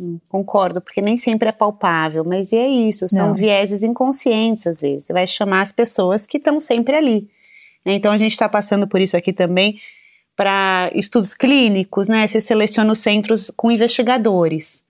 Hum, 0.00 0.18
concordo, 0.28 0.82
porque 0.82 1.00
nem 1.00 1.16
sempre 1.16 1.48
é 1.48 1.52
palpável, 1.52 2.24
mas 2.24 2.52
é 2.52 2.66
isso, 2.66 3.08
são 3.08 3.28
Não. 3.28 3.34
vieses 3.34 3.82
inconscientes 3.82 4.66
às 4.66 4.80
vezes. 4.82 5.06
Você 5.06 5.12
vai 5.14 5.26
chamar 5.26 5.62
as 5.62 5.72
pessoas 5.72 6.26
que 6.26 6.36
estão 6.36 6.60
sempre 6.60 6.96
ali. 6.96 7.28
Né? 7.84 7.94
Então 7.94 8.12
a 8.12 8.18
gente 8.18 8.32
está 8.32 8.48
passando 8.48 8.86
por 8.86 9.00
isso 9.00 9.16
aqui 9.16 9.32
também 9.32 9.78
para 10.36 10.90
estudos 10.94 11.34
clínicos, 11.34 12.08
né? 12.08 12.26
Você 12.26 12.40
seleciona 12.40 12.92
os 12.92 12.98
centros 12.98 13.50
com 13.54 13.70
investigadores. 13.70 14.84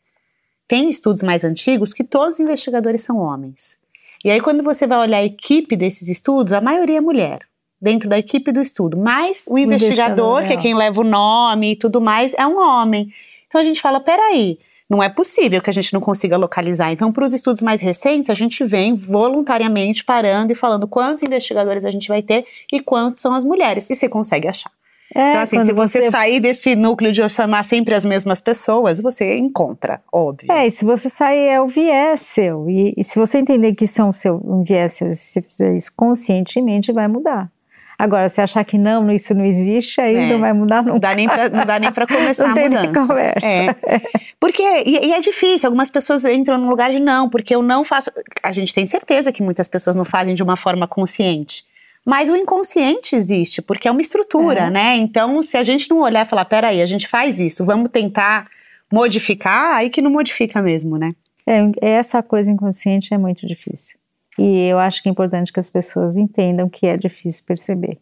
Tem 0.69 0.89
estudos 0.89 1.23
mais 1.23 1.45
antigos 1.45 1.93
que 1.93 2.05
todos 2.05 2.35
os 2.35 2.41
investigadores 2.41 3.03
são 3.03 3.19
homens. 3.19 3.79
E 4.25 4.31
aí, 4.31 4.41
quando 4.41 4.63
você 4.63 4.87
vai 4.87 4.99
olhar 4.99 5.19
a 5.19 5.25
equipe 5.25 5.75
desses 5.77 6.09
estudos, 6.09 6.53
a 6.53 6.61
maioria 6.61 6.99
é 6.99 7.01
mulher, 7.01 7.41
dentro 7.81 8.09
da 8.09 8.19
equipe 8.19 8.53
do 8.53 8.61
estudo. 8.61 8.97
Mas 8.97 9.45
o, 9.49 9.55
o 9.55 9.59
investigador, 9.59 10.41
investigador, 10.41 10.47
que 10.47 10.53
é, 10.53 10.57
quem 10.57 10.75
leva 10.75 11.01
o 11.01 11.05
nome 11.05 11.73
e 11.73 11.77
tudo 11.77 12.01
mais, 12.01 12.33
é 12.35 12.47
um 12.47 12.59
homem. 12.59 13.13
Então 13.49 13.61
a 13.61 13.65
gente 13.65 13.81
fala: 13.81 13.99
peraí, 13.99 14.59
não 14.89 15.03
é 15.03 15.09
possível 15.09 15.61
que 15.61 15.71
a 15.71 15.73
gente 15.73 15.93
não 15.93 16.01
consiga 16.01 16.37
localizar. 16.37 16.93
Então, 16.93 17.13
para 17.13 17.27
os 17.27 17.33
estudos 17.33 17.63
mais 17.63 17.81
recentes, 17.81 18.31
a 18.31 18.35
gente 18.35 18.63
vem 18.65 18.95
voluntariamente 18.95 20.05
parando 20.05 20.53
e 20.53 20.55
falando 20.55 20.87
quantos 20.87 21.25
investigadores 21.25 21.85
a 21.85 21.91
gente 21.91 22.09
vai 22.09 22.23
ter 22.23 22.47
e 22.73 22.79
quantos 22.81 23.21
são 23.21 23.35
as 23.35 23.43
mulheres. 23.43 23.91
E 23.91 23.95
você 23.95 24.09
consegue 24.09 24.47
achar. 24.47 24.71
É, 25.15 25.31
então, 25.31 25.43
assim, 25.43 25.61
se 25.61 25.73
você, 25.73 26.03
você, 26.03 26.11
sair 26.11 26.41
desse 26.41 26.75
núcleo 26.75 27.13
de 27.13 27.21
eu 27.21 27.29
chamar 27.29 27.65
sempre 27.65 27.95
as 27.95 28.05
mesmas 28.05 28.41
pessoas, 28.41 29.01
você 29.01 29.37
encontra, 29.37 30.01
óbvio. 30.11 30.51
É, 30.51 30.67
e 30.67 30.71
se 30.71 30.85
você 30.85 31.09
sair, 31.09 31.49
é 31.49 31.61
o 31.61 31.69
viés 31.69 32.21
seu. 32.21 32.69
E, 32.69 32.95
e 32.97 33.05
se 33.05 33.19
você 33.19 33.39
entender 33.39 33.75
que 33.75 33.85
isso 33.85 34.01
é 34.01 34.05
um, 34.05 34.13
seu, 34.13 34.41
um 34.45 34.63
viés 34.63 34.95
seu, 34.95 35.11
se 35.11 35.17
você 35.17 35.43
fizer 35.43 35.77
isso 35.77 35.93
conscientemente, 35.95 36.93
vai 36.93 37.09
mudar. 37.09 37.51
Agora, 37.99 38.29
se 38.29 38.41
achar 38.41 38.65
que 38.65 38.77
não, 38.77 39.09
isso 39.13 39.33
não 39.33 39.45
existe, 39.45 40.01
aí 40.01 40.17
é. 40.17 40.27
não 40.27 40.41
vai 40.41 40.53
mudar 40.53 40.83
nunca. 40.83 40.93
Não 40.93 40.99
dá 40.99 41.15
nem 41.15 41.29
pra, 41.29 41.49
não 41.49 41.65
dá 41.65 41.79
nem 41.79 41.93
para 41.93 42.05
começar 42.09 42.49
não 42.49 42.57
a 42.57 42.61
mudança. 42.61 42.83
Nem 42.83 42.93
conversa. 42.93 43.47
É. 43.47 44.01
Porque, 44.41 44.63
e, 44.85 45.07
e, 45.07 45.13
é 45.13 45.21
difícil, 45.21 45.69
algumas 45.69 45.89
pessoas 45.89 46.25
entram 46.25 46.59
no 46.59 46.69
lugar 46.69 46.91
de 46.91 46.99
não, 46.99 47.29
porque 47.29 47.55
eu 47.55 47.63
não 47.63 47.85
faço. 47.85 48.11
A 48.43 48.51
gente 48.51 48.75
tem 48.75 48.87
certeza 48.87 49.31
que 49.31 49.41
muitas 49.41 49.69
pessoas 49.69 49.95
não 49.95 50.05
fazem 50.05 50.35
de 50.35 50.43
uma 50.43 50.57
forma 50.57 50.89
consciente. 50.89 51.65
Mas 52.05 52.29
o 52.29 52.37
inconsciente 52.37 53.15
existe, 53.15 53.63
porque 53.63 53.87
é 53.87 53.91
uma 53.91 54.01
estrutura, 54.01 54.63
é. 54.63 54.71
né? 54.71 54.97
Então, 54.97 55.43
se 55.43 55.57
a 55.57 55.63
gente 55.63 55.89
não 55.89 56.01
olhar 56.01 56.27
e 56.27 56.29
falar, 56.29 56.45
peraí, 56.45 56.83
a 56.83 56.87
gente 56.87 57.07
faz 57.07 57.39
isso, 57.39 57.65
vamos 57.65 57.91
tentar 57.91 58.49
modificar, 58.93 59.77
aí 59.77 59.89
que 59.89 60.03
não 60.03 60.11
modifica 60.11 60.61
mesmo, 60.61 60.99
né? 60.99 61.15
É, 61.47 61.71
essa 61.81 62.23
coisa 62.23 62.51
inconsciente 62.51 63.15
é 63.15 63.19
muito 63.19 63.47
difícil. 63.47 63.99
E 64.39 64.67
eu 64.67 64.79
acho 64.79 65.03
que 65.03 65.09
é 65.09 65.13
importante 65.13 65.53
que 65.53 65.61
as 65.61 65.71
pessoas 65.71 66.17
entendam 66.17 66.69
que 66.69 66.87
é 66.87 66.97
difícil 66.97 67.45
perceber. 67.47 67.99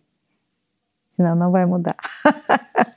Senão 1.08 1.34
não 1.34 1.50
vai 1.50 1.66
mudar. 1.66 1.96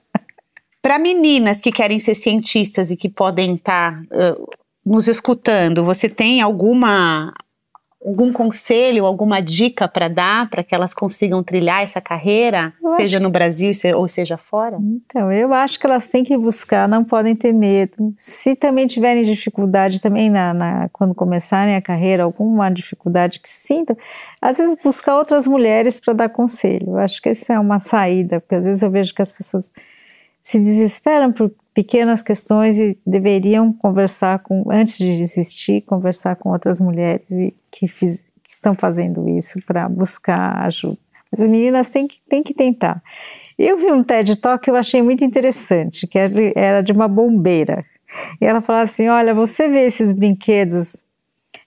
Para 0.82 1.00
meninas 1.00 1.62
que 1.62 1.72
querem 1.72 2.00
ser 2.00 2.16
cientistas 2.16 2.92
e 2.92 2.98
que 2.98 3.10
podem 3.10 3.56
estar 3.56 4.04
tá, 4.04 4.34
uh, 4.34 4.50
nos 4.86 5.08
escutando, 5.08 5.84
você 5.84 6.10
tem 6.10 6.42
alguma 6.42 7.34
algum 8.06 8.34
conselho, 8.34 9.06
alguma 9.06 9.42
dica 9.42 9.88
para 9.88 10.08
dar 10.08 10.50
para 10.50 10.64
que 10.64 10.76
elas 10.76 10.94
consigam 10.94 11.42
trilhar 11.42 11.82
essa 11.82 12.02
carreira, 12.02 12.74
eu 12.82 12.90
seja 12.90 13.20
no 13.20 13.30
Brasil 13.30 13.72
ou 13.96 14.08
seja 14.08 14.38
fora? 14.38 14.78
Então, 14.80 15.32
eu 15.32 15.54
acho 15.54 15.80
que 15.80 15.86
elas 15.86 16.08
têm 16.08 16.24
que 16.24 16.38
buscar, 16.38 16.88
não 16.88 17.04
podem 17.04 17.36
ter 17.36 17.54
medo. 17.54 18.14
Se 18.18 18.56
também 18.56 18.88
tiverem 18.88 19.24
dificuldade 19.24 20.02
também 20.02 20.30
na, 20.30 20.54
na 20.54 20.90
quando 20.92 21.16
começarem 21.16 21.76
a 21.76 21.82
carreira, 21.82 22.24
alguma 22.24 22.70
dificuldade 22.70 23.40
que 23.40 23.50
sintam, 23.50 23.96
às 24.42 24.58
vezes 24.58 24.78
buscar 24.84 25.18
outras 25.18 25.48
mulheres 25.48 26.00
para 26.00 26.14
dar 26.14 26.30
conselho. 26.30 26.90
Eu 26.90 26.98
acho 26.98 27.22
que 27.22 27.30
essa 27.30 27.54
é 27.54 27.60
uma 27.60 27.80
saída, 27.80 28.42
porque 28.42 28.56
às 28.56 28.66
vezes 28.66 28.84
eu 28.84 28.92
vejo 28.92 29.14
que 29.14 29.22
as 29.22 29.32
pessoas 29.32 29.72
se 30.44 30.60
desesperam 30.60 31.32
por 31.32 31.50
pequenas 31.74 32.22
questões 32.22 32.78
e 32.78 33.00
deveriam 33.08 33.72
conversar 33.72 34.40
com, 34.40 34.66
antes 34.70 34.98
de 34.98 35.18
desistir, 35.18 35.82
conversar 35.82 36.36
com 36.36 36.50
outras 36.50 36.82
mulheres 36.82 37.32
e 37.32 37.56
que, 37.72 37.88
fiz, 37.88 38.26
que 38.44 38.52
estão 38.52 38.76
fazendo 38.76 39.28
isso 39.30 39.60
para 39.66 39.88
buscar 39.88 40.66
ajuda. 40.66 40.98
Mas 41.32 41.40
as 41.40 41.48
meninas 41.48 41.90
têm 41.90 42.06
que, 42.06 42.18
têm 42.30 42.44
que 42.44 42.54
tentar. 42.54 43.02
Eu 43.58 43.78
vi 43.78 43.92
um 43.92 44.04
TED 44.04 44.36
Talk 44.36 44.64
que 44.64 44.70
eu 44.70 44.76
achei 44.76 45.02
muito 45.02 45.24
interessante, 45.24 46.06
que 46.06 46.20
era 46.56 46.82
de 46.82 46.92
uma 46.92 47.08
bombeira. 47.08 47.86
E 48.42 48.46
ela 48.46 48.62
falava 48.62 48.84
assim: 48.84 49.08
Olha, 49.08 49.34
você 49.34 49.70
vê 49.70 49.86
esses 49.86 50.12
brinquedos, 50.12 51.04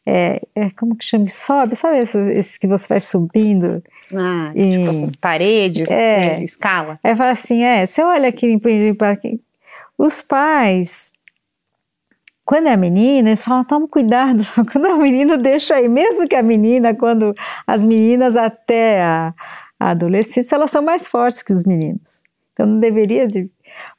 é, 0.05 0.41
é 0.55 0.71
como 0.71 0.95
que 0.95 1.05
chama? 1.05 1.29
Sobe, 1.29 1.75
sabe 1.75 1.99
esses, 1.99 2.29
esses, 2.29 2.59
que 2.59 2.69
você 2.69 2.87
vai 2.87 3.01
subindo? 3.01 3.83
Ah, 4.15 4.53
e, 4.55 4.69
tipo 4.69 4.87
essas 4.87 5.17
paredes, 5.17 5.91
é, 5.91 6.43
escala. 6.43 6.99
É, 7.03 7.15
fala 7.17 7.31
assim: 7.31 7.63
é, 7.63 7.85
você 7.85 8.03
olha 8.03 8.29
aqui 8.29 8.47
em 8.47 8.95
parque, 8.95 9.41
os 9.99 10.23
pais 10.23 11.13
quando 12.47 12.69
é 12.69 12.77
menina, 12.77 13.31
eles 13.31 13.45
falam, 13.45 13.65
toma 13.65 13.89
cuidado, 13.89 14.41
quando 14.71 14.87
é 14.87 14.95
menino, 14.95 15.37
deixa 15.37 15.75
aí. 15.75 15.89
Mesmo 15.89 16.29
que 16.29 16.37
a 16.37 16.43
menina, 16.45 16.95
quando 16.95 17.35
as 17.67 17.85
meninas 17.85 18.37
até 18.37 19.03
a, 19.03 19.35
a 19.81 19.91
adolescência, 19.91 20.55
elas 20.55 20.71
são 20.71 20.81
mais 20.81 21.09
fortes 21.09 21.43
que 21.43 21.53
os 21.53 21.65
meninos. 21.65 22.23
Então 22.53 22.65
não 22.65 22.79
deveria. 22.79 23.27
De... 23.27 23.51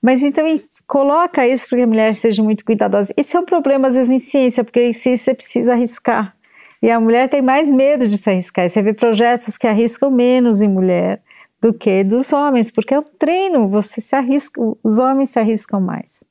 Mas 0.01 0.23
então 0.23 0.45
coloca 0.87 1.45
isso 1.45 1.67
para 1.67 1.79
que 1.79 1.83
a 1.83 1.87
mulher 1.87 2.15
seja 2.15 2.41
muito 2.41 2.63
cuidadosa. 2.63 3.13
Isso 3.17 3.35
é 3.35 3.39
um 3.41 3.45
problema, 3.45 3.89
às 3.89 3.97
vezes, 3.97 4.11
em 4.11 4.17
ciência, 4.17 4.63
porque 4.63 4.81
em 4.81 4.93
ciência 4.93 5.25
você 5.25 5.35
precisa 5.35 5.73
arriscar. 5.73 6.33
E 6.81 6.91
a 6.91 6.99
mulher 6.99 7.27
tem 7.27 7.41
mais 7.41 7.71
medo 7.71 8.07
de 8.07 8.17
se 8.17 8.29
arriscar. 8.29 8.69
Você 8.69 8.81
vê 8.81 8.93
projetos 8.93 9.57
que 9.57 9.67
arriscam 9.67 10.11
menos 10.11 10.61
em 10.61 10.67
mulher 10.67 11.21
do 11.59 11.73
que 11.73 12.03
dos 12.03 12.31
homens, 12.31 12.69
porque 12.69 12.93
é 12.93 12.99
um 12.99 13.05
treino, 13.17 13.67
você 13.67 13.99
se 13.99 14.15
arrisca, 14.15 14.61
os 14.83 14.99
homens 14.99 15.31
se 15.31 15.39
arriscam 15.39 15.81
mais. 15.81 16.23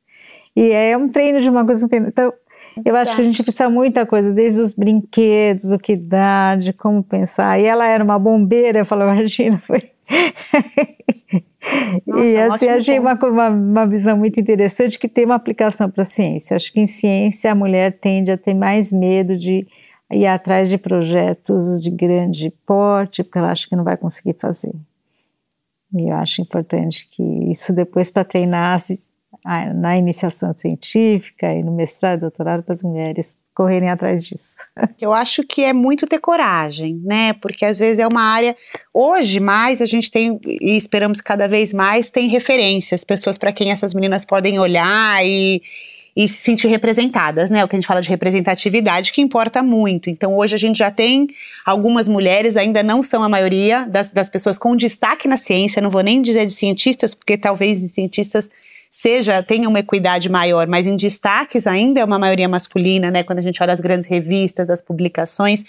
E 0.55 0.71
é 0.71 0.97
um 0.97 1.09
treino 1.09 1.41
de 1.41 1.51
uma 1.51 1.65
coisa 1.65 1.89
que 1.89 1.97
Então, 1.97 2.33
eu 2.85 2.95
acho 2.95 3.17
que 3.17 3.23
a 3.23 3.25
gente 3.25 3.43
precisa 3.43 3.69
muita 3.69 4.07
coisa, 4.07 4.33
desde 4.33 4.61
os 4.61 4.75
brinquedos, 4.75 5.73
o 5.73 5.79
que 5.79 5.97
dá, 5.97 6.57
de 6.57 6.73
como 6.73 7.03
pensar. 7.03 7.59
E 7.59 7.65
ela 7.65 7.87
era 7.87 8.05
uma 8.05 8.19
bombeira, 8.19 8.81
eu 8.81 8.87
falei, 8.87 9.09
imagina, 9.09 9.59
foi. 9.67 9.91
Nossa, 12.07 12.31
e 12.31 12.39
assim, 12.39 12.69
achei 12.69 12.99
uma, 12.99 13.15
uma, 13.15 13.49
uma, 13.49 13.87
visão 13.87 14.17
muito 14.17 14.39
interessante 14.39 14.99
que 14.99 15.09
tem 15.09 15.25
uma 15.25 15.35
aplicação 15.35 15.91
para 15.91 16.03
a 16.03 16.07
ciência. 16.07 16.57
Acho 16.57 16.73
que 16.73 16.81
em 16.81 16.87
ciência 16.87 17.51
a 17.51 17.55
mulher 17.55 17.99
tende 17.99 18.31
a 18.31 18.39
ter 18.39 18.55
mais 18.55 18.93
medo 18.93 19.37
de 19.37 19.67
ir 20.11 20.27
atrás 20.27 20.69
de 20.69 20.79
projetos 20.79 21.81
de 21.81 21.91
grande 21.91 22.51
porte, 22.65 23.23
porque 23.25 23.39
ela 23.39 23.51
acha 23.51 23.69
que 23.69 23.77
não 23.77 23.85
vai 23.85 23.97
conseguir 23.97 24.35
fazer. 24.35 24.75
E 25.95 26.09
eu 26.09 26.17
acho 26.17 26.43
importante 26.43 27.09
que 27.11 27.23
isso 27.51 27.73
depois 27.73 28.11
para 28.11 28.25
treinar 28.25 28.79
na 29.77 29.97
iniciação 29.97 30.53
científica 30.53 31.53
e 31.53 31.63
no 31.63 31.71
mestrado 31.73 32.19
e 32.19 32.21
doutorado 32.23 32.63
para 32.65 32.73
as 32.73 32.83
mulheres 32.83 33.39
correrem 33.55 33.89
atrás 33.89 34.25
disso. 34.25 34.57
Eu 35.01 35.15
acho 35.15 35.45
que 35.45 35.63
é 35.63 35.73
muito 35.73 36.07
ter 36.07 36.19
coragem, 36.19 37.01
né? 37.05 37.33
Porque 37.35 37.65
às 37.65 37.79
vezes 37.79 38.01
é 38.01 38.07
uma 38.07 38.23
área. 38.23 38.57
Hoje, 38.93 39.39
mais 39.39 39.81
a 39.81 39.87
gente 39.87 40.11
tem, 40.11 40.39
e 40.45 40.77
esperamos 40.77 41.21
cada 41.21 41.47
vez 41.47 41.73
mais, 41.73 42.11
tem 42.11 42.29
referências, 42.29 43.05
pessoas 43.05 43.39
para 43.39 43.53
quem 43.53 43.71
essas 43.71 43.95
meninas 43.95 44.25
podem 44.25 44.59
olhar 44.59 45.25
e, 45.25 45.63
e 46.17 46.27
se 46.27 46.37
sentir 46.39 46.69
representadas, 46.69 47.51
né? 47.51 47.63
O 47.63 47.69
que 47.69 47.77
a 47.77 47.79
gente 47.79 47.87
fala 47.87 48.01
de 48.01 48.09
representatividade, 48.09 49.13
que 49.13 49.21
importa 49.21 49.63
muito. 49.63 50.09
Então, 50.09 50.35
hoje 50.35 50.55
a 50.55 50.59
gente 50.59 50.79
já 50.79 50.91
tem 50.91 51.27
algumas 51.65 52.09
mulheres, 52.09 52.57
ainda 52.57 52.83
não 52.83 53.03
são 53.03 53.23
a 53.23 53.29
maioria 53.29 53.87
das, 53.87 54.09
das 54.09 54.31
pessoas 54.31 54.57
com 54.57 54.75
destaque 54.75 55.29
na 55.29 55.37
ciência, 55.37 55.83
não 55.83 55.91
vou 55.91 56.03
nem 56.03 56.23
dizer 56.23 56.47
de 56.47 56.53
cientistas, 56.53 57.15
porque 57.15 57.37
talvez 57.37 57.83
de 57.83 57.91
cientistas 57.91 58.51
seja 58.91 59.43
tenha 59.43 59.69
uma 59.69 59.81
equidade 59.81 60.31
maior, 60.31 60.67
mas 60.67 60.87
em 60.87 60.97
destaques 60.97 61.67
ainda 61.67 62.01
é 62.01 62.05
uma 62.05 62.19
maioria 62.19 62.49
masculina, 62.49 63.11
né? 63.11 63.23
Quando 63.23 63.41
a 63.41 63.43
gente 63.43 63.63
olha 63.63 63.75
as 63.75 63.81
grandes 63.81 64.09
revistas, 64.09 64.71
as 64.71 64.81
publicações, 64.81 65.65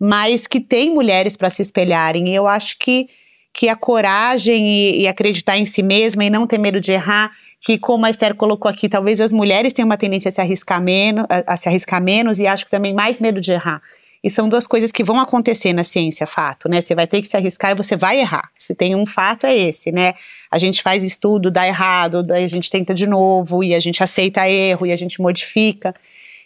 mas 0.00 0.48
que 0.48 0.58
tem 0.58 0.92
mulheres 0.92 1.36
para 1.36 1.50
se 1.50 1.62
espelharem. 1.62 2.30
E 2.30 2.34
eu 2.34 2.48
acho 2.48 2.80
que, 2.80 3.06
que 3.52 3.68
a 3.68 3.76
coragem 3.76 4.66
e, 4.66 5.02
e 5.02 5.06
acreditar 5.06 5.56
em 5.56 5.64
si 5.64 5.84
mesma 5.84 6.24
e 6.24 6.30
não 6.30 6.48
ter 6.48 6.58
medo 6.58 6.80
de 6.80 6.90
errar 6.90 7.30
que 7.64 7.78
como 7.78 8.04
a 8.04 8.10
Esther 8.10 8.34
colocou 8.34 8.70
aqui, 8.70 8.90
talvez 8.90 9.22
as 9.22 9.32
mulheres 9.32 9.72
tenham 9.72 9.86
uma 9.86 9.96
tendência 9.96 10.28
a 10.28 10.32
se 10.32 10.40
arriscar 10.40 10.82
menos, 10.82 11.24
a, 11.30 11.54
a, 11.54 11.56
se 11.56 11.66
arriscar 11.66 12.00
menos 12.00 12.38
e 12.38 12.46
acho 12.46 12.66
que 12.66 12.70
também 12.70 12.92
mais 12.92 13.18
medo 13.18 13.40
de 13.40 13.52
errar. 13.52 13.80
E 14.22 14.28
são 14.28 14.50
duas 14.50 14.66
coisas 14.66 14.92
que 14.92 15.02
vão 15.02 15.18
acontecer 15.18 15.72
na 15.72 15.82
ciência, 15.82 16.26
fato, 16.26 16.68
né? 16.68 16.82
Você 16.82 16.94
vai 16.94 17.06
ter 17.06 17.22
que 17.22 17.28
se 17.28 17.36
arriscar 17.36 17.72
e 17.72 17.74
você 17.74 17.96
vai 17.96 18.20
errar. 18.20 18.50
Se 18.58 18.74
tem 18.74 18.94
um 18.94 19.06
fato, 19.06 19.46
é 19.46 19.56
esse, 19.56 19.90
né? 19.90 20.12
A 20.50 20.58
gente 20.58 20.82
faz 20.82 21.02
estudo, 21.02 21.50
dá 21.50 21.66
errado, 21.66 22.22
daí 22.22 22.44
a 22.44 22.48
gente 22.48 22.70
tenta 22.70 22.92
de 22.92 23.06
novo, 23.06 23.64
e 23.64 23.74
a 23.74 23.80
gente 23.80 24.02
aceita 24.02 24.48
erro, 24.48 24.86
e 24.86 24.92
a 24.92 24.96
gente 24.96 25.20
modifica. 25.20 25.94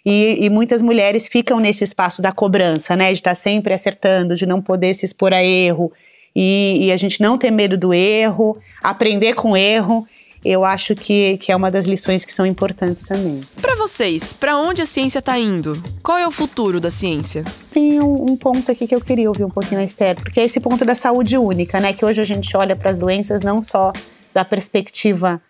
E, 0.07 0.45
e, 0.45 0.51
muitas 0.51 0.83
mulheres 0.83 1.29
ficam 1.29 1.61
nesse 1.61 1.85
espaço 1.85 2.23
da 2.23 2.33
cobrança, 2.33 2.97
né? 2.97 3.09
De 3.09 3.19
estar 3.19 3.35
sempre 3.35 3.75
acertando, 3.75 4.37
de 4.37 4.47
não 4.47 4.63
poder 4.63 4.95
se 4.95 5.05
expor 5.05 5.33
a 5.33 5.43
erro. 5.43 5.93
E, 6.35 6.87
e 6.87 6.93
a 6.93 6.97
gente 6.97 7.21
não 7.21 7.37
ter 7.37 7.51
medo 7.51 7.77
do 7.77 7.93
erro, 7.93 8.57
aprender 8.83 9.35
com 9.35 9.57
erro 9.57 10.07
eu 10.45 10.65
acho 10.65 10.95
que, 10.95 11.37
que 11.39 11.51
é 11.51 11.57
uma 11.57 11.71
das 11.71 11.85
lições 11.85 12.25
que 12.25 12.33
são 12.33 12.47
importantes 12.47 13.03
também. 13.03 13.41
Para 13.61 13.75
vocês, 13.75 14.33
para 14.33 14.57
onde 14.57 14.83
a 14.83 14.87
ciência 14.87 15.19
está 15.19 15.39
indo? 15.39 15.81
Qual 16.03 16.19
é 16.19 16.27
o 16.27 16.31
futuro 16.31 16.81
da 16.81 16.91
ciência? 16.91 17.45
Tem 17.71 18.01
um, 18.01 18.33
um, 18.33 18.37
ponto 18.37 18.71
aqui 18.71 18.87
que 18.87 18.95
eu 18.95 19.01
queria 19.01 19.29
ouvir 19.29 19.45
um 19.45 19.51
pouquinho 19.51 19.81
a 19.81 19.85
Esther, 19.85 20.17
porque 20.17 20.41
é 20.41 20.45
esse 20.45 20.61
ponto 20.61 20.85
da 20.85 20.95
saúde 20.95 21.37
única, 21.37 21.81
né? 21.81 21.93
Que 21.93 22.05
hoje 22.05 22.21
a 22.21 22.25
gente 22.25 22.57
olha 22.57 22.77
para 22.77 22.91
as 22.91 22.99
doenças 22.99 23.43
não 23.43 23.61
só 23.61 23.93
da 24.33 24.45
perspectiva 24.45 25.41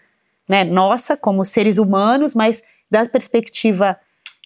né, 0.48 0.64
nossa, 0.64 1.16
como 1.16 1.44
seres 1.44 1.76
humanos, 1.76 2.34
mas 2.34 2.62
da 2.90 3.04
perspectiva 3.06 3.98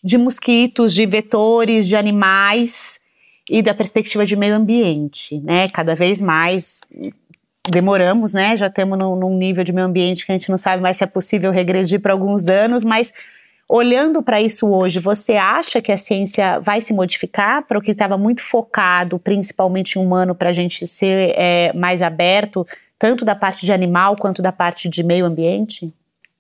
de 0.02 0.18
mosquitos, 0.18 0.92
de 0.92 1.06
vetores, 1.06 1.86
de 1.86 1.94
animais 1.94 3.00
e 3.48 3.62
da 3.62 3.72
perspectiva 3.72 4.26
de 4.26 4.34
meio 4.34 4.54
ambiente, 4.54 5.40
né? 5.40 5.68
Cada 5.68 5.94
vez 5.94 6.20
mais 6.20 6.80
demoramos, 7.68 8.32
né? 8.32 8.56
Já 8.56 8.66
estamos 8.66 8.98
num, 8.98 9.16
num, 9.16 9.36
nível 9.36 9.62
de 9.62 9.72
meio 9.72 9.86
ambiente 9.86 10.26
que 10.26 10.32
a 10.32 10.36
gente 10.36 10.50
não 10.50 10.58
sabe 10.58 10.82
mais 10.82 10.96
se 10.96 11.04
é 11.04 11.06
possível 11.06 11.50
regredir 11.50 12.00
para 12.00 12.12
alguns 12.12 12.42
danos, 12.42 12.84
mas 12.84 13.12
olhando 13.68 14.22
para 14.22 14.40
isso 14.40 14.68
hoje, 14.68 14.98
você 14.98 15.36
acha 15.36 15.80
que 15.80 15.92
a 15.92 15.96
ciência 15.96 16.58
vai 16.60 16.80
se 16.80 16.92
modificar 16.92 17.66
para 17.66 17.78
o 17.78 17.80
que 17.80 17.92
estava 17.92 18.18
muito 18.18 18.42
focado, 18.42 19.18
principalmente 19.18 19.98
em 19.98 20.02
humano, 20.02 20.34
para 20.34 20.50
a 20.50 20.52
gente 20.52 20.86
ser 20.86 21.34
é, 21.36 21.72
mais 21.72 22.02
aberto, 22.02 22.66
tanto 22.98 23.24
da 23.24 23.34
parte 23.34 23.64
de 23.64 23.72
animal 23.72 24.16
quanto 24.16 24.42
da 24.42 24.52
parte 24.52 24.88
de 24.88 25.02
meio 25.02 25.24
ambiente? 25.24 25.92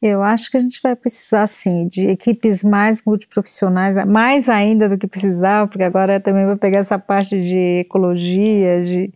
Eu 0.02 0.20
acho 0.20 0.50
que 0.50 0.56
a 0.56 0.60
gente 0.60 0.80
vai 0.82 0.96
precisar, 0.96 1.46
sim, 1.46 1.86
de 1.86 2.08
equipes 2.08 2.64
mais 2.64 3.00
multiprofissionais, 3.06 4.04
mais 4.04 4.48
ainda 4.48 4.88
do 4.88 4.98
que 4.98 5.06
precisava, 5.06 5.68
porque 5.68 5.84
agora 5.84 6.18
também 6.18 6.44
vai 6.44 6.56
pegar 6.56 6.78
essa 6.78 6.98
parte 6.98 7.40
de 7.40 7.80
ecologia, 7.80 8.82
de 8.84 9.12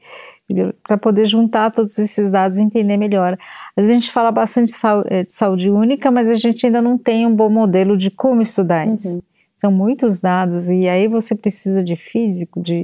para 0.83 0.97
poder 0.97 1.27
juntar 1.27 1.71
todos 1.71 1.99
esses 1.99 2.33
dados 2.33 2.57
e 2.57 2.63
entender 2.63 2.97
melhor. 2.97 3.37
Às 3.77 3.85
vezes 3.85 3.91
a 3.91 3.95
gente 3.95 4.13
fala 4.13 4.31
bastante 4.31 4.71
de 4.71 4.77
saúde, 4.77 5.09
eh, 5.11 5.25
de 5.25 5.33
saúde 5.33 5.71
única, 5.71 6.11
mas 6.11 6.31
a 6.31 6.35
gente 6.35 6.67
ainda 6.67 6.81
não 6.81 6.97
tem 6.97 7.27
um 7.27 7.35
bom 7.35 7.51
modelo 7.51 7.97
de 7.97 8.11
como 8.11 8.41
estudar 8.41 8.87
isso. 8.87 9.17
Uhum. 9.17 9.23
São 9.55 9.73
muitos 9.73 10.21
dados, 10.21 10.69
e 10.69 10.87
aí 10.87 11.09
você 11.09 11.35
precisa 11.35 11.83
de 11.83 11.97
físico, 11.97 12.61
de, 12.61 12.83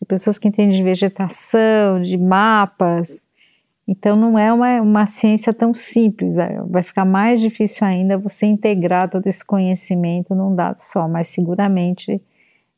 de 0.00 0.06
pessoas 0.06 0.38
que 0.38 0.46
entendem 0.46 0.76
de 0.76 0.82
vegetação, 0.82 2.00
de 2.00 2.16
mapas. 2.16 3.26
Então 3.86 4.16
não 4.16 4.38
é 4.38 4.52
uma, 4.52 4.80
uma 4.80 5.06
ciência 5.06 5.52
tão 5.52 5.74
simples, 5.74 6.38
é, 6.38 6.62
vai 6.68 6.82
ficar 6.82 7.04
mais 7.04 7.40
difícil 7.40 7.86
ainda 7.86 8.16
você 8.16 8.46
integrar 8.46 9.10
todo 9.10 9.26
esse 9.26 9.44
conhecimento 9.44 10.34
num 10.34 10.54
dado 10.54 10.78
só, 10.78 11.06
mas 11.06 11.26
seguramente 11.28 12.22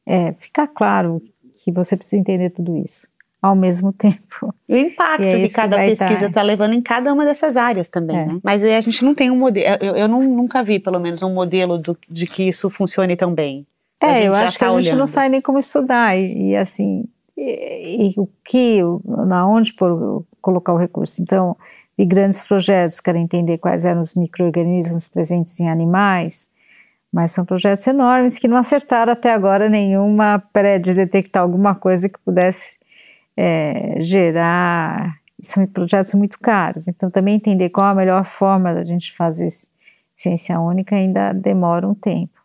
é, 0.05 0.33
fica 0.33 0.67
claro 0.67 1.23
que 1.63 1.71
você 1.71 1.97
precisa 1.97 2.21
entender 2.21 2.51
tudo 2.51 2.77
isso 2.77 3.07
ao 3.47 3.57
mesmo 3.57 3.93
tempo. 3.93 4.55
E 4.69 4.75
o 4.75 4.77
impacto 4.77 5.25
é 5.25 5.41
que 5.41 5.53
cada 5.53 5.79
que 5.79 5.87
pesquisa 5.87 6.27
está 6.27 6.43
levando 6.43 6.75
em 6.75 6.81
cada 6.83 7.13
uma 7.13 7.25
dessas 7.25 7.57
áreas 7.57 7.89
também, 7.89 8.17
é. 8.17 8.27
né? 8.27 8.41
Mas 8.43 8.65
a 8.65 8.81
gente 8.81 9.05
não 9.05 9.15
tem 9.15 9.31
um 9.31 9.37
modelo, 9.37 9.67
eu, 9.81 9.97
eu 9.97 10.09
não, 10.09 10.23
nunca 10.23 10.63
vi 10.63 10.79
pelo 10.79 10.99
menos 10.99 11.23
um 11.23 11.33
modelo 11.33 11.79
do, 11.79 11.97
de 12.09 12.27
que 12.27 12.43
isso 12.43 12.69
funcione 12.69 13.17
tão 13.17 13.33
bem. 13.33 13.67
É, 14.01 14.27
eu 14.27 14.33
acho 14.33 14.59
tá 14.59 14.67
que 14.67 14.73
a 14.73 14.83
gente 14.83 14.95
não 14.95 15.07
sabe 15.07 15.31
nem 15.31 15.41
como 15.41 15.59
estudar 15.59 16.17
e, 16.17 16.51
e 16.51 16.57
assim, 16.57 17.05
e, 17.37 18.09
e, 18.09 18.15
o 18.21 18.29
que, 18.45 18.81
na 19.27 19.49
onde 19.49 19.73
por, 19.73 20.25
colocar 20.41 20.73
o 20.73 20.77
recurso. 20.77 21.23
Então, 21.23 21.57
vi 21.97 22.05
grandes 22.05 22.43
projetos, 22.43 23.01
quero 23.01 23.19
entender 23.19 23.59
quais 23.59 23.85
eram 23.85 24.01
os 24.01 24.15
micro-organismos 24.15 25.09
presentes 25.09 25.59
em 25.61 25.71
animais, 25.71 26.51
mas 27.13 27.31
são 27.31 27.45
projetos 27.45 27.87
enormes 27.87 28.39
que 28.39 28.49
não 28.49 28.57
acertaram 28.57 29.13
até 29.13 29.33
agora 29.33 29.69
nenhuma 29.69 30.39
pré 30.53 30.79
de 30.79 30.93
detectar 30.93 31.43
alguma 31.43 31.75
coisa 31.75 32.09
que 32.09 32.19
pudesse 32.19 32.79
é, 33.37 33.97
gerar. 34.01 35.17
São 35.41 35.67
projetos 35.67 36.15
muito 36.15 36.39
caros, 36.39 36.89
então 36.89 37.11
também 37.11 37.35
entender 37.35 37.69
qual 37.69 37.87
a 37.87 37.95
melhor 37.95 38.25
forma 38.25 38.73
da 38.73 38.85
gente 38.85 39.13
fazer 39.13 39.49
ciência 40.15 40.59
única 40.59 40.97
ainda 40.97 41.33
demora 41.33 41.87
um 41.87 41.95
tempo. 41.95 42.41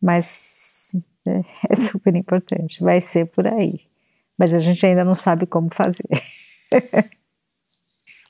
Mas 0.00 1.10
é, 1.26 1.42
é 1.68 1.76
super 1.76 2.14
importante, 2.16 2.82
vai 2.82 3.00
ser 3.00 3.26
por 3.26 3.46
aí. 3.46 3.80
Mas 4.38 4.54
a 4.54 4.58
gente 4.58 4.84
ainda 4.86 5.04
não 5.04 5.14
sabe 5.14 5.46
como 5.46 5.68
fazer. 5.68 6.08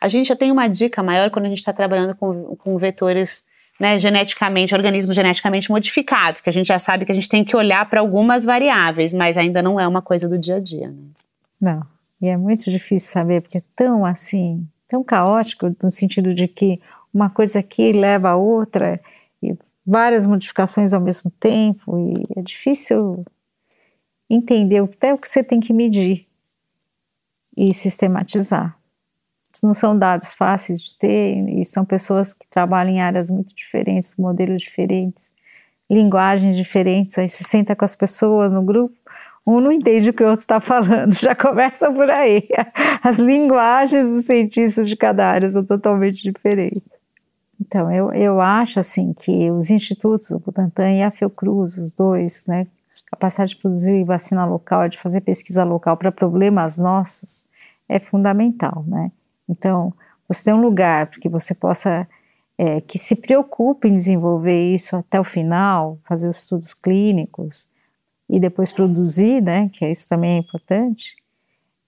a 0.00 0.08
gente 0.08 0.28
já 0.28 0.36
tem 0.36 0.50
uma 0.50 0.66
dica 0.66 1.02
maior 1.02 1.30
quando 1.30 1.46
a 1.46 1.48
gente 1.48 1.58
está 1.58 1.72
trabalhando 1.72 2.16
com, 2.16 2.56
com 2.56 2.76
vetores 2.78 3.46
né, 3.78 3.98
geneticamente, 4.00 4.74
organismos 4.74 5.14
geneticamente 5.14 5.70
modificados, 5.70 6.40
que 6.40 6.50
a 6.50 6.52
gente 6.52 6.66
já 6.66 6.78
sabe 6.78 7.04
que 7.04 7.12
a 7.12 7.14
gente 7.14 7.28
tem 7.28 7.44
que 7.44 7.56
olhar 7.56 7.88
para 7.88 8.00
algumas 8.00 8.44
variáveis, 8.44 9.12
mas 9.12 9.36
ainda 9.36 9.62
não 9.62 9.78
é 9.78 9.86
uma 9.86 10.02
coisa 10.02 10.28
do 10.28 10.36
dia 10.36 10.56
a 10.56 10.60
dia. 10.60 10.88
Né? 10.88 11.04
Não. 11.60 11.86
E 12.20 12.28
é 12.28 12.36
muito 12.36 12.70
difícil 12.70 13.10
saber, 13.12 13.42
porque 13.42 13.58
é 13.58 13.62
tão 13.76 14.04
assim, 14.04 14.66
tão 14.88 15.04
caótico, 15.04 15.74
no 15.82 15.90
sentido 15.90 16.34
de 16.34 16.48
que 16.48 16.80
uma 17.12 17.30
coisa 17.30 17.60
aqui 17.60 17.92
leva 17.92 18.30
a 18.30 18.36
outra, 18.36 19.00
e 19.42 19.56
várias 19.86 20.26
modificações 20.26 20.92
ao 20.92 21.00
mesmo 21.00 21.30
tempo, 21.30 21.98
e 21.98 22.26
é 22.38 22.42
difícil 22.42 23.24
entender 24.28 24.82
até 24.82 25.14
o 25.14 25.18
que 25.18 25.28
você 25.28 25.42
tem 25.42 25.60
que 25.60 25.72
medir 25.72 26.26
e 27.56 27.72
sistematizar. 27.72 28.76
Não 29.62 29.74
são 29.74 29.98
dados 29.98 30.34
fáceis 30.34 30.80
de 30.80 30.98
ter, 30.98 31.48
e 31.48 31.64
são 31.64 31.84
pessoas 31.84 32.32
que 32.32 32.46
trabalham 32.46 32.94
em 32.94 33.00
áreas 33.00 33.30
muito 33.30 33.54
diferentes, 33.54 34.14
modelos 34.16 34.62
diferentes, 34.62 35.34
linguagens 35.90 36.54
diferentes. 36.54 37.16
Aí 37.18 37.28
você 37.28 37.42
senta 37.42 37.74
com 37.74 37.84
as 37.84 37.96
pessoas 37.96 38.52
no 38.52 38.62
grupo, 38.62 38.94
um 39.48 39.60
não 39.60 39.72
entende 39.72 40.10
o 40.10 40.12
que 40.12 40.22
o 40.22 40.26
outro 40.26 40.40
está 40.40 40.60
falando, 40.60 41.14
já 41.16 41.34
começa 41.34 41.90
por 41.90 42.10
aí. 42.10 42.46
As 43.02 43.18
linguagens 43.18 44.10
dos 44.10 44.26
cientistas 44.26 44.86
de 44.86 44.94
cada 44.94 45.26
área 45.26 45.48
são 45.48 45.64
totalmente 45.64 46.22
diferentes. 46.22 46.98
Então, 47.58 47.90
eu, 47.90 48.12
eu 48.12 48.40
acho 48.40 48.78
assim 48.78 49.12
que 49.12 49.50
os 49.50 49.70
institutos, 49.70 50.30
o 50.30 50.38
Butantan 50.38 50.92
e 50.92 51.02
a 51.02 51.10
Fiocruz, 51.10 51.76
os 51.78 51.92
dois, 51.92 52.46
né, 52.46 52.66
capacidade 53.10 53.50
de 53.50 53.56
produzir 53.56 54.04
vacina 54.04 54.44
local, 54.44 54.88
de 54.88 54.98
fazer 54.98 55.22
pesquisa 55.22 55.64
local 55.64 55.96
para 55.96 56.12
problemas 56.12 56.76
nossos, 56.76 57.46
é 57.88 57.98
fundamental, 57.98 58.84
né? 58.86 59.10
Então, 59.48 59.94
você 60.28 60.44
tem 60.44 60.54
um 60.54 60.60
lugar 60.60 61.08
que 61.08 61.28
você 61.28 61.54
possa, 61.54 62.06
é, 62.58 62.82
que 62.82 62.98
se 62.98 63.16
preocupe 63.16 63.88
em 63.88 63.94
desenvolver 63.94 64.74
isso 64.74 64.94
até 64.94 65.18
o 65.18 65.24
final, 65.24 65.98
fazer 66.04 66.28
os 66.28 66.38
estudos 66.38 66.74
clínicos, 66.74 67.68
e 68.28 68.38
depois 68.38 68.70
produzir, 68.72 69.42
né, 69.42 69.70
que 69.72 69.86
isso 69.88 70.08
também 70.08 70.36
é 70.36 70.38
importante, 70.38 71.16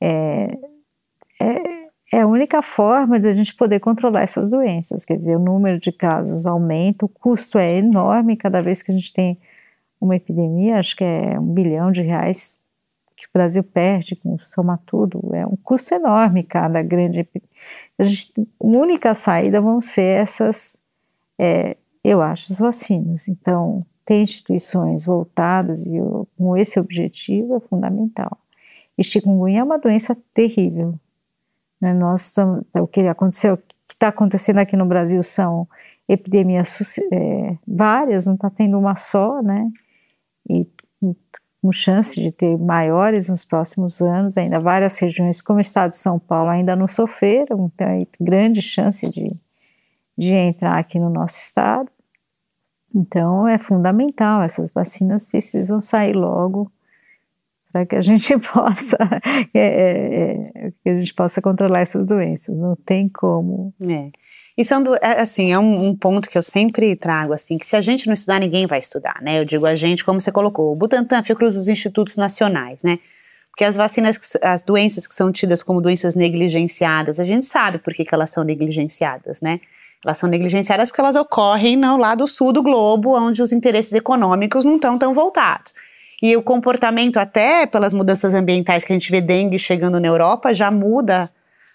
é, 0.01 0.59
é, 1.41 1.81
é 2.13 2.21
a 2.23 2.27
única 2.27 2.63
forma 2.63 3.21
de 3.21 3.29
a 3.29 3.33
gente 3.33 3.55
poder 3.55 3.81
controlar 3.81 4.23
essas 4.23 4.51
doenças. 4.51 5.05
Quer 5.05 5.17
dizer, 5.17 5.37
o 5.37 5.41
número 5.41 5.79
de 5.79 5.93
casos 5.93 6.47
aumenta, 6.47 7.05
o 7.05 7.09
custo 7.09 7.59
é 7.59 7.77
enorme 7.77 8.37
cada 8.37 8.63
vez 8.63 8.83
que 8.83 8.91
a 8.91 8.95
gente 8.95 9.13
tem 9.13 9.39
uma 10.01 10.17
epidemia, 10.17 10.79
acho 10.79 10.97
que 10.97 11.05
é 11.05 11.39
um 11.39 11.53
bilhão 11.53 11.93
de 11.93 12.03
reais 12.03 12.59
que 13.15 13.27
o 13.27 13.31
Brasil 13.35 13.63
perde 13.63 14.17
com 14.17 14.39
soma 14.39 14.81
tudo, 14.87 15.35
é 15.35 15.47
um 15.47 15.57
custo 15.57 15.95
enorme 15.95 16.43
cada 16.43 16.83
grande 16.83 17.29
a 17.99 18.03
gente 18.03 18.33
a 18.41 18.67
única 18.67 19.13
saída 19.13 19.61
vão 19.61 19.79
ser 19.79 20.21
essas 20.21 20.83
é, 21.39 21.77
eu 22.03 22.23
acho 22.23 22.51
as 22.51 22.59
vacinas 22.59 23.29
então 23.29 23.85
ter 24.11 24.23
instituições 24.23 25.05
voltadas 25.05 25.87
e, 25.87 25.93
com 26.37 26.57
esse 26.57 26.81
objetivo 26.81 27.55
é 27.55 27.61
fundamental. 27.61 28.37
E 28.99 29.05
chikungunya 29.05 29.61
é 29.61 29.63
uma 29.63 29.79
doença 29.79 30.17
terrível. 30.35 30.99
Né? 31.81 31.95
Nós 31.95 32.27
estamos, 32.27 32.65
o 32.75 32.89
que 32.89 33.03
aconteceu, 33.03 33.55
o 33.55 33.57
que 33.57 33.75
está 33.87 34.09
acontecendo 34.09 34.59
aqui 34.59 34.77
no 34.77 34.85
Brasil 34.85 35.23
são 35.23 35.69
epidemias 36.09 36.99
é, 37.13 37.57
várias, 37.65 38.27
não 38.27 38.35
está 38.35 38.51
tendo 38.51 38.77
uma 38.77 38.97
só, 38.97 39.41
né? 39.41 39.71
E 40.49 40.67
com 41.63 41.71
chance 41.71 42.21
de 42.21 42.33
ter 42.33 42.59
maiores 42.59 43.29
nos 43.29 43.45
próximos 43.45 44.01
anos, 44.01 44.37
ainda 44.37 44.59
várias 44.59 44.99
regiões, 44.99 45.41
como 45.41 45.59
o 45.59 45.61
estado 45.61 45.91
de 45.91 45.97
São 45.97 46.19
Paulo, 46.19 46.51
ainda 46.51 46.75
não 46.75 46.89
sofreram, 46.89 47.71
então 47.73 47.87
tem 47.87 48.09
grande 48.21 48.61
chance 48.61 49.09
de, 49.09 49.37
de 50.19 50.35
entrar 50.35 50.79
aqui 50.79 50.99
no 50.99 51.11
nosso 51.11 51.39
estado. 51.39 51.93
Então 52.95 53.47
é 53.47 53.59
fundamental, 53.59 54.43
essas 54.43 54.73
vacinas 54.73 55.27
precisam 55.27 55.81
sair 55.81 56.15
logo 56.15 56.71
para 57.73 57.87
que 57.87 57.97
a 57.97 58.01
gente 58.03 58.37
possa 58.39 58.97
é, 59.55 59.61
é, 59.61 60.53
é, 60.55 60.71
que 60.83 60.89
a 60.89 60.95
gente 60.95 61.15
possa 61.15 61.41
controlar 61.41 61.81
essas 61.81 62.07
doenças. 62.07 62.57
Não 62.57 62.77
tem 62.77 63.09
como. 63.09 63.73
É. 63.89 64.11
E 64.59 64.65
são 64.65 64.85
é, 64.97 65.21
assim 65.21 65.53
é 65.53 65.59
um, 65.59 65.89
um, 65.89 65.97
ponto 65.97 66.29
que 66.29 66.37
eu 66.37 66.43
sempre 66.43 66.95
trago 66.97 67.33
assim 67.33 67.57
que 67.57 67.67
se 67.67 67.77
a 67.77 67.81
gente 67.81 68.07
não 68.07 68.15
estudar 68.15 68.41
ninguém 68.41 68.67
vai 68.67 68.79
estudar, 68.79 69.21
né? 69.23 69.39
Eu 69.39 69.45
digo 69.45 69.67
a 69.67 69.75
gente 69.75 70.05
como 70.05 70.21
você 70.21 70.33
colocou, 70.33 70.73
o 70.73 70.77
Butantan, 70.77 71.23
Fiocruz, 71.23 71.57
os 71.57 71.69
institutos 71.69 72.17
nacionais, 72.17 72.83
né? 72.83 72.99
Porque 73.51 73.65
as 73.65 73.77
vacinas, 73.77 74.19
as 74.43 74.63
doenças 74.63 75.07
que 75.07 75.15
são 75.15 75.31
tidas 75.33 75.63
como 75.63 75.81
doenças 75.81 76.15
negligenciadas, 76.15 77.19
a 77.19 77.25
gente 77.25 77.47
sabe 77.47 77.79
por 77.79 77.93
que, 77.93 78.05
que 78.05 78.15
elas 78.15 78.31
são 78.31 78.45
negligenciadas, 78.45 79.41
né? 79.41 79.61
Elas 80.05 80.19
são 80.19 80.29
negligenciadas 80.29 80.89
porque 80.91 81.01
elas 81.01 81.17
ocorrem 81.17 81.77
no 81.77 81.97
lado 81.97 82.27
sul 82.27 82.53
do 82.53 82.63
globo, 82.63 83.17
onde 83.17 83.43
os 83.43 83.53
interesses 83.53 83.93
econômicos 83.93 84.65
não 84.65 84.77
estão 84.77 84.99
tão 84.99 85.13
voltados. 85.13 85.75
E 86.23 86.37
o 86.37 86.43
comportamento, 86.43 87.19
até 87.19 87.67
pelas 87.67 87.95
mudanças 87.95 88.35
ambientais 88.35 88.85
que 88.85 88.93
a 88.93 88.97
gente 88.97 89.11
vê 89.11 89.21
dengue 89.21 89.59
chegando 89.59 90.01
na 90.01 90.09
Europa, 90.09 90.55
já 90.55 90.71
muda 90.71 91.31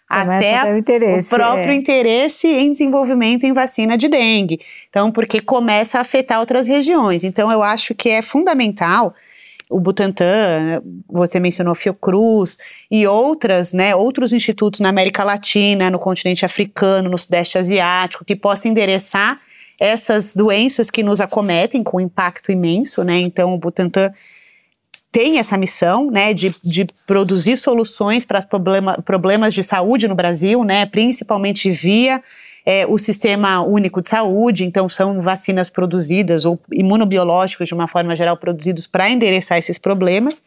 Começa 0.07 0.59
até 0.59 0.71
o, 0.71 1.29
próprio 1.29 1.71
é. 1.71 1.73
interesse 1.73 2.47
em 2.47 2.71
desenvolvimento 2.71 3.43
em 3.43 3.53
vacina 3.53 3.97
de 3.97 4.07
dengue. 4.07 4.59
Então, 4.87 5.11
porque 5.11 5.41
começa 5.41 5.97
a 5.97 6.01
afetar 6.01 6.39
outras 6.39 6.67
regiões. 6.67 7.23
Então, 7.23 7.51
eu 7.51 7.63
acho 7.63 7.95
que 7.95 8.09
é 8.09 8.21
fundamental 8.21 9.15
o 9.69 9.79
Butantan, 9.79 10.81
você 11.07 11.39
mencionou 11.39 11.73
Fiocruz 11.73 12.57
e 12.89 13.07
outras, 13.07 13.73
né, 13.73 13.95
outros 13.95 14.31
institutos 14.31 14.79
na 14.79 14.89
América 14.89 15.23
Latina, 15.23 15.89
no 15.89 15.99
continente 15.99 16.45
africano, 16.45 17.09
no 17.09 17.17
sudeste 17.17 17.57
asiático, 17.57 18.25
que 18.25 18.35
possam 18.35 18.71
endereçar 18.71 19.35
essas 19.79 20.33
doenças 20.33 20.89
que 20.89 21.03
nos 21.03 21.19
acometem 21.19 21.83
com 21.83 21.99
impacto 21.99 22.51
imenso, 22.51 23.03
né? 23.03 23.19
Então 23.19 23.53
o 23.53 23.57
Butantan 23.57 24.11
tem 25.11 25.39
essa 25.39 25.57
missão, 25.57 26.11
né, 26.11 26.33
de, 26.33 26.53
de 26.63 26.85
produzir 27.07 27.55
soluções 27.55 28.25
para 28.25 28.41
problema, 28.41 29.01
problemas 29.01 29.53
de 29.53 29.63
saúde 29.63 30.07
no 30.07 30.15
Brasil, 30.15 30.63
né, 30.63 30.85
principalmente 30.85 31.71
via 31.71 32.21
é, 32.65 32.85
o 32.87 32.97
Sistema 32.97 33.61
Único 33.61 34.01
de 34.01 34.09
Saúde, 34.09 34.65
então 34.65 34.89
são 34.89 35.21
vacinas 35.21 35.69
produzidas 35.69 36.45
ou 36.45 36.59
imunobiológicos 36.73 37.67
de 37.67 37.73
uma 37.73 37.87
forma 37.87 38.15
geral 38.15 38.35
produzidos 38.37 38.87
para 38.87 39.09
endereçar 39.09 39.57
esses 39.57 39.77
problemas. 39.77 40.41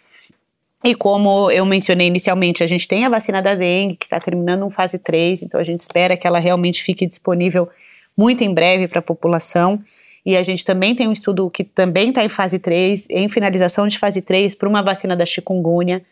E 0.83 0.95
como 0.95 1.51
eu 1.51 1.65
mencionei 1.65 2.07
inicialmente, 2.07 2.63
a 2.63 2.67
gente 2.67 2.87
tem 2.87 3.05
a 3.05 3.09
vacina 3.09 3.41
da 3.41 3.55
dengue, 3.55 3.97
que 3.97 4.07
está 4.07 4.19
terminando 4.19 4.65
um 4.65 4.71
fase 4.71 4.99
3, 4.99 5.43
então 5.43 5.61
a 5.61 5.65
gente 5.65 5.81
espera 5.81 6.17
que 6.17 6.27
ela 6.27 6.39
realmente 6.39 6.83
fique 6.83 7.07
disponível 7.07 7.69
muito 8.17 8.43
em 8.43 8.53
breve 8.53 8.89
para 8.89 8.99
a 8.99 9.03
população. 9.03 9.81
E 10.27 10.37
a 10.37 10.43
gente 10.43 10.65
também 10.65 10.95
tem 10.95 11.09
um 11.09 11.13
estudo 11.13 11.49
que 11.49 11.65
também 11.65 12.11
está 12.11 12.25
em 12.25 12.29
fase 12.29 12.59
3, 12.59 13.09
em 13.11 13.29
finalização 13.29 13.87
de 13.87 13.99
fase 13.99 14.23
3, 14.23 14.55
para 14.55 14.69
uma 14.69 14.83
vacina 14.83 15.17
da 15.17 15.25
chikungunya, 15.25 16.03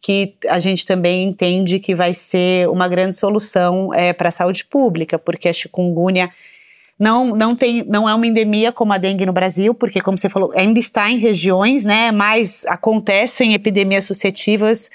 que 0.00 0.34
a 0.48 0.58
gente 0.58 0.86
também 0.86 1.28
entende 1.28 1.78
que 1.78 1.94
vai 1.94 2.14
ser 2.14 2.68
uma 2.68 2.86
grande 2.88 3.16
solução 3.16 3.90
é, 3.94 4.12
para 4.12 4.28
a 4.28 4.32
saúde 4.32 4.64
pública, 4.64 5.18
porque 5.18 5.48
a 5.48 5.52
chikungunya 5.52 6.30
não, 6.98 7.34
não, 7.36 7.54
tem, 7.54 7.84
não 7.84 8.08
é 8.08 8.14
uma 8.14 8.26
endemia 8.26 8.72
como 8.72 8.92
a 8.92 8.98
dengue 8.98 9.24
no 9.24 9.32
Brasil, 9.32 9.72
porque, 9.72 10.00
como 10.00 10.18
você 10.18 10.28
falou, 10.28 10.50
ainda 10.56 10.80
está 10.80 11.08
em 11.10 11.18
regiões, 11.18 11.84
né, 11.84 12.10
mas 12.10 12.64
acontecem 12.66 13.54
epidemias 13.54 14.04
suscetivas, 14.04 14.90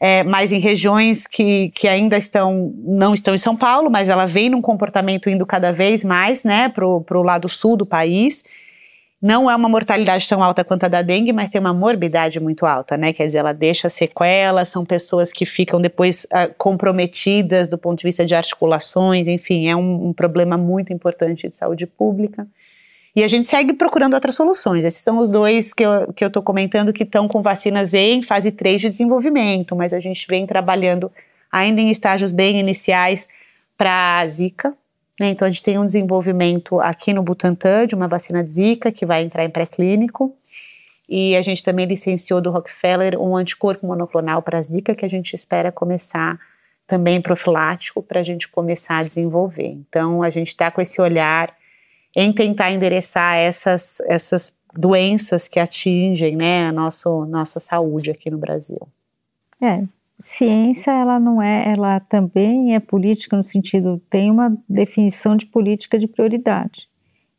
é, 0.00 0.22
mas 0.22 0.52
em 0.52 0.60
regiões 0.60 1.26
que, 1.26 1.70
que 1.74 1.88
ainda 1.88 2.16
estão, 2.16 2.72
não 2.84 3.12
estão 3.12 3.34
em 3.34 3.38
São 3.38 3.56
Paulo, 3.56 3.90
mas 3.90 4.08
ela 4.08 4.26
vem 4.26 4.48
num 4.48 4.62
comportamento 4.62 5.28
indo 5.28 5.44
cada 5.44 5.72
vez 5.72 6.04
mais, 6.04 6.44
né, 6.44 6.68
para 6.68 6.86
o 6.86 7.22
lado 7.22 7.48
sul 7.48 7.76
do 7.76 7.84
país, 7.84 8.44
não 9.20 9.50
é 9.50 9.56
uma 9.56 9.68
mortalidade 9.68 10.28
tão 10.28 10.42
alta 10.42 10.62
quanto 10.62 10.84
a 10.84 10.88
da 10.88 11.02
dengue, 11.02 11.32
mas 11.32 11.50
tem 11.50 11.60
uma 11.60 11.74
morbidade 11.74 12.38
muito 12.38 12.64
alta, 12.64 12.96
né? 12.96 13.12
Quer 13.12 13.26
dizer, 13.26 13.38
ela 13.38 13.52
deixa 13.52 13.90
sequelas, 13.90 14.68
são 14.68 14.84
pessoas 14.84 15.32
que 15.32 15.44
ficam 15.44 15.80
depois 15.80 16.24
uh, 16.26 16.54
comprometidas 16.56 17.66
do 17.66 17.76
ponto 17.76 17.98
de 17.98 18.04
vista 18.04 18.24
de 18.24 18.36
articulações, 18.36 19.26
enfim, 19.26 19.66
é 19.66 19.74
um, 19.74 20.08
um, 20.08 20.12
problema 20.12 20.56
muito 20.56 20.92
importante 20.92 21.48
de 21.48 21.56
saúde 21.56 21.84
pública. 21.84 22.46
E 23.16 23.24
a 23.24 23.28
gente 23.28 23.48
segue 23.48 23.72
procurando 23.72 24.14
outras 24.14 24.36
soluções. 24.36 24.84
Esses 24.84 25.02
são 25.02 25.18
os 25.18 25.28
dois 25.28 25.74
que 25.74 25.84
eu 25.84 26.02
estou 26.02 26.14
que 26.14 26.24
eu 26.38 26.42
comentando 26.42 26.92
que 26.92 27.02
estão 27.02 27.26
com 27.26 27.42
vacinas 27.42 27.94
em 27.94 28.22
fase 28.22 28.52
3 28.52 28.80
de 28.80 28.88
desenvolvimento, 28.88 29.74
mas 29.74 29.92
a 29.92 29.98
gente 29.98 30.24
vem 30.28 30.46
trabalhando 30.46 31.10
ainda 31.50 31.80
em 31.80 31.90
estágios 31.90 32.30
bem 32.30 32.60
iniciais 32.60 33.28
para 33.76 34.20
a 34.20 34.28
Zika? 34.28 34.74
Então, 35.20 35.46
a 35.46 35.50
gente 35.50 35.62
tem 35.62 35.78
um 35.78 35.86
desenvolvimento 35.86 36.80
aqui 36.80 37.12
no 37.12 37.22
Butantan 37.22 37.86
de 37.86 37.94
uma 37.94 38.06
vacina 38.06 38.42
de 38.42 38.50
Zika 38.52 38.92
que 38.92 39.04
vai 39.04 39.22
entrar 39.22 39.44
em 39.44 39.50
pré-clínico. 39.50 40.36
E 41.08 41.34
a 41.34 41.42
gente 41.42 41.64
também 41.64 41.86
licenciou 41.86 42.40
do 42.40 42.50
Rockefeller 42.50 43.20
um 43.20 43.36
anticorpo 43.36 43.86
monoclonal 43.86 44.42
para 44.42 44.58
a 44.58 44.62
Zika 44.62 44.94
que 44.94 45.04
a 45.04 45.08
gente 45.08 45.34
espera 45.34 45.72
começar 45.72 46.38
também 46.86 47.20
profilático 47.20 48.02
para 48.02 48.20
a 48.20 48.22
gente 48.22 48.48
começar 48.48 48.98
a 48.98 49.02
desenvolver. 49.02 49.76
Então, 49.88 50.22
a 50.22 50.30
gente 50.30 50.48
está 50.48 50.70
com 50.70 50.80
esse 50.80 51.00
olhar 51.00 51.54
em 52.14 52.32
tentar 52.32 52.70
endereçar 52.70 53.36
essas, 53.36 54.00
essas 54.08 54.54
doenças 54.74 55.48
que 55.48 55.58
atingem 55.58 56.36
né, 56.36 56.66
a 56.66 56.72
nosso, 56.72 57.24
nossa 57.26 57.60
saúde 57.60 58.10
aqui 58.10 58.30
no 58.30 58.38
Brasil. 58.38 58.80
É, 59.62 59.82
ciência 60.18 60.90
ela 60.90 61.20
não 61.20 61.40
é, 61.40 61.70
ela 61.70 62.00
também 62.00 62.74
é 62.74 62.80
política 62.80 63.36
no 63.36 63.42
sentido 63.42 64.02
tem 64.10 64.30
uma 64.30 64.56
definição 64.68 65.36
de 65.36 65.46
política 65.46 65.98
de 65.98 66.08
prioridade. 66.08 66.88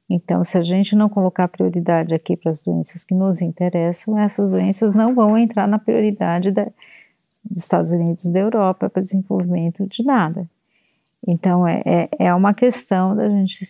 Então, 0.10 0.44
se 0.44 0.58
a 0.58 0.62
gente 0.64 0.96
não 0.96 1.08
colocar 1.08 1.48
prioridade 1.48 2.16
aqui 2.16 2.36
para 2.36 2.50
as 2.50 2.64
doenças 2.64 3.04
que 3.04 3.14
nos 3.14 3.42
interessam, 3.42 4.18
essas 4.18 4.50
doenças 4.50 4.96
não 4.96 5.14
vão 5.14 5.38
entrar 5.38 5.68
na 5.68 5.78
prioridade 5.78 6.52
da, 6.52 6.68
dos 7.44 7.62
Estados 7.62 7.92
Unidos 7.92 8.26
da 8.26 8.40
Europa 8.40 8.90
para 8.90 9.02
desenvolvimento 9.02 9.86
de 9.88 10.04
nada. 10.04 10.50
Então, 11.28 11.68
é, 11.68 11.84
é, 11.86 12.10
é 12.18 12.34
uma 12.34 12.56
questão 12.56 13.16
da 13.16 13.30
gente 13.30 13.64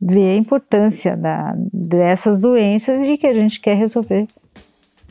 ver 0.00 0.32
a 0.32 0.36
importância 0.36 1.16
da, 1.16 1.54
dessas 1.72 2.38
doenças 2.38 3.00
e 3.00 3.06
de 3.06 3.18
que 3.18 3.26
a 3.26 3.34
gente 3.34 3.60
quer 3.60 3.76
resolver 3.76 4.28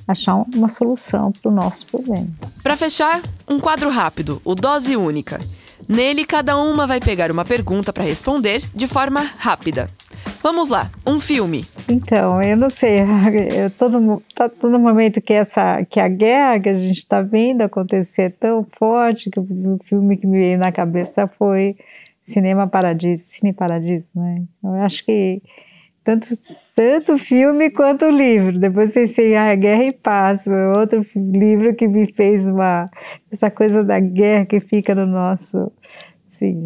achar 0.07 0.43
uma 0.55 0.67
solução 0.67 1.31
para 1.31 1.49
o 1.49 1.53
nosso 1.53 1.85
problema. 1.85 2.27
Para 2.61 2.77
fechar, 2.77 3.21
um 3.49 3.59
quadro 3.59 3.89
rápido, 3.89 4.41
o 4.43 4.55
Dose 4.55 4.95
Única. 4.95 5.39
Nele, 5.87 6.25
cada 6.25 6.57
uma 6.57 6.87
vai 6.87 6.99
pegar 6.99 7.31
uma 7.31 7.43
pergunta 7.43 7.91
para 7.91 8.03
responder 8.03 8.61
de 8.73 8.87
forma 8.87 9.21
rápida. 9.37 9.89
Vamos 10.43 10.69
lá, 10.69 10.89
um 11.05 11.19
filme. 11.19 11.63
Então, 11.87 12.41
eu 12.41 12.57
não 12.57 12.69
sei, 12.69 12.99
eu 13.55 13.69
tô 13.71 13.89
no, 13.89 14.21
tá, 14.33 14.49
tô 14.49 14.69
no 14.69 14.79
momento 14.79 15.21
que, 15.21 15.33
essa, 15.33 15.85
que 15.85 15.99
a 15.99 16.07
guerra 16.07 16.59
que 16.59 16.69
a 16.69 16.77
gente 16.77 16.99
está 16.99 17.21
vendo 17.21 17.61
acontecer 17.61 18.23
é 18.23 18.29
tão 18.29 18.65
forte 18.77 19.29
que 19.29 19.39
o 19.39 19.79
filme 19.83 20.17
que 20.17 20.25
me 20.25 20.39
veio 20.39 20.57
na 20.57 20.71
cabeça 20.71 21.27
foi 21.27 21.75
Cinema 22.21 22.67
Paradiso, 22.67 23.23
Cine 23.25 23.53
Paradiso, 23.53 24.11
né? 24.15 24.43
Eu 24.63 24.75
acho 24.75 25.03
que 25.05 25.41
tanto, 26.03 26.27
tanto 26.75 27.17
filme 27.17 27.69
quanto 27.71 28.09
livro. 28.09 28.59
Depois 28.59 28.91
pensei, 28.91 29.35
ah, 29.35 29.53
Guerra 29.55 29.83
e 29.85 29.91
Paz, 29.91 30.45
outro 30.77 31.05
livro 31.15 31.75
que 31.75 31.87
me 31.87 32.11
fez 32.13 32.47
uma 32.47 32.89
essa 33.31 33.51
coisa 33.51 33.83
da 33.83 33.99
guerra 33.99 34.45
que 34.45 34.59
fica 34.59 34.95
no 34.95 35.05
nosso 35.05 35.71
assim, 36.27 36.57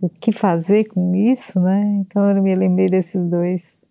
o 0.00 0.08
que 0.08 0.32
fazer 0.32 0.84
com 0.84 1.14
isso, 1.14 1.60
né? 1.60 2.00
Então 2.00 2.30
eu 2.30 2.42
me 2.42 2.54
lembrei 2.54 2.88
desses 2.88 3.24
dois 3.24 3.86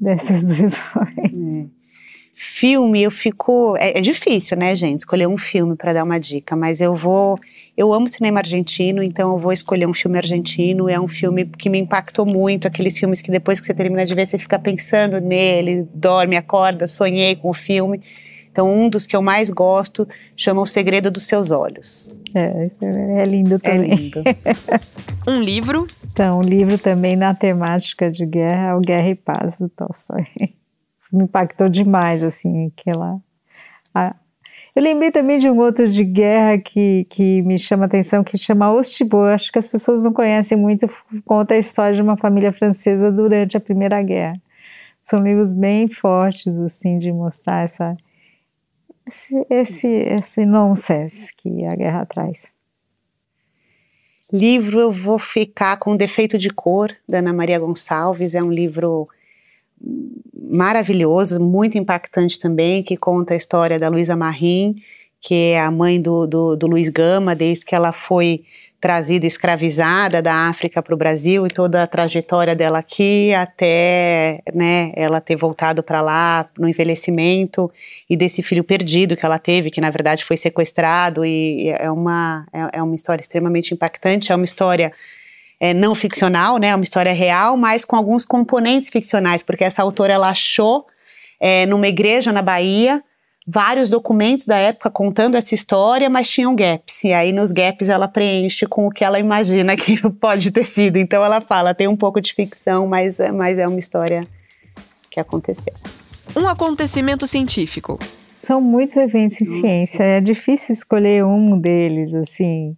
desses 0.00 0.44
dois 0.46 0.78
momentos. 0.94 1.56
É 1.56 1.77
filme, 2.38 3.02
eu 3.02 3.10
fico. 3.10 3.74
É, 3.76 3.98
é, 3.98 4.00
difícil, 4.00 4.56
né, 4.56 4.76
gente, 4.76 5.00
escolher 5.00 5.26
um 5.26 5.36
filme 5.36 5.74
para 5.74 5.92
dar 5.92 6.04
uma 6.04 6.20
dica, 6.20 6.54
mas 6.54 6.80
eu 6.80 6.94
vou. 6.94 7.36
Eu 7.76 7.92
amo 7.92 8.06
cinema 8.06 8.38
argentino, 8.38 9.02
então 9.02 9.32
eu 9.32 9.38
vou 9.38 9.52
escolher 9.52 9.86
um 9.86 9.94
filme 9.94 10.16
argentino. 10.16 10.88
É 10.88 11.00
um 11.00 11.08
filme 11.08 11.44
que 11.46 11.68
me 11.68 11.78
impactou 11.78 12.24
muito, 12.24 12.68
aqueles 12.68 12.96
filmes 12.96 13.20
que 13.20 13.30
depois 13.30 13.58
que 13.58 13.66
você 13.66 13.74
termina 13.74 14.04
de 14.04 14.14
ver, 14.14 14.26
você 14.26 14.38
fica 14.38 14.56
pensando 14.56 15.20
nele, 15.20 15.88
dorme, 15.92 16.36
acorda, 16.36 16.86
sonhei 16.86 17.34
com 17.34 17.50
o 17.50 17.54
filme. 17.54 18.00
Então, 18.50 18.72
um 18.72 18.88
dos 18.88 19.04
que 19.04 19.16
eu 19.16 19.22
mais 19.22 19.50
gosto 19.50 20.08
chama 20.36 20.60
O 20.60 20.66
Segredo 20.66 21.10
dos 21.10 21.24
Seus 21.24 21.50
Olhos. 21.50 22.20
É, 22.34 22.68
é 23.20 23.24
lindo 23.24 23.56
é 23.56 23.58
também. 23.58 23.92
É 23.92 23.94
lindo. 23.94 24.22
um 25.26 25.40
livro? 25.40 25.86
Então, 26.12 26.38
um 26.38 26.42
livro 26.42 26.78
também 26.78 27.16
na 27.16 27.34
temática 27.34 28.10
de 28.10 28.24
guerra 28.24 28.70
é 28.70 28.74
o 28.74 28.80
Guerra 28.80 29.08
e 29.08 29.14
Paz, 29.16 29.58
do 29.58 29.68
Tolstói 29.68 30.26
me 31.12 31.24
impactou 31.24 31.68
demais, 31.68 32.22
assim, 32.22 32.66
aquela... 32.66 33.20
A, 33.94 34.14
eu 34.78 34.82
lembrei 34.82 35.10
também 35.10 35.38
de 35.38 35.50
um 35.50 35.58
outro 35.58 35.88
de 35.88 36.04
guerra 36.04 36.56
que, 36.56 37.04
que 37.10 37.42
me 37.42 37.58
chama 37.58 37.86
atenção, 37.86 38.22
que 38.22 38.38
chama 38.38 38.72
Ostibor. 38.72 39.30
Acho 39.30 39.50
que 39.50 39.58
as 39.58 39.66
pessoas 39.66 40.04
não 40.04 40.12
conhecem 40.12 40.56
muito, 40.56 40.86
conta 41.24 41.54
a 41.54 41.58
história 41.58 41.94
de 41.94 42.00
uma 42.00 42.16
família 42.16 42.52
francesa 42.52 43.10
durante 43.10 43.56
a 43.56 43.60
Primeira 43.60 44.00
Guerra. 44.00 44.40
São 45.02 45.20
livros 45.20 45.52
bem 45.52 45.88
fortes, 45.88 46.56
assim, 46.60 46.98
de 47.00 47.10
mostrar 47.10 47.64
essa, 47.64 47.96
esse, 49.04 49.46
esse, 49.50 49.88
esse 49.88 50.46
nonsense 50.46 51.34
que 51.34 51.64
a 51.64 51.74
guerra 51.74 52.06
traz. 52.06 52.56
Livro, 54.32 54.78
eu 54.78 54.92
vou 54.92 55.18
ficar 55.18 55.78
com 55.78 55.96
Defeito 55.96 56.38
de 56.38 56.50
Cor, 56.50 56.92
da 57.08 57.18
Ana 57.18 57.32
Maria 57.32 57.58
Gonçalves. 57.58 58.34
É 58.34 58.42
um 58.42 58.52
livro 58.52 59.08
maravilhoso, 60.50 61.40
muito 61.40 61.76
impactante 61.76 62.38
também, 62.38 62.82
que 62.82 62.96
conta 62.96 63.34
a 63.34 63.36
história 63.36 63.78
da 63.78 63.88
Luísa 63.88 64.16
Marim, 64.16 64.76
que 65.20 65.52
é 65.52 65.60
a 65.60 65.70
mãe 65.70 66.00
do, 66.00 66.26
do, 66.26 66.56
do 66.56 66.66
Luiz 66.66 66.88
Gama, 66.88 67.34
desde 67.34 67.64
que 67.64 67.74
ela 67.74 67.92
foi 67.92 68.44
trazida 68.80 69.26
escravizada 69.26 70.22
da 70.22 70.48
África 70.48 70.80
para 70.80 70.94
o 70.94 70.96
Brasil 70.96 71.46
e 71.46 71.50
toda 71.50 71.82
a 71.82 71.86
trajetória 71.86 72.54
dela 72.54 72.78
aqui 72.78 73.34
até 73.34 74.40
né, 74.54 74.92
ela 74.94 75.20
ter 75.20 75.34
voltado 75.34 75.82
para 75.82 76.00
lá 76.00 76.48
no 76.56 76.68
envelhecimento 76.68 77.70
e 78.08 78.16
desse 78.16 78.40
filho 78.40 78.62
perdido 78.62 79.16
que 79.16 79.26
ela 79.26 79.38
teve, 79.38 79.70
que 79.70 79.80
na 79.80 79.90
verdade 79.90 80.24
foi 80.24 80.36
sequestrado 80.36 81.24
e 81.24 81.70
é 81.70 81.90
uma, 81.90 82.46
é, 82.52 82.78
é 82.78 82.82
uma 82.82 82.94
história 82.94 83.20
extremamente 83.20 83.74
impactante, 83.74 84.30
é 84.30 84.36
uma 84.36 84.44
história 84.44 84.92
é, 85.60 85.74
não 85.74 85.94
ficcional, 85.94 86.58
né, 86.58 86.68
é 86.68 86.74
uma 86.74 86.84
história 86.84 87.12
real, 87.12 87.56
mas 87.56 87.84
com 87.84 87.96
alguns 87.96 88.24
componentes 88.24 88.88
ficcionais, 88.88 89.42
porque 89.42 89.64
essa 89.64 89.82
autora 89.82 90.12
ela 90.12 90.28
achou 90.28 90.86
é, 91.40 91.66
numa 91.66 91.88
igreja 91.88 92.32
na 92.32 92.42
Bahia 92.42 93.02
vários 93.50 93.88
documentos 93.88 94.44
da 94.44 94.58
época 94.58 94.90
contando 94.90 95.34
essa 95.34 95.54
história, 95.54 96.10
mas 96.10 96.28
tinham 96.28 96.54
gaps. 96.54 97.04
E 97.04 97.14
aí 97.14 97.32
nos 97.32 97.50
gaps 97.50 97.88
ela 97.88 98.06
preenche 98.06 98.66
com 98.66 98.86
o 98.86 98.90
que 98.90 99.02
ela 99.02 99.18
imagina 99.18 99.74
que 99.74 99.98
pode 100.20 100.50
ter 100.50 100.64
sido. 100.64 100.98
Então 100.98 101.24
ela 101.24 101.40
fala, 101.40 101.72
tem 101.72 101.88
um 101.88 101.96
pouco 101.96 102.20
de 102.20 102.34
ficção, 102.34 102.86
mas, 102.86 103.18
mas 103.34 103.58
é 103.58 103.66
uma 103.66 103.78
história 103.78 104.20
que 105.10 105.18
aconteceu. 105.18 105.72
Um 106.36 106.46
acontecimento 106.46 107.26
científico. 107.26 107.98
São 108.30 108.60
muitos 108.60 108.96
eventos 108.96 109.40
em 109.40 109.44
Nossa. 109.44 109.60
ciência, 109.60 110.04
é 110.04 110.20
difícil 110.20 110.74
escolher 110.74 111.24
um 111.24 111.58
deles, 111.58 112.14
assim. 112.14 112.76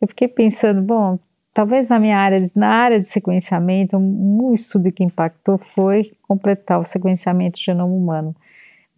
Eu 0.00 0.06
fiquei 0.06 0.28
pensando, 0.28 0.80
bom, 0.80 1.18
talvez 1.54 1.88
na 1.88 2.00
minha 2.00 2.18
área, 2.18 2.42
na 2.56 2.68
área 2.68 2.98
de 2.98 3.06
sequenciamento, 3.06 3.96
um, 3.96 4.52
estudo 4.52 4.90
que 4.90 5.04
impactou 5.04 5.56
foi 5.56 6.12
completar 6.22 6.80
o 6.80 6.84
sequenciamento 6.84 7.58
do 7.58 7.62
genoma 7.62 7.94
humano. 7.94 8.34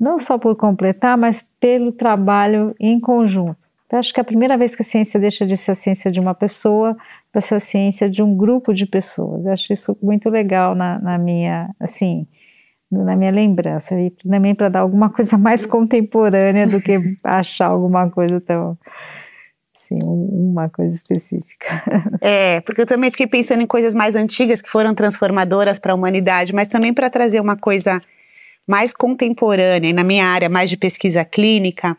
Não 0.01 0.19
só 0.19 0.39
por 0.39 0.57
completar, 0.57 1.17
mas 1.17 1.47
pelo 1.61 1.93
trabalho 1.93 2.75
em 2.81 2.99
conjunto. 2.99 3.57
Então, 3.87 3.99
acho 3.99 4.13
que 4.13 4.19
é 4.19 4.23
a 4.23 4.25
primeira 4.25 4.57
vez 4.57 4.75
que 4.75 4.83
a 4.83 4.85
ciência 4.85 5.21
deixa 5.21 5.47
de 5.47 5.57
ser 5.57 5.71
a 5.71 5.75
ciência 5.75 6.11
de 6.11 6.19
uma 6.19 6.35
pessoa 6.35 6.97
para 7.31 7.41
ser 7.41 7.55
a 7.55 7.61
ciência 7.61 8.11
de 8.11 8.23
um 8.23 8.35
grupo 8.37 8.75
de 8.75 8.85
pessoas. 8.85 9.47
Eu 9.47 9.53
acho 9.53 9.73
isso 9.73 9.97
muito 10.03 10.29
legal 10.29 10.75
na, 10.75 10.99
na 10.99 11.19
minha, 11.19 11.71
assim, 11.79 12.27
na 12.91 13.15
minha 13.15 13.31
lembrança. 13.31 13.99
E 13.99 14.11
também 14.11 14.55
para 14.55 14.69
dar 14.69 14.81
alguma 14.81 15.09
coisa 15.13 15.39
mais 15.39 15.67
contemporânea 15.67 16.67
do 16.67 16.81
que 16.81 16.99
achar 17.23 17.67
alguma 17.67 18.11
coisa 18.11 18.41
tão 18.41 18.77
Sim, 19.87 20.01
uma 20.03 20.69
coisa 20.69 20.95
específica. 20.95 21.83
É, 22.21 22.61
porque 22.63 22.81
eu 22.81 22.87
também 22.87 23.09
fiquei 23.11 23.27
pensando 23.27 23.63
em 23.63 23.67
coisas 23.67 23.95
mais 23.95 24.17
antigas 24.17 24.61
que 24.61 24.69
foram 24.69 24.93
transformadoras 24.95 25.79
para 25.79 25.93
a 25.93 25.95
humanidade, 25.95 26.53
mas 26.53 26.67
também 26.67 26.93
para 26.93 27.09
trazer 27.09 27.41
uma 27.41 27.57
coisa 27.57 28.03
mais 28.67 28.93
contemporânea, 28.93 29.91
e 29.91 29.93
na 29.93 30.03
minha 30.03 30.27
área 30.27 30.49
mais 30.49 30.69
de 30.69 30.77
pesquisa 30.77 31.25
clínica, 31.25 31.97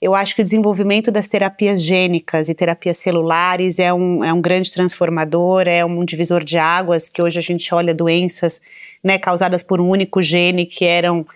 Eu 0.00 0.14
acho 0.14 0.36
que 0.36 0.42
o 0.42 0.44
desenvolvimento 0.44 1.10
das 1.10 1.26
terapias 1.26 1.82
gênicas 1.82 2.48
e 2.48 2.54
terapias 2.54 2.98
celulares 2.98 3.80
é 3.80 3.92
um, 3.92 4.24
é 4.24 4.32
um 4.32 4.40
grande 4.40 4.72
transformador, 4.72 5.66
é 5.66 5.84
um 5.84 6.04
divisor 6.04 6.44
de 6.44 6.56
águas, 6.56 7.08
que 7.08 7.20
hoje 7.20 7.38
a 7.38 7.42
gente 7.42 7.74
olha 7.74 7.92
doenças 7.92 8.62
né, 9.02 9.18
causadas 9.18 9.62
por 9.64 9.80
um 9.80 9.88
único 9.88 10.22
gene 10.22 10.66
que 10.66 10.84
eram 10.84 11.26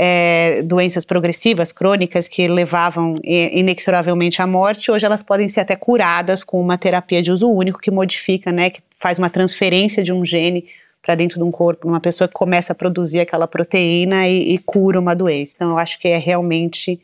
é, 0.00 0.62
doenças 0.62 1.04
progressivas, 1.04 1.72
crônicas, 1.72 2.28
que 2.28 2.46
levavam 2.46 3.16
inexoravelmente 3.24 4.40
à 4.40 4.46
morte, 4.46 4.92
hoje 4.92 5.04
elas 5.04 5.24
podem 5.24 5.48
ser 5.48 5.60
até 5.60 5.74
curadas 5.74 6.44
com 6.44 6.60
uma 6.60 6.78
terapia 6.78 7.20
de 7.20 7.32
uso 7.32 7.50
único 7.50 7.80
que 7.80 7.90
modifica, 7.90 8.52
né, 8.52 8.70
que 8.70 8.80
faz 8.96 9.18
uma 9.18 9.28
transferência 9.28 10.00
de 10.00 10.12
um 10.12 10.24
gene 10.24 10.66
para 11.02 11.16
dentro 11.16 11.38
de 11.38 11.42
um 11.42 11.50
corpo, 11.50 11.88
uma 11.88 11.98
pessoa 11.98 12.28
que 12.28 12.34
começa 12.34 12.72
a 12.72 12.76
produzir 12.76 13.18
aquela 13.18 13.48
proteína 13.48 14.28
e, 14.28 14.54
e 14.54 14.58
cura 14.58 15.00
uma 15.00 15.16
doença. 15.16 15.54
Então, 15.56 15.70
eu 15.70 15.78
acho 15.78 15.98
que 15.98 16.06
é 16.06 16.18
realmente 16.18 17.00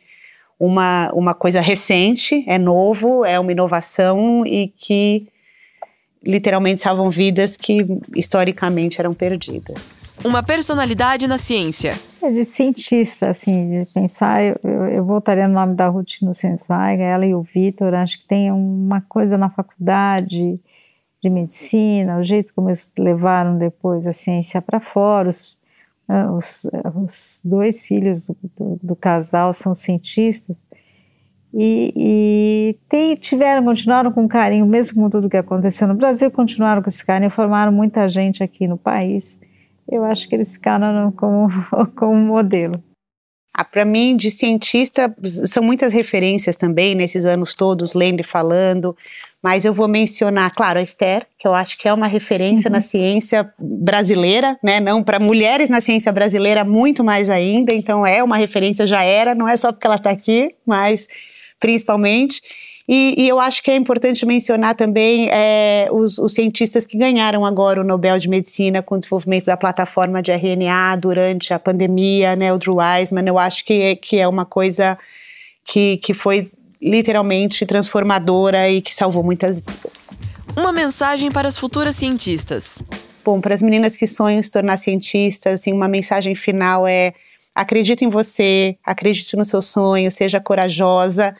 uma, 0.58 1.10
uma 1.14 1.34
coisa 1.34 1.60
recente, 1.60 2.44
é 2.46 2.58
novo, 2.58 3.24
é 3.24 3.40
uma 3.40 3.50
inovação 3.50 4.44
e 4.46 4.72
que 4.76 5.26
literalmente 6.24 6.80
salvam 6.80 7.10
vidas 7.10 7.56
que 7.56 7.84
historicamente 8.16 9.00
eram 9.00 9.14
perdidas. 9.14 10.14
Uma 10.24 10.42
personalidade 10.42 11.26
na 11.26 11.38
ciência. 11.38 11.94
É 12.22 12.30
de 12.30 12.44
cientista, 12.44 13.28
assim, 13.28 13.84
de 13.84 13.92
pensar, 13.92 14.42
eu, 14.42 14.56
eu, 14.64 14.86
eu 14.86 15.04
voltaria 15.04 15.46
no 15.46 15.54
nome 15.54 15.74
da 15.74 15.88
Ruth 15.88 16.22
Nussensweig, 16.22 17.02
ela 17.02 17.26
e 17.26 17.34
o 17.34 17.42
Vitor, 17.42 17.94
acho 17.94 18.18
que 18.18 18.24
tem 18.24 18.50
uma 18.50 19.00
coisa 19.00 19.36
na 19.36 19.50
faculdade 19.50 20.58
de 21.22 21.30
medicina, 21.30 22.18
o 22.18 22.22
jeito 22.22 22.52
como 22.54 22.68
eles 22.68 22.92
levaram 22.98 23.56
depois 23.56 24.06
a 24.06 24.12
ciência 24.12 24.60
para 24.60 24.78
fora, 24.78 25.30
os, 25.30 25.56
né, 26.06 26.28
os, 26.30 26.66
os, 27.02 27.40
dois 27.42 27.86
filhos 27.86 28.26
do, 28.26 28.36
do, 28.56 28.80
do 28.82 28.96
casal 28.96 29.52
são 29.54 29.74
cientistas, 29.74 30.66
e, 31.56 31.92
e 31.96 32.78
tem, 32.88 33.14
tiveram, 33.14 33.62
continuaram 33.62 34.10
com 34.10 34.26
carinho, 34.26 34.66
mesmo 34.66 35.00
com 35.00 35.08
tudo 35.08 35.30
que 35.30 35.36
aconteceu 35.36 35.86
no 35.86 35.94
Brasil, 35.94 36.28
continuaram 36.28 36.82
com 36.82 36.88
esse 36.88 37.06
carinho, 37.06 37.30
formaram 37.30 37.70
muita 37.70 38.08
gente 38.08 38.42
aqui 38.42 38.66
no 38.66 38.76
país. 38.76 39.40
Eu 39.88 40.04
acho 40.04 40.28
que 40.28 40.34
eles 40.34 40.54
ficaram 40.54 41.12
como, 41.12 41.48
como 41.94 42.16
modelo. 42.16 42.82
Ah, 43.56 43.64
Para 43.64 43.84
mim, 43.84 44.16
de 44.16 44.32
cientista, 44.32 45.14
são 45.22 45.62
muitas 45.62 45.92
referências 45.92 46.56
também 46.56 46.92
nesses 46.92 47.24
anos 47.24 47.54
todos, 47.54 47.94
lendo 47.94 48.20
e 48.20 48.24
falando, 48.24 48.96
mas 49.40 49.64
eu 49.64 49.72
vou 49.72 49.86
mencionar, 49.86 50.52
claro, 50.52 50.80
a 50.80 50.82
Esther, 50.82 51.24
que 51.38 51.46
eu 51.46 51.54
acho 51.54 51.78
que 51.78 51.86
é 51.86 51.92
uma 51.92 52.08
referência 52.08 52.68
na 52.68 52.80
ciência 52.82 53.48
brasileira, 53.56 54.58
né? 54.60 54.80
Não 54.80 55.04
para 55.04 55.20
mulheres 55.20 55.68
na 55.68 55.80
ciência 55.80 56.10
brasileira, 56.10 56.64
muito 56.64 57.04
mais 57.04 57.30
ainda, 57.30 57.72
então 57.72 58.04
é 58.04 58.24
uma 58.24 58.36
referência, 58.36 58.88
já 58.88 59.04
era, 59.04 59.36
não 59.36 59.48
é 59.48 59.56
só 59.56 59.70
porque 59.70 59.86
ela 59.86 59.96
está 59.96 60.10
aqui, 60.10 60.52
mas 60.66 61.06
principalmente. 61.58 62.40
E, 62.86 63.14
e, 63.16 63.28
eu 63.28 63.40
acho 63.40 63.62
que 63.62 63.70
é 63.70 63.76
importante 63.76 64.26
mencionar 64.26 64.74
também 64.74 65.30
é, 65.30 65.88
os, 65.90 66.18
os, 66.18 66.34
cientistas 66.34 66.84
que 66.84 66.98
ganharam 66.98 67.46
agora 67.46 67.80
o 67.80 67.84
Nobel 67.84 68.18
de 68.18 68.28
Medicina 68.28 68.82
com 68.82 68.94
o 68.94 68.98
desenvolvimento 68.98 69.46
da 69.46 69.56
plataforma 69.56 70.20
de 70.20 70.30
RNA 70.30 70.96
durante 70.96 71.54
a 71.54 71.58
pandemia, 71.58 72.36
né, 72.36 72.52
o 72.52 72.58
Drew 72.58 72.76
Weissman. 72.76 73.24
Eu 73.26 73.38
acho 73.38 73.64
que, 73.64 73.96
que 73.96 74.18
é 74.18 74.28
uma 74.28 74.44
coisa 74.44 74.98
que, 75.64 75.96
que 75.96 76.12
foi 76.12 76.50
literalmente 76.82 77.64
transformadora 77.64 78.68
e 78.68 78.82
que 78.82 78.94
salvou 78.94 79.22
muitas 79.22 79.60
vidas. 79.60 80.10
Uma 80.54 80.70
mensagem 80.70 81.32
para 81.32 81.48
as 81.48 81.56
futuras 81.56 81.96
cientistas. 81.96 82.84
Bom, 83.24 83.40
para 83.40 83.54
as 83.54 83.62
meninas 83.62 83.96
que 83.96 84.06
sonham 84.06 84.42
se 84.42 84.50
tornar 84.50 84.76
cientistas, 84.76 85.60
assim, 85.60 85.72
uma 85.72 85.88
mensagem 85.88 86.34
final 86.34 86.86
é 86.86 87.14
acredite 87.54 88.04
em 88.04 88.08
você, 88.08 88.76
acredite 88.84 89.36
no 89.36 89.44
seu 89.44 89.62
sonho, 89.62 90.10
seja 90.10 90.40
corajosa 90.40 91.36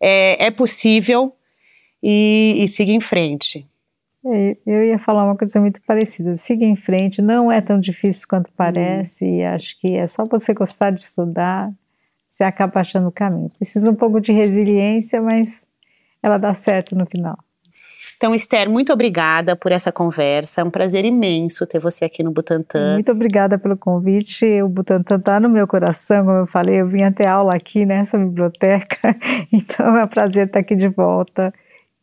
é, 0.00 0.46
é 0.46 0.50
possível 0.50 1.34
e, 2.02 2.56
e 2.58 2.68
siga 2.68 2.90
em 2.90 3.00
frente. 3.00 3.68
É, 4.24 4.56
eu 4.66 4.84
ia 4.84 4.98
falar 4.98 5.24
uma 5.24 5.36
coisa 5.36 5.60
muito 5.60 5.80
parecida. 5.82 6.34
Siga 6.34 6.64
em 6.64 6.76
frente, 6.76 7.22
não 7.22 7.50
é 7.50 7.60
tão 7.60 7.78
difícil 7.78 8.26
quanto 8.28 8.52
parece, 8.52 9.24
hum. 9.24 9.36
e 9.36 9.44
acho 9.44 9.80
que 9.80 9.96
é 9.96 10.06
só 10.06 10.24
você 10.24 10.52
gostar 10.52 10.90
de 10.90 11.00
estudar, 11.00 11.72
você 12.28 12.44
acaba 12.44 12.80
achando 12.80 13.08
o 13.08 13.12
caminho. 13.12 13.50
Precisa 13.50 13.90
um 13.90 13.94
pouco 13.94 14.20
de 14.20 14.32
resiliência, 14.32 15.20
mas 15.20 15.68
ela 16.22 16.38
dá 16.38 16.52
certo 16.54 16.96
no 16.96 17.06
final. 17.06 17.38
Então, 18.22 18.36
Esther, 18.36 18.70
muito 18.70 18.92
obrigada 18.92 19.56
por 19.56 19.72
essa 19.72 19.90
conversa. 19.90 20.60
É 20.60 20.64
um 20.64 20.70
prazer 20.70 21.04
imenso 21.04 21.66
ter 21.66 21.80
você 21.80 22.04
aqui 22.04 22.22
no 22.22 22.30
Butantan. 22.30 22.94
Muito 22.94 23.10
obrigada 23.10 23.58
pelo 23.58 23.76
convite. 23.76 24.62
O 24.62 24.68
Butantan 24.68 25.16
está 25.16 25.40
no 25.40 25.48
meu 25.48 25.66
coração, 25.66 26.26
como 26.26 26.36
eu 26.36 26.46
falei. 26.46 26.80
Eu 26.80 26.86
vim 26.86 27.02
até 27.02 27.26
aula 27.26 27.52
aqui 27.56 27.84
nessa 27.84 28.16
biblioteca, 28.16 29.16
então 29.52 29.96
é 29.96 30.04
um 30.04 30.06
prazer 30.06 30.46
estar 30.46 30.60
aqui 30.60 30.76
de 30.76 30.86
volta. 30.86 31.52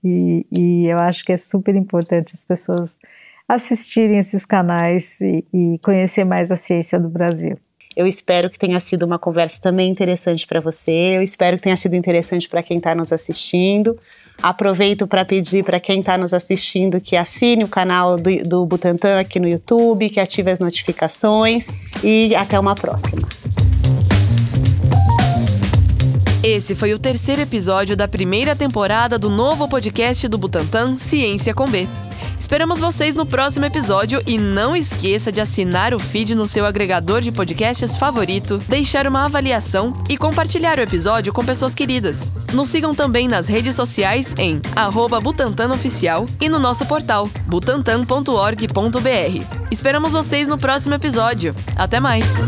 E, 0.04 0.46
e 0.52 0.88
eu 0.88 1.00
acho 1.00 1.24
que 1.24 1.32
é 1.32 1.38
super 1.38 1.74
importante 1.74 2.34
as 2.34 2.44
pessoas 2.44 3.00
assistirem 3.48 4.18
esses 4.18 4.46
canais 4.46 5.22
e, 5.22 5.46
e 5.54 5.80
conhecer 5.82 6.26
mais 6.26 6.52
a 6.52 6.58
ciência 6.58 7.00
do 7.00 7.08
Brasil. 7.08 7.58
Eu 7.96 8.06
espero 8.06 8.50
que 8.50 8.60
tenha 8.60 8.82
sido 8.82 9.04
uma 9.04 9.18
conversa 9.18 9.62
também 9.62 9.90
interessante 9.90 10.46
para 10.46 10.60
você. 10.60 11.16
Eu 11.16 11.22
espero 11.22 11.56
que 11.56 11.64
tenha 11.64 11.78
sido 11.78 11.96
interessante 11.96 12.50
para 12.50 12.62
quem 12.62 12.76
está 12.76 12.94
nos 12.94 13.14
assistindo. 13.14 13.98
Aproveito 14.42 15.06
para 15.06 15.26
pedir 15.26 15.64
para 15.64 15.80
quem 15.80 16.00
está 16.00 16.18
nos 16.18 16.34
assistindo 16.34 17.02
que 17.02 17.16
assine 17.16 17.64
o 17.64 17.68
canal 17.68 18.18
do, 18.18 18.36
do 18.46 18.66
Butantan 18.66 19.20
aqui 19.20 19.40
no 19.40 19.48
YouTube, 19.48 20.10
que 20.10 20.20
ative 20.20 20.52
as 20.52 20.60
notificações 20.60 21.68
e 22.04 22.34
até 22.36 22.60
uma 22.60 22.76
próxima. 22.76 23.28
Esse 26.50 26.74
foi 26.74 26.96
o 26.96 27.00
terceiro 27.00 27.44
episódio 27.44 27.96
da 27.96 28.08
primeira 28.08 28.56
temporada 28.56 29.20
do 29.20 29.30
novo 29.30 29.70
podcast 29.70 30.28
do 30.28 30.36
Butantan 30.36 30.98
Ciência 30.98 31.54
com 31.54 31.70
B. 31.70 31.88
Esperamos 32.40 32.80
vocês 32.80 33.14
no 33.14 33.24
próximo 33.24 33.66
episódio 33.66 34.20
e 34.26 34.40
não 34.40 34.76
esqueça 34.76 35.32
de 35.32 35.40
assinar 35.40 35.94
o 35.94 36.00
feed 36.00 36.34
no 36.34 36.48
seu 36.48 36.66
agregador 36.66 37.22
de 37.22 37.32
podcasts 37.32 37.96
favorito, 37.96 38.58
deixar 38.68 39.06
uma 39.06 39.26
avaliação 39.26 39.94
e 40.10 40.18
compartilhar 40.18 40.80
o 40.80 40.82
episódio 40.82 41.32
com 41.32 41.46
pessoas 41.46 41.76
queridas. 41.76 42.32
Nos 42.52 42.70
sigam 42.70 42.96
também 42.96 43.28
nas 43.28 43.48
redes 43.48 43.76
sociais 43.76 44.34
em 44.36 44.60
@butantanoficial 45.22 46.26
e 46.42 46.50
no 46.50 46.58
nosso 46.58 46.84
portal 46.88 47.30
butantan.org.br. 47.46 48.66
Esperamos 49.70 50.14
vocês 50.14 50.48
no 50.48 50.58
próximo 50.58 50.96
episódio. 50.96 51.56
Até 51.76 52.00
mais! 52.00 52.40